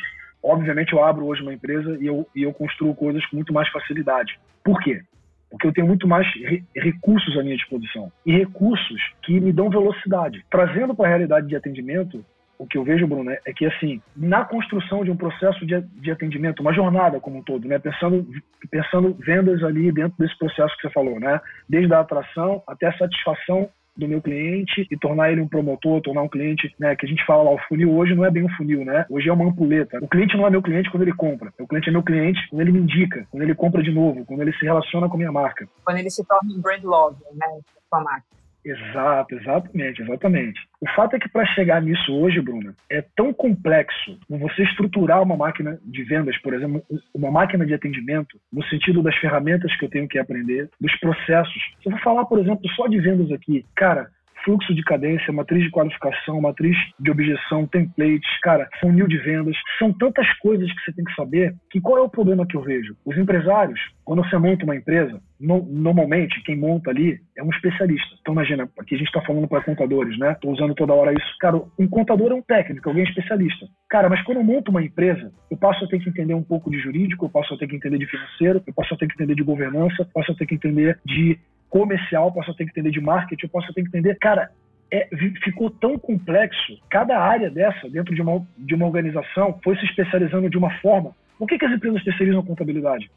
obviamente 0.41 0.94
eu 0.94 1.04
abro 1.04 1.26
hoje 1.26 1.41
uma 1.41 1.54
empresa 1.54 1.98
e 2.00 2.06
eu, 2.06 2.28
e 2.36 2.44
eu 2.44 2.54
construo 2.54 2.96
coisas 2.96 3.26
com 3.26 3.36
muito 3.36 3.54
mais 3.54 3.70
facilidade. 3.70 4.39
Por 4.63 4.80
quê? 4.80 5.02
porque 5.50 5.67
eu 5.67 5.74
tenho 5.74 5.86
muito 5.86 6.08
mais 6.08 6.26
re 6.34 6.63
recursos 6.74 7.38
à 7.38 7.44
minha 7.44 7.58
disposição 7.58 8.10
e 8.26 8.32
recursos 8.32 9.02
que 9.22 9.38
me 9.38 9.52
dão 9.52 9.70
velocidade. 9.70 10.46
Trazendo 10.50 10.96
para 10.96 11.08
a 11.08 11.10
realidade 11.10 11.46
de 11.48 11.58
atendimento, 11.58 12.24
o 12.62 12.67
que 12.67 12.78
eu 12.78 12.84
vejo, 12.84 13.08
Bruno, 13.08 13.32
é 13.32 13.54
que 13.54 13.65
assim, 13.65 14.00
na 14.15 14.45
construção 14.45 15.04
de 15.04 15.10
um 15.10 15.17
processo 15.17 15.65
de, 15.65 15.82
de 15.82 16.12
atendimento, 16.12 16.60
uma 16.60 16.74
jornada 16.74 17.19
como 17.19 17.39
um 17.39 17.43
todo, 17.43 17.67
né? 17.67 17.80
Pensando, 17.80 18.28
pensando 18.69 19.17
vendas 19.19 19.63
ali 19.63 19.91
dentro 19.91 20.13
desse 20.19 20.38
processo 20.38 20.76
que 20.76 20.84
você 20.84 20.93
falou, 20.93 21.19
né? 21.19 21.41
Desde 21.67 21.91
a 21.91 22.02
atração 22.02 22.62
até 22.67 22.86
a 22.86 22.97
satisfação 23.00 23.67
do 23.97 24.08
meu 24.08 24.21
cliente 24.21 24.88
e 24.91 24.95
tornar 24.95 25.32
ele 25.32 25.41
um 25.41 25.47
promotor, 25.47 26.02
tornar 26.02 26.21
um 26.21 26.30
cliente, 26.30 26.74
né, 26.80 26.95
que 26.95 27.06
a 27.06 27.10
gente 27.10 27.26
fala 27.26 27.43
lá, 27.43 27.52
o 27.52 27.60
funil 27.67 27.91
hoje 27.93 28.15
não 28.15 28.24
é 28.24 28.32
bem 28.32 28.43
um 28.43 28.50
funil, 28.50 28.86
né? 28.86 29.06
Hoje 29.10 29.28
é 29.28 29.34
uma 29.34 29.45
ampuleta. 29.45 29.97
O 30.02 30.08
cliente 30.08 30.38
não 30.38 30.47
é 30.47 30.50
meu 30.50 30.62
cliente 30.62 30.89
quando 30.89 31.04
ele 31.04 31.13
compra. 31.13 31.52
O 31.60 31.67
cliente 31.67 31.89
é 31.89 31.91
meu 31.91 32.04
cliente 32.04 32.39
quando 32.50 32.62
ele 32.62 32.71
me 32.71 32.80
indica, 32.80 33.28
quando 33.30 33.43
ele 33.43 33.56
compra 33.56 33.84
de 33.84 33.91
novo, 33.91 34.24
quando 34.26 34.41
ele 34.41 34.54
se 34.54 34.63
relaciona 34.63 35.10
com 35.10 35.15
a 35.15 35.17
minha 35.17 35.32
marca. 35.32 35.67
Quando 35.84 35.97
ele 35.97 36.10
se 36.10 36.26
torna 36.26 36.54
um 36.54 36.62
brand 36.62 36.84
love, 36.84 37.17
né, 37.34 37.60
com 37.89 37.97
a 37.97 38.02
marca. 38.02 38.40
Exato, 38.63 39.36
exatamente, 39.36 40.02
exatamente. 40.02 40.60
O 40.80 40.88
fato 40.89 41.15
é 41.15 41.19
que 41.19 41.30
para 41.30 41.45
chegar 41.47 41.82
nisso 41.82 42.13
hoje, 42.13 42.39
Bruno, 42.39 42.76
é 42.89 43.04
tão 43.15 43.34
complexo 43.34 44.19
você 44.30 44.63
estruturar 44.63 45.21
uma 45.21 45.36
máquina 45.36 45.80
de 45.84 46.04
vendas, 46.04 46.38
por 46.41 46.54
exemplo, 46.54 46.84
uma 47.13 47.32
máquina 47.32 47.65
de 47.65 47.74
atendimento, 47.74 48.39
no 48.54 48.63
sentido 48.65 49.02
das 49.02 49.15
ferramentas 49.17 49.76
que 49.78 49.86
eu 49.86 49.89
tenho 49.89 50.08
que 50.08 50.19
aprender, 50.19 50.69
dos 50.80 50.95
processos. 51.00 51.62
Se 51.82 51.88
eu 51.88 51.91
vou 51.91 52.02
falar, 52.02 52.26
por 52.26 52.39
exemplo, 52.39 52.69
só 52.76 52.88
de 52.88 53.00
vendas 53.00 53.32
aqui, 53.32 53.65
cara, 53.76 54.10
fluxo 54.43 54.74
de 54.74 54.84
cadência, 54.84 55.34
matriz 55.34 55.63
de 55.63 55.71
qualificação, 55.71 56.41
matriz 56.41 56.76
de 57.00 57.12
objeção, 57.12 57.67
templates, 57.67 58.39
cara, 58.41 58.67
funil 58.80 59.08
de 59.08 59.17
vendas. 59.17 59.56
São 59.80 59.93
tantas 59.93 60.28
coisas 60.39 60.71
que 60.71 60.86
você 60.86 60.93
tem 60.93 61.06
que 61.06 61.15
saber 61.15 61.56
que 61.69 61.82
qual 61.82 61.97
é 61.97 62.02
o 62.02 62.10
problema 62.10 62.45
que 62.45 62.56
eu 62.56 62.62
vejo? 62.62 62.95
Os 63.06 63.17
empresários, 63.17 63.80
quando 64.04 64.24
você 64.24 64.38
monta 64.38 64.63
uma 64.63 64.76
empresa, 64.76 65.21
no, 65.41 65.63
normalmente 65.63 66.41
quem 66.43 66.56
monta 66.56 66.91
ali 66.91 67.19
é 67.36 67.43
um 67.43 67.49
especialista. 67.49 68.15
Então 68.21 68.34
imagina, 68.34 68.69
aqui 68.77 68.95
a 68.95 68.97
gente 68.97 69.08
está 69.08 69.21
falando 69.21 69.47
para 69.47 69.63
contadores, 69.63 70.17
né? 70.19 70.34
Estou 70.34 70.51
usando 70.51 70.75
toda 70.75 70.93
hora 70.93 71.12
isso. 71.12 71.38
Cara, 71.39 71.62
um 71.80 71.88
contador 71.88 72.32
é 72.32 72.36
um 72.36 72.41
técnico, 72.41 72.88
alguém 72.88 73.04
é 73.06 73.08
especialista. 73.08 73.67
Cara, 73.89 74.08
mas 74.08 74.21
quando 74.23 74.38
eu 74.38 74.43
monto 74.43 74.69
uma 74.69 74.84
empresa, 74.84 75.32
eu 75.49 75.58
passo 75.58 75.84
a 75.84 75.88
ter 75.88 75.99
que 75.99 76.10
entender 76.10 76.36
um 76.36 76.43
pouco 76.43 76.69
de 76.69 76.80
jurídico, 76.80 77.25
eu 77.25 77.30
passo 77.30 77.54
a 77.54 77.58
ter 77.58 77.67
que 77.67 77.75
entender 77.75 77.97
de 77.97 78.06
financeiro, 78.06 78.63
eu 78.65 78.73
passo 78.73 78.93
a 78.93 78.97
ter 78.97 79.08
que 79.08 79.15
entender 79.15 79.36
de 79.36 79.43
governança, 79.43 79.95
eu 79.99 80.06
passo 80.13 80.32
a 80.32 80.36
ter 80.36 80.45
que 80.45 80.56
entender 80.56 80.99
de 81.06 81.39
comercial, 81.71 82.32
posso 82.32 82.54
ter 82.54 82.65
que 82.65 82.71
entender 82.71 82.91
de 82.91 83.01
marketing, 83.01 83.45
eu 83.45 83.49
posso 83.49 83.73
ter 83.73 83.82
que 83.82 83.88
entender. 83.88 84.15
Cara, 84.19 84.51
é, 84.91 85.08
ficou 85.43 85.71
tão 85.71 85.97
complexo. 85.97 86.77
Cada 86.89 87.17
área 87.17 87.49
dessa, 87.49 87.89
dentro 87.89 88.13
de 88.13 88.21
uma, 88.21 88.45
de 88.58 88.75
uma 88.75 88.86
organização, 88.86 89.58
foi 89.63 89.75
se 89.77 89.86
especializando 89.86 90.49
de 90.49 90.58
uma 90.58 90.69
forma. 90.80 91.15
Por 91.39 91.47
que, 91.47 91.58
que 91.58 91.65
as 91.65 91.71
empresas 91.71 92.04
terceirizam 92.04 92.41
a 92.41 92.45
contabilidade? 92.45 93.10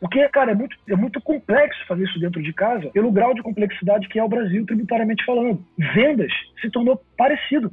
Porque, 0.00 0.26
cara, 0.28 0.52
é 0.52 0.54
muito, 0.54 0.76
é 0.88 0.96
muito 0.96 1.20
complexo 1.20 1.86
fazer 1.86 2.04
isso 2.04 2.20
dentro 2.20 2.42
de 2.42 2.52
casa, 2.52 2.88
pelo 2.90 3.10
grau 3.10 3.34
de 3.34 3.42
complexidade 3.42 4.08
que 4.08 4.18
é 4.18 4.22
o 4.22 4.28
Brasil, 4.28 4.64
tributariamente 4.64 5.24
falando. 5.24 5.64
Vendas 5.94 6.32
se 6.60 6.70
tornou 6.70 7.00
parecido. 7.16 7.72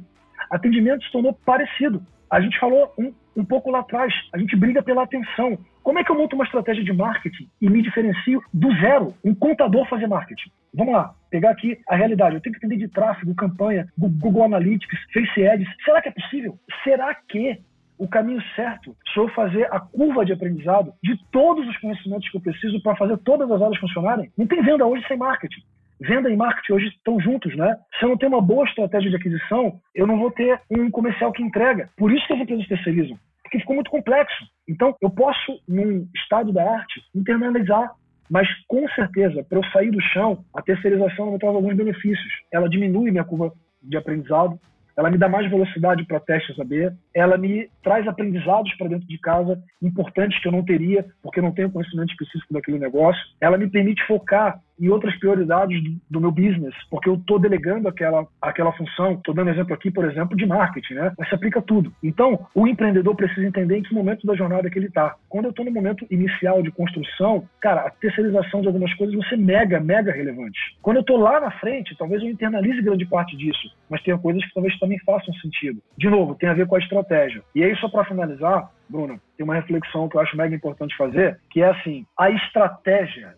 Atendimento 0.50 1.04
se 1.04 1.12
tornou 1.12 1.32
parecido. 1.32 2.02
A 2.30 2.40
gente 2.40 2.58
falou 2.58 2.92
um, 2.98 3.12
um 3.36 3.44
pouco 3.44 3.70
lá 3.70 3.80
atrás, 3.80 4.12
a 4.32 4.38
gente 4.38 4.56
briga 4.56 4.82
pela 4.82 5.04
atenção. 5.04 5.58
Como 5.82 5.98
é 6.00 6.04
que 6.04 6.10
eu 6.10 6.16
monto 6.16 6.34
uma 6.34 6.44
estratégia 6.44 6.82
de 6.82 6.92
marketing 6.92 7.48
e 7.60 7.70
me 7.70 7.80
diferencio 7.80 8.42
do 8.52 8.74
zero? 8.80 9.14
Um 9.24 9.34
contador 9.34 9.88
fazer 9.88 10.08
marketing. 10.08 10.50
Vamos 10.74 10.92
lá, 10.92 11.14
pegar 11.30 11.50
aqui 11.50 11.78
a 11.88 11.94
realidade. 11.94 12.34
Eu 12.34 12.40
tenho 12.40 12.58
que 12.58 12.66
entender 12.66 12.84
de 12.84 12.92
tráfego, 12.92 13.34
campanha, 13.36 13.86
Google 13.96 14.42
Analytics, 14.42 14.98
Face 15.12 15.46
Ads. 15.46 15.68
Será 15.84 16.02
que 16.02 16.08
é 16.08 16.12
possível? 16.12 16.58
Será 16.82 17.14
que 17.14 17.60
o 17.98 18.08
caminho 18.08 18.42
certo 18.54 18.96
sou 19.14 19.28
fazer 19.30 19.66
a 19.72 19.80
curva 19.80 20.24
de 20.24 20.32
aprendizado 20.32 20.92
de 21.02 21.16
todos 21.30 21.66
os 21.66 21.76
conhecimentos 21.78 22.28
que 22.28 22.36
eu 22.36 22.40
preciso 22.40 22.82
para 22.82 22.96
fazer 22.96 23.16
todas 23.18 23.50
as 23.50 23.60
áreas 23.60 23.78
funcionarem? 23.78 24.30
Não 24.36 24.46
tem 24.46 24.62
venda 24.62 24.86
hoje 24.86 25.06
sem 25.06 25.16
marketing. 25.16 25.62
Venda 26.00 26.30
e 26.30 26.36
marketing 26.36 26.72
hoje 26.72 26.86
estão 26.88 27.18
juntos, 27.20 27.56
né? 27.56 27.76
Se 27.98 28.04
eu 28.04 28.10
não 28.10 28.18
tenho 28.18 28.32
uma 28.32 28.42
boa 28.42 28.66
estratégia 28.66 29.10
de 29.10 29.16
aquisição, 29.16 29.80
eu 29.94 30.06
não 30.06 30.18
vou 30.18 30.30
ter 30.30 30.60
um 30.70 30.90
comercial 30.90 31.32
que 31.32 31.42
entrega. 31.42 31.88
Por 31.96 32.12
isso 32.12 32.26
que 32.26 32.34
as 32.34 32.40
empresas 32.40 32.68
terceirizam 32.68 33.18
porque 33.46 33.60
ficou 33.60 33.76
muito 33.76 33.90
complexo. 33.90 34.44
Então, 34.68 34.94
eu 35.00 35.08
posso, 35.08 35.60
num 35.68 36.08
estado 36.14 36.52
da 36.52 36.68
arte, 36.68 37.00
internalizar, 37.14 37.92
mas 38.28 38.48
com 38.66 38.86
certeza, 38.88 39.44
para 39.44 39.58
eu 39.58 39.64
sair 39.70 39.90
do 39.90 40.00
chão, 40.00 40.44
a 40.52 40.60
terceirização 40.60 41.30
me 41.30 41.38
traz 41.38 41.54
alguns 41.54 41.76
benefícios. 41.76 42.32
Ela 42.52 42.68
diminui 42.68 43.10
minha 43.10 43.24
curva 43.24 43.52
de 43.80 43.96
aprendizado, 43.96 44.58
ela 44.96 45.10
me 45.10 45.18
dá 45.18 45.28
mais 45.28 45.48
velocidade 45.50 46.04
para 46.06 46.20
testes 46.20 46.58
AB, 46.58 46.90
ela 47.14 47.36
me 47.36 47.68
traz 47.82 48.08
aprendizados 48.08 48.72
para 48.74 48.88
dentro 48.88 49.06
de 49.06 49.18
casa 49.18 49.62
importantes 49.82 50.40
que 50.40 50.48
eu 50.48 50.52
não 50.52 50.64
teria, 50.64 51.04
porque 51.22 51.40
não 51.40 51.52
tenho 51.52 51.70
conhecimento 51.70 52.10
específico 52.10 52.54
daquele 52.54 52.78
negócio. 52.78 53.20
Ela 53.40 53.58
me 53.58 53.68
permite 53.68 54.04
focar 54.06 54.58
em 54.78 54.88
outras 54.88 55.16
prioridades 55.18 55.82
do 56.10 56.20
meu 56.20 56.30
business, 56.30 56.74
porque 56.90 57.08
eu 57.08 57.14
estou 57.14 57.38
delegando 57.38 57.88
aquela, 57.88 58.26
aquela 58.40 58.72
função. 58.72 59.12
Estou 59.12 59.34
dando 59.34 59.50
exemplo 59.50 59.74
aqui, 59.74 59.90
por 59.90 60.04
exemplo, 60.04 60.36
de 60.36 60.46
marketing, 60.46 60.94
né? 60.94 61.12
Mas 61.18 61.28
se 61.28 61.34
aplica 61.34 61.62
tudo. 61.62 61.92
Então, 62.02 62.46
o 62.54 62.66
empreendedor 62.66 63.14
precisa 63.14 63.46
entender 63.46 63.78
em 63.78 63.82
que 63.82 63.94
momento 63.94 64.26
da 64.26 64.34
jornada 64.34 64.70
que 64.70 64.78
ele 64.78 64.86
está. 64.86 65.16
Quando 65.28 65.46
eu 65.46 65.50
estou 65.50 65.64
no 65.64 65.70
momento 65.70 66.06
inicial 66.10 66.62
de 66.62 66.70
construção, 66.70 67.48
cara, 67.60 67.82
a 67.82 67.90
terceirização 67.90 68.60
de 68.60 68.66
algumas 68.66 68.92
coisas 68.94 69.16
vai 69.16 69.28
ser 69.28 69.38
mega, 69.38 69.80
mega 69.80 70.12
relevante. 70.12 70.58
Quando 70.82 70.96
eu 70.98 71.00
estou 71.00 71.16
lá 71.16 71.40
na 71.40 71.50
frente, 71.52 71.96
talvez 71.96 72.22
eu 72.22 72.28
internalize 72.28 72.82
grande 72.82 73.06
parte 73.06 73.36
disso, 73.36 73.74
mas 73.88 74.02
tem 74.02 74.16
coisas 74.18 74.44
que 74.44 74.54
talvez 74.54 74.78
também 74.78 74.98
façam 75.00 75.32
sentido. 75.34 75.80
De 75.96 76.08
novo, 76.08 76.34
tem 76.34 76.48
a 76.48 76.54
ver 76.54 76.66
com 76.66 76.76
a 76.76 76.78
estratégia. 76.78 77.42
E 77.54 77.62
aí, 77.62 77.74
só 77.76 77.88
para 77.88 78.04
finalizar, 78.04 78.70
Bruno, 78.88 79.20
tem 79.36 79.44
uma 79.44 79.54
reflexão 79.54 80.08
que 80.08 80.16
eu 80.16 80.20
acho 80.20 80.36
mega 80.36 80.54
importante 80.54 80.96
fazer, 80.96 81.38
que 81.50 81.62
é 81.62 81.70
assim, 81.70 82.06
a 82.18 82.30
estratégia 82.30 83.34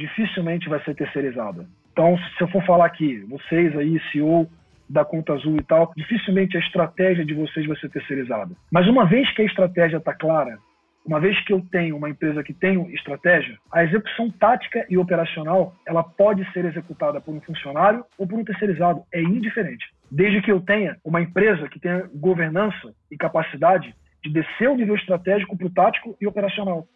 dificilmente 0.00 0.68
vai 0.68 0.82
ser 0.84 0.94
terceirizada. 0.94 1.66
Então, 1.92 2.16
se 2.36 2.40
eu 2.42 2.48
for 2.48 2.64
falar 2.64 2.86
aqui, 2.86 3.18
vocês 3.28 3.76
aí, 3.76 4.00
CEO 4.10 4.48
da 4.88 5.04
Conta 5.04 5.34
Azul 5.34 5.56
e 5.56 5.62
tal, 5.62 5.92
dificilmente 5.96 6.56
a 6.56 6.60
estratégia 6.60 7.24
de 7.24 7.34
vocês 7.34 7.66
vai 7.66 7.76
ser 7.78 7.90
terceirizada. 7.90 8.54
Mas 8.72 8.88
uma 8.88 9.06
vez 9.06 9.32
que 9.34 9.42
a 9.42 9.44
estratégia 9.44 9.98
está 9.98 10.12
clara, 10.12 10.58
uma 11.06 11.20
vez 11.20 11.38
que 11.44 11.52
eu 11.52 11.60
tenho 11.70 11.96
uma 11.96 12.10
empresa 12.10 12.42
que 12.42 12.52
tem 12.52 12.92
estratégia, 12.92 13.56
a 13.72 13.84
execução 13.84 14.30
tática 14.30 14.84
e 14.88 14.98
operacional 14.98 15.74
ela 15.86 16.02
pode 16.02 16.50
ser 16.52 16.64
executada 16.64 17.20
por 17.20 17.34
um 17.34 17.40
funcionário 17.40 18.04
ou 18.18 18.26
por 18.26 18.38
um 18.38 18.44
terceirizado, 18.44 19.02
é 19.12 19.22
indiferente. 19.22 19.84
Desde 20.10 20.42
que 20.42 20.50
eu 20.50 20.60
tenha 20.60 20.96
uma 21.04 21.20
empresa 21.20 21.68
que 21.68 21.78
tenha 21.78 22.08
governança 22.14 22.92
e 23.10 23.16
capacidade 23.16 23.94
de 24.22 24.32
descer 24.32 24.68
o 24.68 24.76
nível 24.76 24.96
estratégico 24.96 25.56
para 25.56 25.66
o 25.66 25.70
tático 25.70 26.16
e 26.20 26.26
operacional. 26.26 26.86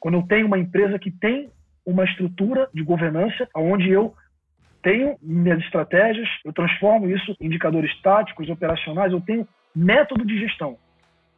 Quando 0.00 0.18
eu 0.18 0.22
tenho 0.22 0.46
uma 0.46 0.58
empresa 0.58 0.98
que 0.98 1.10
tem 1.10 1.48
uma 1.88 2.04
estrutura 2.04 2.68
de 2.74 2.82
governança 2.82 3.48
onde 3.56 3.90
eu 3.90 4.14
tenho 4.82 5.16
minhas 5.22 5.58
estratégias, 5.60 6.28
eu 6.44 6.52
transformo 6.52 7.08
isso 7.08 7.34
em 7.40 7.46
indicadores 7.46 7.90
táticos, 8.02 8.48
operacionais, 8.50 9.10
eu 9.10 9.20
tenho 9.22 9.48
método 9.74 10.24
de 10.24 10.38
gestão. 10.38 10.76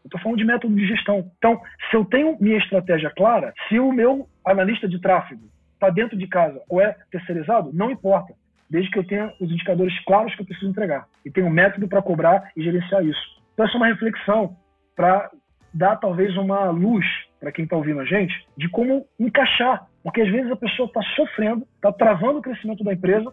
Eu 0.03 0.09
estou 0.09 0.21
falando 0.21 0.39
de 0.39 0.45
método 0.45 0.75
de 0.75 0.87
gestão. 0.87 1.31
Então, 1.39 1.61
se 1.89 1.97
eu 1.97 2.05
tenho 2.05 2.37
minha 2.41 2.59
estratégia 2.59 3.11
clara, 3.11 3.55
se 3.69 3.79
o 3.79 3.93
meu 3.93 4.29
analista 4.45 4.89
de 4.89 5.01
tráfego 5.01 5.43
está 5.75 5.89
dentro 5.89 6.19
de 6.19 6.27
casa 6.27 6.61
ou 6.69 6.81
é 6.81 6.97
terceirizado, 7.11 7.71
não 7.73 7.91
importa, 7.91 8.35
desde 8.69 8.91
que 8.91 8.99
eu 8.99 9.05
tenha 9.05 9.33
os 9.41 9.51
indicadores 9.51 9.97
claros 10.05 10.35
que 10.35 10.43
eu 10.43 10.47
preciso 10.47 10.71
entregar 10.71 11.07
e 11.25 11.31
tenha 11.31 11.47
um 11.47 11.51
método 11.51 11.87
para 11.87 12.03
cobrar 12.03 12.51
e 12.57 12.63
gerenciar 12.63 13.05
isso. 13.05 13.41
Então, 13.55 13.67
essa 13.67 13.75
é 13.75 13.79
uma 13.79 13.87
reflexão 13.87 14.57
para 14.97 15.31
dar 15.73 15.97
talvez 15.97 16.37
uma 16.37 16.71
luz 16.71 17.07
para 17.39 17.53
quem 17.53 17.65
está 17.65 17.77
ouvindo 17.77 18.01
a 18.01 18.05
gente 18.05 18.35
de 18.57 18.69
como 18.69 19.07
encaixar, 19.19 19.87
porque 20.03 20.23
às 20.23 20.31
vezes 20.31 20.51
a 20.51 20.57
pessoa 20.57 20.87
está 20.87 21.03
sofrendo, 21.15 21.67
está 21.77 21.93
travando 21.93 22.39
o 22.39 22.43
crescimento 22.43 22.83
da 22.83 22.93
empresa 22.93 23.33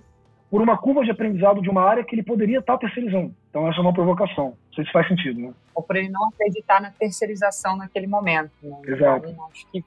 por 0.50 0.62
uma 0.62 0.78
curva 0.78 1.04
de 1.04 1.12
aprendizado 1.12 1.62
de 1.62 1.70
uma 1.70 1.82
área 1.82 2.04
que 2.04 2.16
ele 2.16 2.24
poderia 2.24 2.60
estar 2.60 2.74
tá 2.74 2.80
terceirizando. 2.80 3.34
Então 3.50 3.68
essa 3.68 3.80
é 3.80 3.82
uma 3.82 3.94
provocação. 3.94 4.50
Não 4.50 4.74
sei 4.74 4.86
se 4.86 4.92
faz 4.92 5.08
sentido, 5.08 5.40
né? 5.40 5.54
Ou 5.74 5.84
para 5.84 6.00
ele 6.00 6.10
não 6.10 6.28
acreditar 6.30 6.82
na 6.82 6.92
terceirização 6.92 7.76
naquele 7.76 8.08
momento. 8.08 8.52
Né? 8.62 8.78
Exato. 8.86 9.30
Então, 9.30 9.46
acho 9.52 9.68
que 9.72 9.84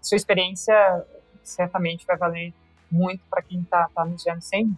sua 0.00 0.16
experiência 0.16 0.74
certamente 1.42 2.06
vai 2.06 2.16
valer 2.16 2.52
muito 2.90 3.22
para 3.30 3.42
quem 3.42 3.60
está 3.60 3.88
tá 3.94 4.04
nos 4.04 4.24
vendo 4.24 4.40
sem 4.40 4.76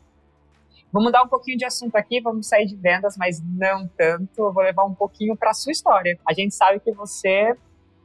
Vamos 0.93 1.07
mudar 1.07 1.23
um 1.23 1.29
pouquinho 1.29 1.57
de 1.57 1.65
assunto 1.65 1.97
aqui, 1.97 2.21
vamos 2.21 2.47
sair 2.47 2.67
de 2.67 2.77
vendas, 2.77 3.17
mas 3.17 3.43
não 3.43 3.89
tanto. 3.97 4.39
Eu 4.39 4.53
vou 4.53 4.63
levar 4.63 4.85
um 4.85 4.95
pouquinho 4.95 5.35
para 5.35 5.49
a 5.49 5.55
sua 5.55 5.73
história. 5.73 6.19
A 6.29 6.35
gente 6.35 6.55
sabe 6.55 6.81
que 6.81 6.93
você 6.93 7.57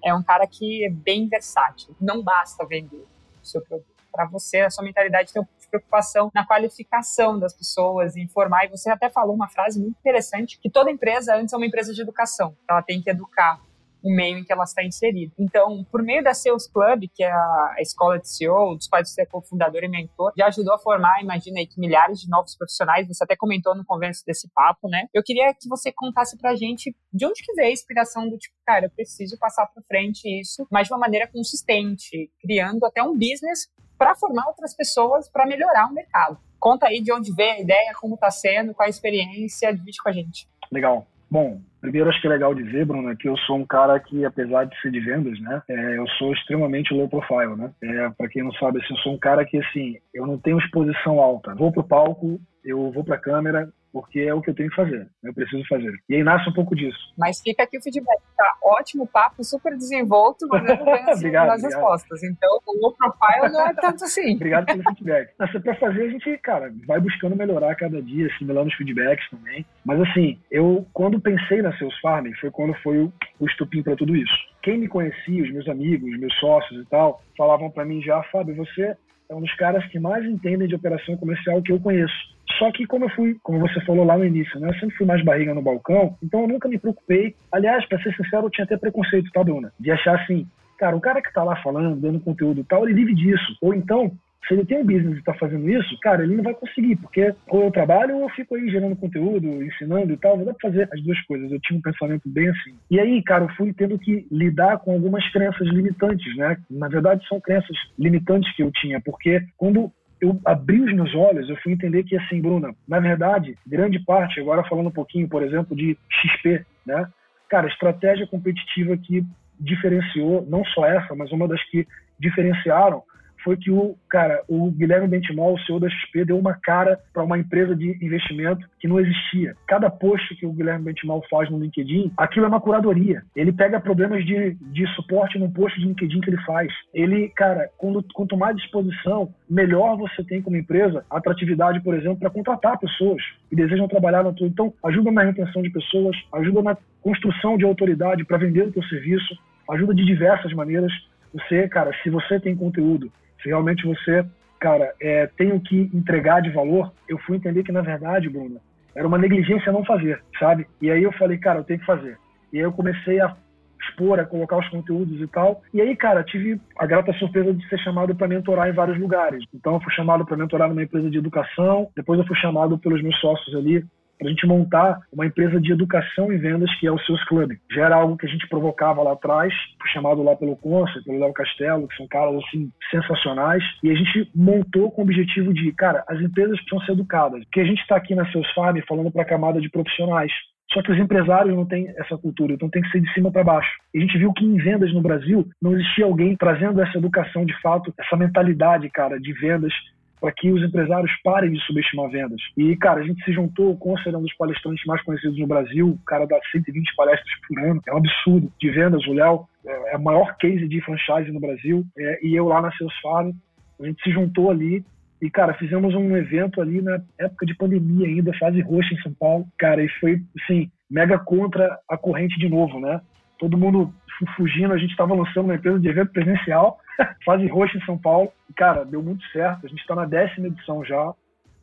é 0.02 0.14
um 0.14 0.24
cara 0.24 0.48
que 0.48 0.86
é 0.86 0.90
bem 0.90 1.28
versátil. 1.28 1.94
Não 2.00 2.24
basta 2.24 2.66
vender 2.66 3.06
seu 3.48 3.62
produto. 3.62 3.88
Para 4.12 4.26
você, 4.26 4.62
a 4.62 4.70
sua 4.70 4.84
mentalidade 4.84 5.32
tem 5.32 5.44
preocupação 5.70 6.32
na 6.34 6.46
qualificação 6.46 7.38
das 7.38 7.54
pessoas, 7.54 8.16
em 8.16 8.24
informar. 8.24 8.66
E 8.66 8.70
você 8.70 8.90
até 8.90 9.10
falou 9.10 9.36
uma 9.36 9.48
frase 9.48 9.80
muito 9.80 9.98
interessante, 10.00 10.60
que 10.60 10.70
toda 10.70 10.90
empresa 10.90 11.36
antes 11.36 11.54
é 11.54 11.58
uma 11.58 11.66
empresa 11.66 11.94
de 11.94 12.02
educação. 12.02 12.56
Ela 12.70 12.82
tem 12.82 13.02
que 13.02 13.10
educar 13.10 13.60
o 14.04 14.14
meio 14.14 14.38
em 14.38 14.44
que 14.44 14.52
ela 14.52 14.64
está 14.64 14.84
inserida. 14.84 15.34
Então, 15.38 15.84
por 15.92 16.02
meio 16.04 16.24
da 16.24 16.34
Sales 16.34 16.68
Club, 16.68 17.06
que 17.14 17.24
é 17.24 17.32
a 17.32 17.76
escola 17.80 18.20
de 18.20 18.30
CEO, 18.30 18.76
dos 18.76 18.88
quais 18.88 19.10
você 19.10 19.24
é 19.24 19.26
cofundador 19.26 19.84
e 19.84 19.88
mentor, 19.88 20.32
já 20.38 20.48
ajudou 20.48 20.74
a 20.74 20.80
formar, 20.80 21.22
imagina 21.22 21.60
aí, 21.60 21.68
que 21.68 21.80
milhares 21.80 22.20
de 22.20 22.30
novos 22.30 22.56
profissionais, 22.56 23.08
você 23.08 23.24
até 23.24 23.36
comentou 23.36 23.76
no 23.76 23.86
converso 23.86 24.24
desse 24.26 24.50
papo, 24.54 24.88
né? 24.88 25.08
Eu 25.14 25.24
queria 25.24 25.54
que 25.54 25.68
você 25.68 25.92
contasse 25.92 26.38
pra 26.38 26.56
gente 26.56 26.96
de 27.14 27.26
onde 27.26 27.44
que 27.44 27.54
veio 27.54 27.70
a 27.70 27.74
inspiração 27.74 28.30
do 28.30 28.38
tipo, 28.38 28.56
cara, 28.66 28.86
eu 28.86 28.90
preciso 28.90 29.38
passar 29.38 29.66
para 29.68 29.84
frente 29.84 30.28
isso, 30.40 30.68
mas 30.72 30.88
de 30.88 30.94
uma 30.94 31.00
maneira 31.00 31.28
consistente, 31.28 32.32
criando 32.42 32.86
até 32.86 33.02
um 33.04 33.14
business 33.14 33.68
para 33.98 34.16
formar 34.16 34.48
outras 34.48 34.76
pessoas 34.76 35.30
para 35.30 35.46
melhorar 35.46 35.88
o 35.88 35.94
mercado. 35.94 36.38
Conta 36.60 36.88
aí 36.88 37.02
de 37.02 37.12
onde 37.12 37.34
veio 37.34 37.54
a 37.54 37.60
ideia, 37.60 37.94
como 38.00 38.16
está 38.16 38.32
sendo, 38.32 38.74
qual 38.74 38.86
a 38.86 38.90
experiência, 38.90 39.74
divide 39.74 39.98
com 40.02 40.10
a 40.10 40.12
gente. 40.12 40.48
Legal. 40.72 41.08
Bom, 41.30 41.60
primeiro 41.82 42.10
acho 42.10 42.22
que 42.22 42.28
é 42.28 42.30
legal 42.30 42.56
dizer, 42.56 42.86
Bruno, 42.86 43.16
que 43.18 43.28
eu 43.28 43.38
sou 43.40 43.58
um 43.58 43.66
cara 43.66 44.00
que, 44.00 44.24
apesar 44.24 44.66
de 44.66 44.80
ser 44.82 44.92
de 44.92 45.00
vendas, 45.00 45.40
né, 45.42 45.62
é, 45.70 45.98
eu 45.98 46.08
sou 46.12 46.34
extremamente 46.34 46.94
low 46.94 47.10
profile, 47.10 47.56
né? 47.56 47.72
É, 47.84 48.10
para 48.12 48.30
quem 48.30 48.44
não 48.44 48.52
sabe, 48.54 48.80
assim, 48.80 48.94
eu 48.94 49.00
sou 49.00 49.14
um 49.14 49.18
cara 49.20 49.46
que, 49.46 49.58
assim, 49.58 49.98
eu 50.14 50.26
não 50.26 50.38
tenho 50.38 50.58
exposição 50.58 51.20
alta. 51.20 51.54
Vou 51.56 51.72
pro 51.72 51.84
palco, 51.84 52.40
eu 52.64 52.92
vou 52.92 53.04
pra 53.04 53.18
câmera, 53.18 53.70
porque 53.92 54.20
é 54.20 54.34
o 54.34 54.42
que 54.42 54.50
eu 54.50 54.56
tenho 54.56 54.70
que 54.70 54.76
fazer, 54.76 55.08
eu 55.24 55.34
preciso 55.34 55.64
fazer. 55.68 55.92
E 56.10 56.16
aí 56.16 56.24
nasce 56.24 56.50
um 56.50 56.54
pouco 56.54 56.76
disso. 56.76 56.98
Mas 57.18 57.42
fica 57.42 57.64
aqui 57.64 57.78
o 57.78 57.82
feedback, 57.82 58.22
tá? 58.36 58.56
Ótimo 58.64 59.08
papo, 59.08 59.44
super 59.44 59.76
desenvolto, 59.76 60.48
mas 60.50 60.68
eu 60.68 60.86
não 60.86 60.94
assim, 61.10 61.32
nas 61.32 61.64
respostas. 61.64 62.24
Então, 62.24 62.60
o 62.68 62.82
low 62.82 62.94
profile 62.94 63.52
não 63.52 63.68
é 63.68 63.74
tanto 63.74 64.04
assim. 64.04 64.36
obrigado 64.38 64.66
pelo 64.66 64.84
feedback. 64.84 65.34
Mas 65.38 65.52
para 65.52 65.76
fazer, 65.76 66.04
a 66.04 66.10
gente, 66.10 66.38
cara, 66.40 66.74
vai 66.86 67.00
buscando 67.00 67.36
melhorar 67.36 67.76
cada 67.76 68.02
dia, 68.02 68.28
assimilando 68.28 68.70
os 68.70 68.76
feedbacks 68.76 69.30
também. 69.30 69.66
Mas 69.86 70.02
assim, 70.02 70.40
eu, 70.52 70.86
quando 70.94 71.20
pensei 71.20 71.62
na 71.62 71.76
Seus 71.78 71.98
Farming, 72.00 72.34
foi 72.36 72.52
quando 72.52 72.74
foi 72.82 73.00
o, 73.00 73.14
o 73.40 73.46
estupim 73.46 73.84
para 73.84 73.96
tudo 73.96 74.16
isso. 74.16 74.34
Quem 74.62 74.78
me 74.78 74.88
conhecia, 74.88 75.44
os 75.44 75.52
meus 75.52 75.68
amigos, 75.68 76.12
os 76.12 76.20
meus 76.20 76.34
sócios 76.40 76.82
e 76.82 76.86
tal, 76.90 77.22
falavam 77.38 77.70
para 77.70 77.86
mim 77.86 78.02
já, 78.02 78.22
Fábio, 78.24 78.56
você 78.56 78.98
é 79.30 79.36
um 79.36 79.42
dos 79.42 79.54
caras 79.56 79.86
que 79.88 80.00
mais 80.00 80.26
entendem 80.26 80.68
de 80.68 80.76
operação 80.76 81.18
comercial 81.18 81.62
que 81.62 81.72
eu 81.72 81.80
conheço. 81.80 82.16
Só 82.58 82.72
que 82.72 82.86
como 82.88 83.06
eu 83.06 83.10
fui, 83.10 83.38
como 83.44 83.60
você 83.60 83.80
falou 83.82 84.06
lá 84.06 84.18
no 84.18 84.26
início, 84.26 84.60
né, 84.60 84.70
eu 84.70 84.74
sempre 84.76 84.96
fui 84.96 85.06
mais 85.06 85.24
barriga 85.24 85.54
no 85.54 85.62
balcão, 85.62 86.16
então 86.24 86.42
eu 86.42 86.48
nunca 86.48 86.68
me 86.68 86.80
preocupei. 86.80 87.36
Aliás, 87.52 87.86
para 87.88 88.02
ser 88.02 88.16
sincero, 88.16 88.48
eu 88.48 88.50
tinha 88.50 88.66
até 88.66 88.78
preconceito, 88.78 89.30
tá, 89.32 89.44
Bruna? 89.44 89.72
De 89.80 89.92
achar 89.92 90.20
assim, 90.22 90.48
cara, 90.78 90.96
o 90.96 91.02
cara 91.02 91.22
que 91.22 91.34
tá 91.34 91.44
lá 91.44 91.56
falando, 91.58 92.00
dando 92.00 92.20
conteúdo 92.20 92.62
e 92.62 92.64
tal, 92.64 92.88
ele 92.88 92.96
vive 92.96 93.14
disso. 93.14 93.58
Ou 93.62 93.74
então, 93.74 94.12
se 94.48 94.54
ele 94.54 94.66
tem 94.66 94.78
um 94.78 94.86
business 94.86 95.16
e 95.16 95.20
está 95.20 95.34
fazendo 95.34 95.70
isso, 95.70 95.98
cara, 96.02 96.24
ele 96.24 96.36
não 96.36 96.44
vai 96.44 96.54
conseguir, 96.54 96.96
porque 96.96 97.34
ou 97.50 97.64
eu 97.64 97.72
trabalho 97.72 98.16
ou 98.16 98.24
eu 98.24 98.30
fico 98.30 98.56
aí 98.56 98.70
gerando 98.70 98.96
conteúdo, 98.96 99.64
ensinando 99.64 100.14
e 100.14 100.18
tal, 100.18 100.38
não 100.38 100.46
dá 100.46 100.54
pra 100.54 100.70
fazer 100.70 100.88
as 100.92 101.02
duas 101.04 101.20
coisas. 101.26 101.52
Eu 101.52 101.60
tinha 101.60 101.78
um 101.78 101.82
pensamento 101.82 102.30
bem 102.30 102.50
assim. 102.50 102.76
E 102.90 103.00
aí, 103.00 103.22
cara, 103.24 103.44
eu 103.44 103.50
fui 103.50 103.74
tendo 103.74 104.00
que 104.00 104.26
lidar 104.32 104.78
com 104.80 104.94
algumas 104.94 105.28
crenças 105.32 105.68
limitantes, 105.68 106.36
né? 106.38 106.58
Na 106.70 106.88
verdade, 106.88 107.28
são 107.28 107.42
crenças 107.42 107.76
limitantes 108.00 108.54
que 108.56 108.64
eu 108.64 108.72
tinha, 108.72 109.02
porque 109.02 109.44
quando 109.58 109.92
eu 110.22 110.40
abri 110.46 110.82
os 110.82 110.94
meus 110.94 111.14
olhos, 111.14 111.50
eu 111.50 111.58
fui 111.58 111.74
entender 111.74 112.04
que, 112.04 112.16
assim, 112.18 112.42
Bruna, 112.42 112.74
na 112.88 113.00
verdade, 113.00 113.56
grande 113.68 114.00
parte, 114.00 114.40
agora 114.40 114.64
falando 114.64 114.88
um 114.88 114.92
pouquinho, 114.92 115.28
por 115.28 115.44
exemplo, 115.44 115.76
de 115.76 115.98
XP, 116.10 116.66
né? 116.86 117.08
Cara, 117.50 117.68
estratégia 117.68 118.26
competitiva 118.26 118.98
que 118.98 119.24
diferenciou, 119.60 120.46
não 120.50 120.64
só 120.66 120.86
essa, 120.86 121.16
mas 121.16 121.32
uma 121.32 121.48
das 121.48 121.64
que 121.70 121.88
diferenciaram 122.20 123.04
foi 123.44 123.58
que 123.58 123.72
o 123.72 123.96
cara, 124.10 124.42
o 124.48 124.72
Guilherme 124.72 125.08
Bentimol, 125.08 125.56
o 125.56 125.60
CEO 125.60 125.80
da 125.80 125.90
XP, 125.90 126.26
deu 126.26 126.38
uma 126.38 126.54
cara 126.54 127.00
para 127.14 127.24
uma 127.24 127.38
empresa 127.38 127.76
de 127.76 127.90
investimento 128.04 128.68
que 128.80 128.88
não 128.88 129.00
existia. 129.00 129.56
Cada 129.68 129.90
post 129.90 130.36
que 130.36 130.46
o 130.46 130.54
Guilherme 130.54 130.86
Bentimol 130.86 131.24
faz 131.30 131.50
no 131.50 131.60
LinkedIn, 131.60 132.12
aquilo 132.18 132.46
é 132.46 132.50
uma 132.50 132.62
curadoria. 132.62 133.24
Ele 133.36 133.52
pega 133.52 133.80
problemas 133.80 134.26
de, 134.26 134.54
de 134.54 134.88
suporte 134.96 135.38
num 135.38 135.52
post 135.52 135.80
de 135.80 135.86
LinkedIn 135.86 136.22
que 136.22 136.30
ele 136.30 136.42
faz. 136.44 136.72
Ele, 136.94 137.30
cara, 137.30 137.70
quando, 137.78 138.04
quanto 138.14 138.38
mais 138.38 138.56
disposição, 138.56 139.34
melhor 139.50 139.98
você 139.98 140.24
tem 140.24 140.42
como 140.42 140.58
empresa 140.58 141.06
atratividade, 141.10 141.82
por 141.82 141.96
exemplo, 141.96 142.20
para 142.20 142.30
contratar 142.30 142.80
pessoas 142.80 143.22
que 143.50 143.56
desejam 143.56 143.88
trabalhar 143.88 144.24
na 144.24 144.34
tua. 144.34 144.48
Então, 144.48 144.74
ajuda 144.84 145.12
na 145.12 145.24
retenção 145.24 145.62
de 145.62 145.70
pessoas, 145.70 146.16
ajuda 146.34 146.62
na 146.62 146.78
construção 147.02 147.58
de 147.58 147.66
autoridade 147.66 148.26
para 148.26 148.38
vender 148.38 148.64
o 148.64 148.72
teu 148.72 148.84
serviço, 148.84 149.38
ajuda 149.70 149.94
de 149.94 150.06
diversas 150.06 150.54
maneiras. 150.54 150.92
Você, 151.34 151.68
cara, 151.68 151.92
se 152.04 152.10
você 152.10 152.40
tem 152.40 152.56
conteúdo 152.56 153.12
se 153.42 153.50
realmente 153.50 153.86
você, 153.86 154.26
cara, 154.60 154.94
é, 155.02 155.28
tem 155.38 155.52
o 155.52 155.60
que 155.60 155.90
entregar 155.94 156.42
de 156.42 156.50
valor, 156.52 156.92
eu 157.08 157.18
fui 157.20 157.38
entender 157.38 157.64
que, 157.64 157.72
na 157.72 157.82
verdade, 157.82 158.30
Bruno, 158.30 158.60
era 158.96 159.08
uma 159.08 159.18
negligência 159.18 159.72
não 159.72 159.86
fazer, 159.86 160.22
sabe? 160.40 160.68
E 160.82 160.90
aí 160.90 161.04
eu 161.04 161.12
falei, 161.14 161.38
cara, 161.38 161.60
eu 161.60 161.64
tenho 161.64 161.80
que 161.80 161.86
fazer. 161.86 162.18
E 162.52 162.58
aí 162.58 162.64
eu 162.64 162.72
comecei 162.72 163.22
a 163.22 163.36
expor, 163.80 164.20
a 164.20 164.26
colocar 164.26 164.58
os 164.58 164.68
conteúdos 164.70 165.22
e 165.22 165.28
tal. 165.28 165.62
E 165.74 165.80
aí, 165.80 165.96
cara, 165.96 166.24
tive 166.24 166.60
a 166.78 166.86
grata 166.86 167.14
surpresa 167.14 167.54
de 167.54 167.68
ser 167.70 167.78
chamado 167.80 168.16
para 168.16 168.28
mentorar 168.28 168.68
em 168.68 168.74
vários 168.74 169.00
lugares. 169.00 169.44
Então, 169.54 169.76
eu 169.76 169.82
fui 169.82 169.94
chamado 169.94 170.26
para 170.26 170.38
mentorar 170.38 170.68
numa 170.68 170.84
empresa 170.84 171.10
de 171.10 171.18
educação, 171.18 171.90
depois 171.96 172.20
eu 172.20 172.26
fui 172.26 172.36
chamado 172.38 172.78
pelos 172.78 173.02
meus 173.02 173.20
sócios 173.20 173.56
ali 173.56 173.86
para 174.18 174.28
a 174.28 174.30
gente 174.30 174.48
montar 174.48 175.00
uma 175.12 175.26
empresa 175.26 175.60
de 175.60 175.72
educação 175.72 176.32
e 176.32 176.38
vendas 176.38 176.74
que 176.80 176.88
é 176.88 176.92
o 176.92 177.00
Seus 177.00 177.24
Club. 177.26 177.52
Já 177.72 177.86
era 177.86 177.96
algo 177.96 178.18
que 178.18 178.26
a 178.26 178.30
gente 178.30 178.48
provocava 178.48 179.02
lá 179.02 179.14
atrás, 179.14 179.54
chamado 179.94 180.24
lá 180.24 180.36
pelo 180.36 180.56
Conce, 180.56 181.04
pelo 181.04 181.20
Léo 181.20 181.34
Castelo, 181.34 181.88
que 181.88 181.96
são 181.96 182.08
caras 182.08 182.36
assim 182.44 182.72
sensacionais, 182.92 183.64
e 183.84 183.92
a 183.92 183.96
gente 183.96 184.30
montou 184.36 184.92
com 184.92 185.02
o 185.02 185.06
objetivo 185.06 185.54
de, 185.54 185.72
cara, 185.74 186.04
as 186.08 186.20
empresas 186.20 186.58
precisam 186.60 186.86
ser 186.86 186.92
educadas, 186.94 187.44
porque 187.46 187.62
a 187.62 187.66
gente 187.66 187.82
está 187.82 187.96
aqui 187.96 188.16
na 188.16 188.30
Seus 188.32 188.50
Farm 188.54 188.78
falando 188.88 189.12
para 189.12 189.22
a 189.22 189.26
camada 189.26 189.62
de 189.62 189.70
profissionais. 189.70 190.32
Só 190.72 190.82
que 190.82 190.92
os 190.92 191.00
empresários 191.00 191.56
não 191.56 191.66
têm 191.66 191.88
essa 191.98 192.18
cultura, 192.18 192.54
então 192.54 192.70
tem 192.70 192.82
que 192.82 192.90
ser 192.90 193.00
de 193.00 193.12
cima 193.14 193.32
para 193.32 193.44
baixo. 193.44 193.72
E 193.94 194.00
a 194.00 194.02
gente 194.02 194.18
viu 194.18 194.34
que 194.34 194.44
em 194.44 194.58
vendas 194.58 194.94
no 194.94 195.02
Brasil 195.02 195.48
não 195.62 195.74
existia 195.74 196.06
alguém 196.06 196.36
trazendo 196.36 196.82
essa 196.82 196.98
educação 196.98 197.46
de 197.46 197.58
fato, 197.62 197.94
essa 197.98 198.18
mentalidade, 198.18 198.90
cara, 198.90 199.20
de 199.20 199.32
vendas 199.34 199.74
para 200.20 200.32
que 200.32 200.52
os 200.52 200.64
empresários 200.64 201.12
parem 201.24 201.52
de 201.52 201.60
subestimar 201.66 202.10
vendas. 202.10 202.42
E, 202.58 202.76
cara, 202.78 203.02
a 203.02 203.04
gente 203.04 203.24
se 203.24 203.32
juntou, 203.32 203.72
o 203.72 203.78
Concer 203.78 204.14
é 204.14 204.18
dos 204.18 204.36
palestrantes 204.36 204.84
mais 204.86 205.02
conhecidos 205.04 205.38
no 205.38 205.48
Brasil, 205.48 205.90
o 205.90 206.06
cara 206.06 206.26
dá 206.26 206.40
120 206.52 206.96
palestras 206.96 207.30
por 207.48 207.60
ano, 207.60 207.82
é 207.88 207.94
um 207.94 207.98
absurdo 207.98 208.52
de 208.60 208.70
vendas, 208.72 209.06
o 209.06 209.14
Léo. 209.14 209.48
É, 209.66 209.94
é 209.94 209.98
o 209.98 210.02
maior 210.02 210.36
case 210.38 210.68
de 210.68 210.82
franchise 210.82 211.32
no 211.32 211.40
Brasil, 211.40 211.86
é, 211.98 212.20
e 212.26 212.36
eu 212.36 212.48
lá 212.48 212.62
na 212.62 212.72
Seus 212.74 212.94
Farm, 213.02 213.32
a 213.80 213.86
gente 213.86 214.02
se 214.02 214.12
juntou 214.12 214.50
ali. 214.50 214.84
E, 215.22 215.30
cara, 215.30 215.54
fizemos 215.56 215.96
um 215.96 216.16
evento 216.16 216.62
ali 216.62 216.82
na 216.82 217.02
época 217.18 217.46
de 217.46 217.56
pandemia 217.56 218.08
ainda, 218.08 218.38
fase 218.38 218.62
roxa 218.62 218.94
em 218.94 219.02
São 219.02 219.14
Paulo, 219.14 219.48
cara, 219.58 219.84
e 219.84 219.90
foi, 220.00 220.22
assim, 220.42 220.72
mega 220.90 221.18
contra 221.18 221.78
a 221.90 221.98
corrente 221.98 222.40
de 222.40 222.48
novo, 222.48 222.80
né? 222.80 223.02
Todo 223.38 223.58
mundo 223.58 223.94
fugindo, 224.36 224.74
a 224.74 224.78
gente 224.78 224.92
estava 224.92 225.14
lançando 225.14 225.46
uma 225.46 225.56
empresa 225.56 225.80
de 225.80 225.88
evento 225.88 226.12
presencial, 226.12 226.80
fase 227.24 227.46
roxa 227.48 227.78
em 227.78 227.86
São 227.86 227.98
Paulo. 227.98 228.32
E, 228.50 228.54
cara, 228.54 228.84
deu 228.84 229.02
muito 229.02 229.26
certo. 229.28 229.66
A 229.66 229.70
gente 229.70 229.80
está 229.80 229.96
na 229.96 230.06
décima 230.06 230.48
edição 230.48 230.84
já. 230.84 231.14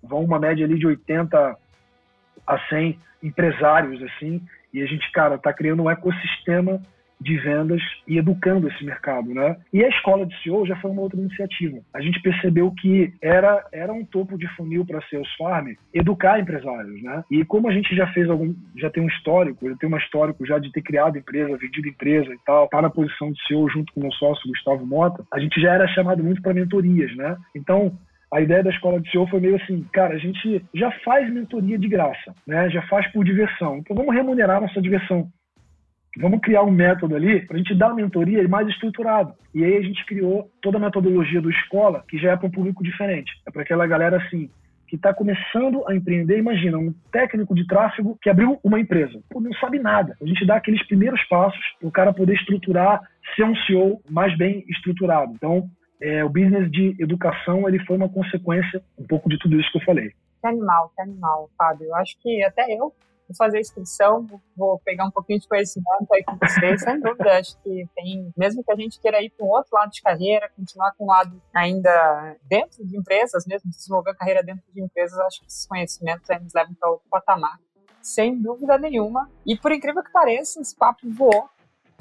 Vão 0.02 0.24
uma 0.24 0.38
média 0.38 0.64
ali 0.64 0.78
de 0.78 0.86
80 0.86 1.56
a 2.46 2.58
100 2.68 2.98
empresários, 3.22 4.02
assim. 4.02 4.40
E 4.72 4.82
a 4.82 4.86
gente, 4.86 5.10
cara, 5.12 5.36
está 5.36 5.52
criando 5.52 5.82
um 5.82 5.90
ecossistema 5.90 6.80
de 7.20 7.36
vendas 7.38 7.80
e 8.06 8.18
educando 8.18 8.68
esse 8.68 8.84
mercado, 8.84 9.32
né? 9.32 9.56
E 9.72 9.84
a 9.84 9.88
escola 9.88 10.26
de 10.26 10.42
CEO 10.42 10.66
já 10.66 10.76
foi 10.76 10.90
uma 10.90 11.02
outra 11.02 11.20
iniciativa. 11.20 11.78
A 11.92 12.00
gente 12.00 12.20
percebeu 12.20 12.70
que 12.72 13.12
era 13.22 13.64
era 13.72 13.92
um 13.92 14.04
topo 14.04 14.36
de 14.36 14.46
funil 14.56 14.84
para 14.84 15.02
Sales 15.08 15.32
Farm 15.36 15.68
educar 15.92 16.38
empresários, 16.38 17.02
né? 17.02 17.24
E 17.30 17.44
como 17.44 17.68
a 17.68 17.72
gente 17.72 17.94
já 17.94 18.06
fez 18.12 18.28
algum, 18.28 18.54
já 18.76 18.90
tem 18.90 19.02
um 19.02 19.08
histórico, 19.08 19.66
eu 19.66 19.76
tenho 19.78 19.92
um 19.92 19.98
histórico 19.98 20.46
já 20.46 20.58
de 20.58 20.70
ter 20.72 20.82
criado 20.82 21.18
empresa, 21.18 21.56
vendido 21.56 21.88
empresa 21.88 22.32
e 22.32 22.38
tal, 22.44 22.68
tá 22.68 22.82
na 22.82 22.90
posição 22.90 23.32
de 23.32 23.46
CEO 23.46 23.68
junto 23.70 23.92
com 23.92 24.00
o 24.00 24.02
meu 24.02 24.12
sócio 24.12 24.48
Gustavo 24.48 24.86
Mota, 24.86 25.24
a 25.32 25.38
gente 25.38 25.60
já 25.60 25.72
era 25.72 25.88
chamado 25.88 26.22
muito 26.22 26.42
para 26.42 26.54
mentorias, 26.54 27.14
né? 27.16 27.36
Então 27.54 27.96
a 28.32 28.40
ideia 28.40 28.64
da 28.64 28.70
escola 28.70 29.00
de 29.00 29.08
CEO 29.10 29.28
foi 29.28 29.38
meio 29.38 29.56
assim, 29.56 29.86
cara, 29.92 30.14
a 30.14 30.18
gente 30.18 30.64
já 30.74 30.90
faz 31.04 31.32
mentoria 31.32 31.78
de 31.78 31.88
graça, 31.88 32.34
né? 32.46 32.68
Já 32.68 32.82
faz 32.88 33.06
por 33.12 33.24
diversão. 33.24 33.78
Então 33.78 33.94
vamos 33.94 34.14
remunerar 34.14 34.60
nossa 34.60 34.82
diversão. 34.82 35.28
Vamos 36.18 36.40
criar 36.40 36.62
um 36.62 36.70
método 36.70 37.16
ali 37.16 37.44
para 37.46 37.56
a 37.56 37.58
gente 37.58 37.74
dar 37.74 37.94
mentoria 37.94 38.46
mais 38.48 38.68
estruturado. 38.68 39.34
E 39.54 39.64
aí 39.64 39.76
a 39.76 39.82
gente 39.82 40.04
criou 40.06 40.50
toda 40.62 40.78
a 40.78 40.80
metodologia 40.80 41.40
do 41.40 41.50
escola, 41.50 42.04
que 42.08 42.18
já 42.18 42.32
é 42.32 42.36
para 42.36 42.46
um 42.46 42.50
público 42.50 42.82
diferente. 42.84 43.32
É 43.46 43.50
para 43.50 43.62
aquela 43.62 43.86
galera 43.86 44.18
assim, 44.18 44.48
que 44.86 44.96
está 44.96 45.12
começando 45.12 45.84
a 45.88 45.94
empreender. 45.94 46.38
Imagina, 46.38 46.78
um 46.78 46.94
técnico 47.10 47.54
de 47.54 47.66
tráfego 47.66 48.16
que 48.22 48.30
abriu 48.30 48.58
uma 48.62 48.78
empresa. 48.78 49.20
Pô, 49.28 49.40
não 49.40 49.52
sabe 49.54 49.78
nada. 49.78 50.16
A 50.22 50.26
gente 50.26 50.46
dá 50.46 50.56
aqueles 50.56 50.86
primeiros 50.86 51.22
passos 51.24 51.60
para 51.80 51.88
o 51.88 51.92
cara 51.92 52.12
poder 52.12 52.34
estruturar, 52.34 53.00
ser 53.34 53.44
um 53.44 53.56
CEO 53.56 54.00
mais 54.08 54.36
bem 54.38 54.64
estruturado. 54.68 55.32
Então, 55.34 55.68
é, 56.00 56.24
o 56.24 56.28
business 56.28 56.70
de 56.70 56.94
educação 57.00 57.68
ele 57.68 57.78
foi 57.86 57.96
uma 57.96 58.08
consequência 58.08 58.82
um 58.98 59.06
pouco 59.06 59.28
de 59.28 59.38
tudo 59.38 59.58
isso 59.58 59.70
que 59.72 59.78
eu 59.78 59.84
falei. 59.84 60.12
Que 60.40 60.48
animal, 60.48 60.92
que 60.94 61.02
animal, 61.02 61.50
Fábio. 61.56 61.86
Eu 61.86 61.96
acho 61.96 62.16
que 62.20 62.42
até 62.44 62.70
eu 62.72 62.92
vou 63.28 63.36
fazer 63.36 63.58
a 63.58 63.60
inscrição, 63.60 64.26
vou 64.56 64.78
pegar 64.84 65.06
um 65.06 65.10
pouquinho 65.10 65.40
de 65.40 65.48
conhecimento 65.48 66.12
aí 66.12 66.22
com 66.24 66.36
vocês, 66.36 66.82
sem 66.82 67.00
dúvida. 67.00 67.38
Acho 67.38 67.56
que 67.62 67.88
tem, 67.94 68.32
mesmo 68.36 68.62
que 68.62 68.72
a 68.72 68.76
gente 68.76 69.00
queira 69.00 69.22
ir 69.22 69.30
para 69.30 69.46
um 69.46 69.50
outro 69.50 69.70
lado 69.72 69.90
de 69.90 70.02
carreira, 70.02 70.50
continuar 70.56 70.92
com 70.96 71.04
um 71.04 71.08
lado 71.08 71.40
ainda 71.54 72.36
dentro 72.44 72.86
de 72.86 72.96
empresas, 72.96 73.46
mesmo 73.46 73.70
desenvolver 73.70 74.10
a 74.10 74.14
carreira 74.14 74.42
dentro 74.42 74.64
de 74.72 74.82
empresas, 74.82 75.18
acho 75.20 75.40
que 75.40 75.46
esses 75.46 75.66
conhecimentos 75.66 76.28
aí 76.30 76.40
nos 76.40 76.52
levam 76.52 76.74
para 76.74 76.90
outro 76.90 77.06
patamar, 77.10 77.58
sem 78.02 78.40
dúvida 78.40 78.78
nenhuma. 78.78 79.30
E 79.46 79.56
por 79.56 79.72
incrível 79.72 80.02
que 80.02 80.12
pareça, 80.12 80.60
esse 80.60 80.76
papo 80.76 81.00
voou. 81.10 81.48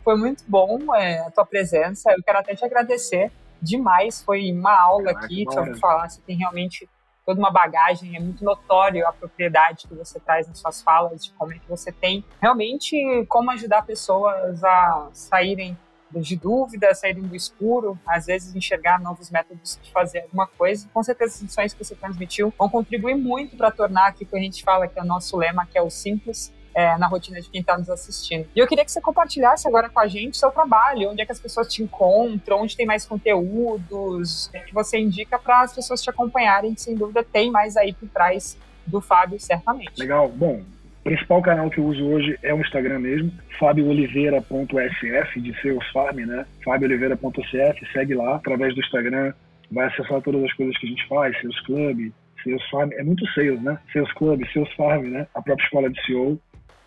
Foi 0.03 0.17
muito 0.17 0.43
bom 0.47 0.93
é, 0.93 1.19
a 1.19 1.31
tua 1.31 1.45
presença. 1.45 2.11
Eu 2.11 2.21
quero 2.23 2.39
até 2.39 2.53
te 2.53 2.65
agradecer 2.65 3.31
demais. 3.61 4.21
Foi 4.21 4.51
uma 4.51 4.77
aula 4.77 5.11
aqui, 5.11 5.45
te 5.45 5.57
ouvir 5.57 5.79
falar. 5.79 6.09
Você 6.09 6.21
tem 6.21 6.37
realmente 6.37 6.89
toda 7.25 7.39
uma 7.39 7.51
bagagem, 7.51 8.15
é 8.15 8.19
muito 8.19 8.43
notório 8.43 9.07
a 9.07 9.13
propriedade 9.13 9.87
que 9.87 9.95
você 9.95 10.19
traz 10.19 10.47
nas 10.47 10.59
suas 10.59 10.81
falas, 10.81 11.25
de 11.25 11.31
como 11.33 11.53
é 11.53 11.59
que 11.59 11.69
você 11.69 11.91
tem 11.91 12.23
realmente 12.41 13.25
como 13.27 13.51
ajudar 13.51 13.85
pessoas 13.85 14.63
a 14.63 15.09
saírem 15.13 15.77
de 16.11 16.35
dúvida, 16.35 16.93
saírem 16.93 17.23
do 17.23 17.35
escuro, 17.35 17.97
às 18.05 18.27
vezes 18.27 18.53
enxergar 18.55 18.99
novos 18.99 19.31
métodos 19.31 19.79
de 19.81 19.91
fazer 19.91 20.21
alguma 20.21 20.45
coisa. 20.45 20.87
Com 20.93 21.01
certeza, 21.01 21.33
as 21.33 21.41
lições 21.41 21.73
que 21.73 21.83
você 21.83 21.95
transmitiu 21.95 22.53
vão 22.57 22.69
contribuir 22.69 23.15
muito 23.15 23.57
para 23.57 23.71
tornar 23.71 24.07
aquilo 24.07 24.29
que 24.29 24.37
a 24.37 24.41
gente 24.41 24.63
fala 24.63 24.87
que 24.87 24.99
é 24.99 25.01
o 25.01 25.05
nosso 25.05 25.35
lema, 25.37 25.65
que 25.65 25.77
é 25.77 25.81
o 25.81 25.89
simples, 25.89 26.53
é, 26.73 26.97
na 26.97 27.07
rotina 27.07 27.39
de 27.39 27.49
quem 27.49 27.61
está 27.61 27.77
nos 27.77 27.89
assistindo. 27.89 28.47
E 28.55 28.59
eu 28.59 28.67
queria 28.67 28.83
que 28.83 28.91
você 28.91 29.01
compartilhasse 29.01 29.67
agora 29.67 29.89
com 29.89 29.99
a 29.99 30.07
gente 30.07 30.37
seu 30.37 30.51
trabalho, 30.51 31.11
onde 31.11 31.21
é 31.21 31.25
que 31.25 31.31
as 31.31 31.39
pessoas 31.39 31.67
te 31.67 31.83
encontram, 31.83 32.61
onde 32.61 32.75
tem 32.75 32.85
mais 32.85 33.05
conteúdos, 33.05 34.47
o 34.47 34.65
que 34.65 34.73
você 34.73 34.97
indica 34.99 35.37
para 35.37 35.61
as 35.61 35.73
pessoas 35.73 36.01
te 36.01 36.09
acompanharem, 36.09 36.73
que 36.73 36.81
sem 36.81 36.95
dúvida 36.95 37.23
tem 37.23 37.51
mais 37.51 37.77
aí 37.77 37.93
por 37.93 38.09
trás 38.09 38.57
do 38.85 38.99
Fábio, 38.99 39.39
certamente. 39.39 39.97
Legal. 39.97 40.29
Bom, 40.29 40.61
o 40.99 41.03
principal 41.03 41.41
canal 41.41 41.69
que 41.69 41.79
eu 41.79 41.85
uso 41.85 42.05
hoje 42.05 42.37
é 42.41 42.53
o 42.53 42.59
Instagram 42.59 42.99
mesmo, 42.99 43.31
fabiooliveira.sf, 43.59 45.41
de 45.41 45.61
Sales 45.61 45.87
Farm, 45.91 46.17
né? 46.17 46.45
fabiooliveira.sf, 46.63 47.91
segue 47.91 48.15
lá, 48.15 48.35
através 48.35 48.73
do 48.73 48.81
Instagram, 48.81 49.33
vai 49.71 49.87
acessar 49.87 50.21
todas 50.21 50.43
as 50.43 50.53
coisas 50.53 50.77
que 50.77 50.85
a 50.85 50.89
gente 50.89 51.07
faz, 51.07 51.39
Sales 51.41 51.59
Club, 51.65 52.11
Sales 52.43 52.69
Farm, 52.69 52.89
é 52.93 53.03
muito 53.03 53.25
sales, 53.33 53.61
né? 53.61 53.77
Sales 53.91 54.11
Club, 54.13 54.41
Sales 54.53 54.71
Farm, 54.73 55.05
né? 55.05 55.27
A 55.33 55.41
própria 55.41 55.63
escola 55.63 55.89
de 55.89 56.05
CEO. 56.05 56.39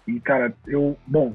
E, 0.07 0.21
cara, 0.21 0.55
eu, 0.67 0.97
bom, 1.07 1.35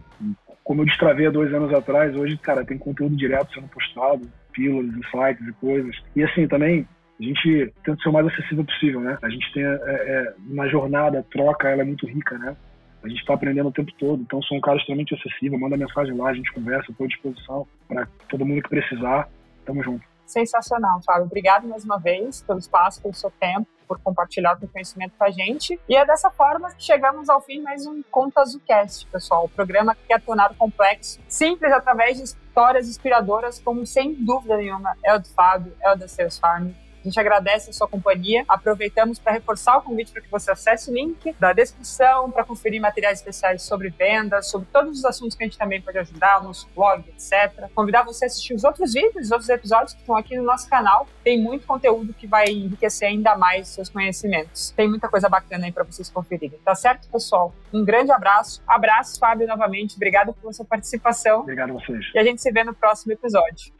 como 0.63 0.81
eu 0.81 0.85
destravei 0.85 1.27
há 1.27 1.31
dois 1.31 1.53
anos 1.53 1.73
atrás, 1.73 2.15
hoje, 2.15 2.37
cara, 2.37 2.65
tem 2.65 2.77
conteúdo 2.77 3.15
direto 3.15 3.53
sendo 3.53 3.67
postado, 3.67 4.29
pílulas, 4.53 4.95
insights 4.95 5.47
e 5.47 5.53
coisas. 5.53 5.95
E, 6.15 6.23
assim, 6.23 6.47
também, 6.47 6.87
a 7.19 7.23
gente 7.23 7.73
tenta 7.83 8.01
ser 8.01 8.09
o 8.09 8.13
mais 8.13 8.27
acessível 8.27 8.63
possível, 8.63 9.01
né? 9.01 9.17
A 9.21 9.29
gente 9.29 9.51
tem, 9.53 9.63
é, 9.63 9.67
é, 9.67 10.33
na 10.47 10.67
jornada, 10.67 11.19
a 11.19 11.23
troca, 11.23 11.69
ela 11.69 11.81
é 11.81 11.85
muito 11.85 12.07
rica, 12.07 12.37
né? 12.37 12.55
A 13.03 13.07
gente 13.07 13.19
está 13.19 13.33
aprendendo 13.33 13.69
o 13.69 13.71
tempo 13.71 13.91
todo, 13.97 14.21
então 14.21 14.41
sou 14.43 14.57
um 14.57 14.61
cara 14.61 14.77
extremamente 14.77 15.15
acessível, 15.15 15.59
manda 15.59 15.75
mensagem 15.75 16.15
lá, 16.15 16.29
a 16.29 16.33
gente 16.33 16.51
conversa, 16.53 16.91
estou 16.91 17.05
à 17.05 17.07
disposição 17.07 17.67
para 17.87 18.07
todo 18.29 18.45
mundo 18.45 18.61
que 18.61 18.69
precisar. 18.69 19.27
Tamo 19.65 19.83
junto. 19.83 20.05
Sensacional, 20.25 21.01
Fábio. 21.03 21.25
Obrigado 21.25 21.67
mais 21.67 21.83
uma 21.83 21.97
vez 21.97 22.41
pelo 22.43 22.59
espaço, 22.59 23.01
pelo 23.01 23.13
seu 23.13 23.31
tempo, 23.31 23.67
por 23.91 23.99
compartilhar 23.99 24.57
o 24.61 24.67
conhecimento 24.69 25.13
com 25.17 25.25
a 25.25 25.29
gente. 25.29 25.77
E 25.89 25.97
é 25.97 26.05
dessa 26.05 26.31
forma 26.31 26.71
que 26.71 26.81
chegamos 26.81 27.27
ao 27.27 27.41
fim 27.41 27.59
mais 27.61 27.85
um 27.85 28.01
Conta 28.09 28.39
Azulcast, 28.39 29.05
pessoal. 29.07 29.45
O 29.45 29.49
programa 29.49 29.93
que 29.93 30.01
quer 30.07 30.21
tornar 30.21 30.49
o 30.51 30.55
complexo 30.55 31.19
simples 31.27 31.73
através 31.73 32.17
de 32.17 32.23
histórias 32.23 32.87
inspiradoras, 32.87 33.59
como 33.59 33.85
sem 33.85 34.13
dúvida 34.13 34.55
nenhuma 34.55 34.95
é 35.03 35.13
o 35.13 35.19
do 35.19 35.27
Fábio, 35.27 35.75
é 35.81 35.91
o 35.91 35.95
da 35.97 36.07
Sales 36.07 36.39
Farm 36.39 36.69
a 37.01 37.07
gente 37.07 37.19
agradece 37.19 37.69
a 37.69 37.73
sua 37.73 37.87
companhia. 37.87 38.43
Aproveitamos 38.47 39.19
para 39.19 39.33
reforçar 39.33 39.77
o 39.77 39.81
convite 39.81 40.11
para 40.11 40.21
que 40.21 40.29
você 40.29 40.51
acesse 40.51 40.89
o 40.91 40.93
link 40.93 41.35
da 41.39 41.51
descrição 41.51 42.29
para 42.29 42.43
conferir 42.43 42.79
materiais 42.79 43.19
especiais 43.19 43.63
sobre 43.63 43.89
vendas, 43.89 44.49
sobre 44.49 44.67
todos 44.71 44.99
os 44.99 45.05
assuntos 45.05 45.35
que 45.35 45.43
a 45.43 45.47
gente 45.47 45.57
também 45.57 45.81
pode 45.81 45.97
ajudar, 45.97 46.41
o 46.41 46.43
nosso 46.45 46.69
blog, 46.75 47.03
etc. 47.09 47.69
Convidar 47.73 48.03
você 48.03 48.25
a 48.25 48.27
assistir 48.27 48.53
os 48.53 48.63
outros 48.63 48.93
vídeos, 48.93 49.25
os 49.25 49.31
outros 49.31 49.49
episódios 49.49 49.93
que 49.93 49.99
estão 49.99 50.15
aqui 50.15 50.37
no 50.37 50.43
nosso 50.43 50.69
canal. 50.69 51.07
Tem 51.23 51.41
muito 51.41 51.65
conteúdo 51.65 52.13
que 52.13 52.27
vai 52.27 52.45
enriquecer 52.45 53.07
ainda 53.07 53.35
mais 53.35 53.67
seus 53.69 53.89
conhecimentos. 53.89 54.71
Tem 54.71 54.87
muita 54.87 55.09
coisa 55.09 55.27
bacana 55.27 55.65
aí 55.65 55.71
para 55.71 55.83
vocês 55.83 56.09
conferirem. 56.09 56.59
Tá 56.63 56.75
certo, 56.75 57.09
pessoal? 57.09 57.53
Um 57.73 57.83
grande 57.83 58.11
abraço. 58.11 58.61
Abraço, 58.67 59.19
Fábio, 59.19 59.47
novamente. 59.47 59.95
Obrigado 59.95 60.33
pela 60.33 60.53
sua 60.53 60.65
participação. 60.65 61.41
Obrigado 61.41 61.71
a 61.71 61.73
vocês. 61.73 62.05
E 62.13 62.19
a 62.19 62.23
gente 62.23 62.41
se 62.41 62.51
vê 62.51 62.63
no 62.63 62.73
próximo 62.73 63.13
episódio. 63.13 63.73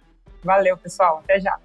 Valeu, 0.43 0.76
pessoal. 0.78 1.19
Até 1.24 1.39
já. 1.39 1.57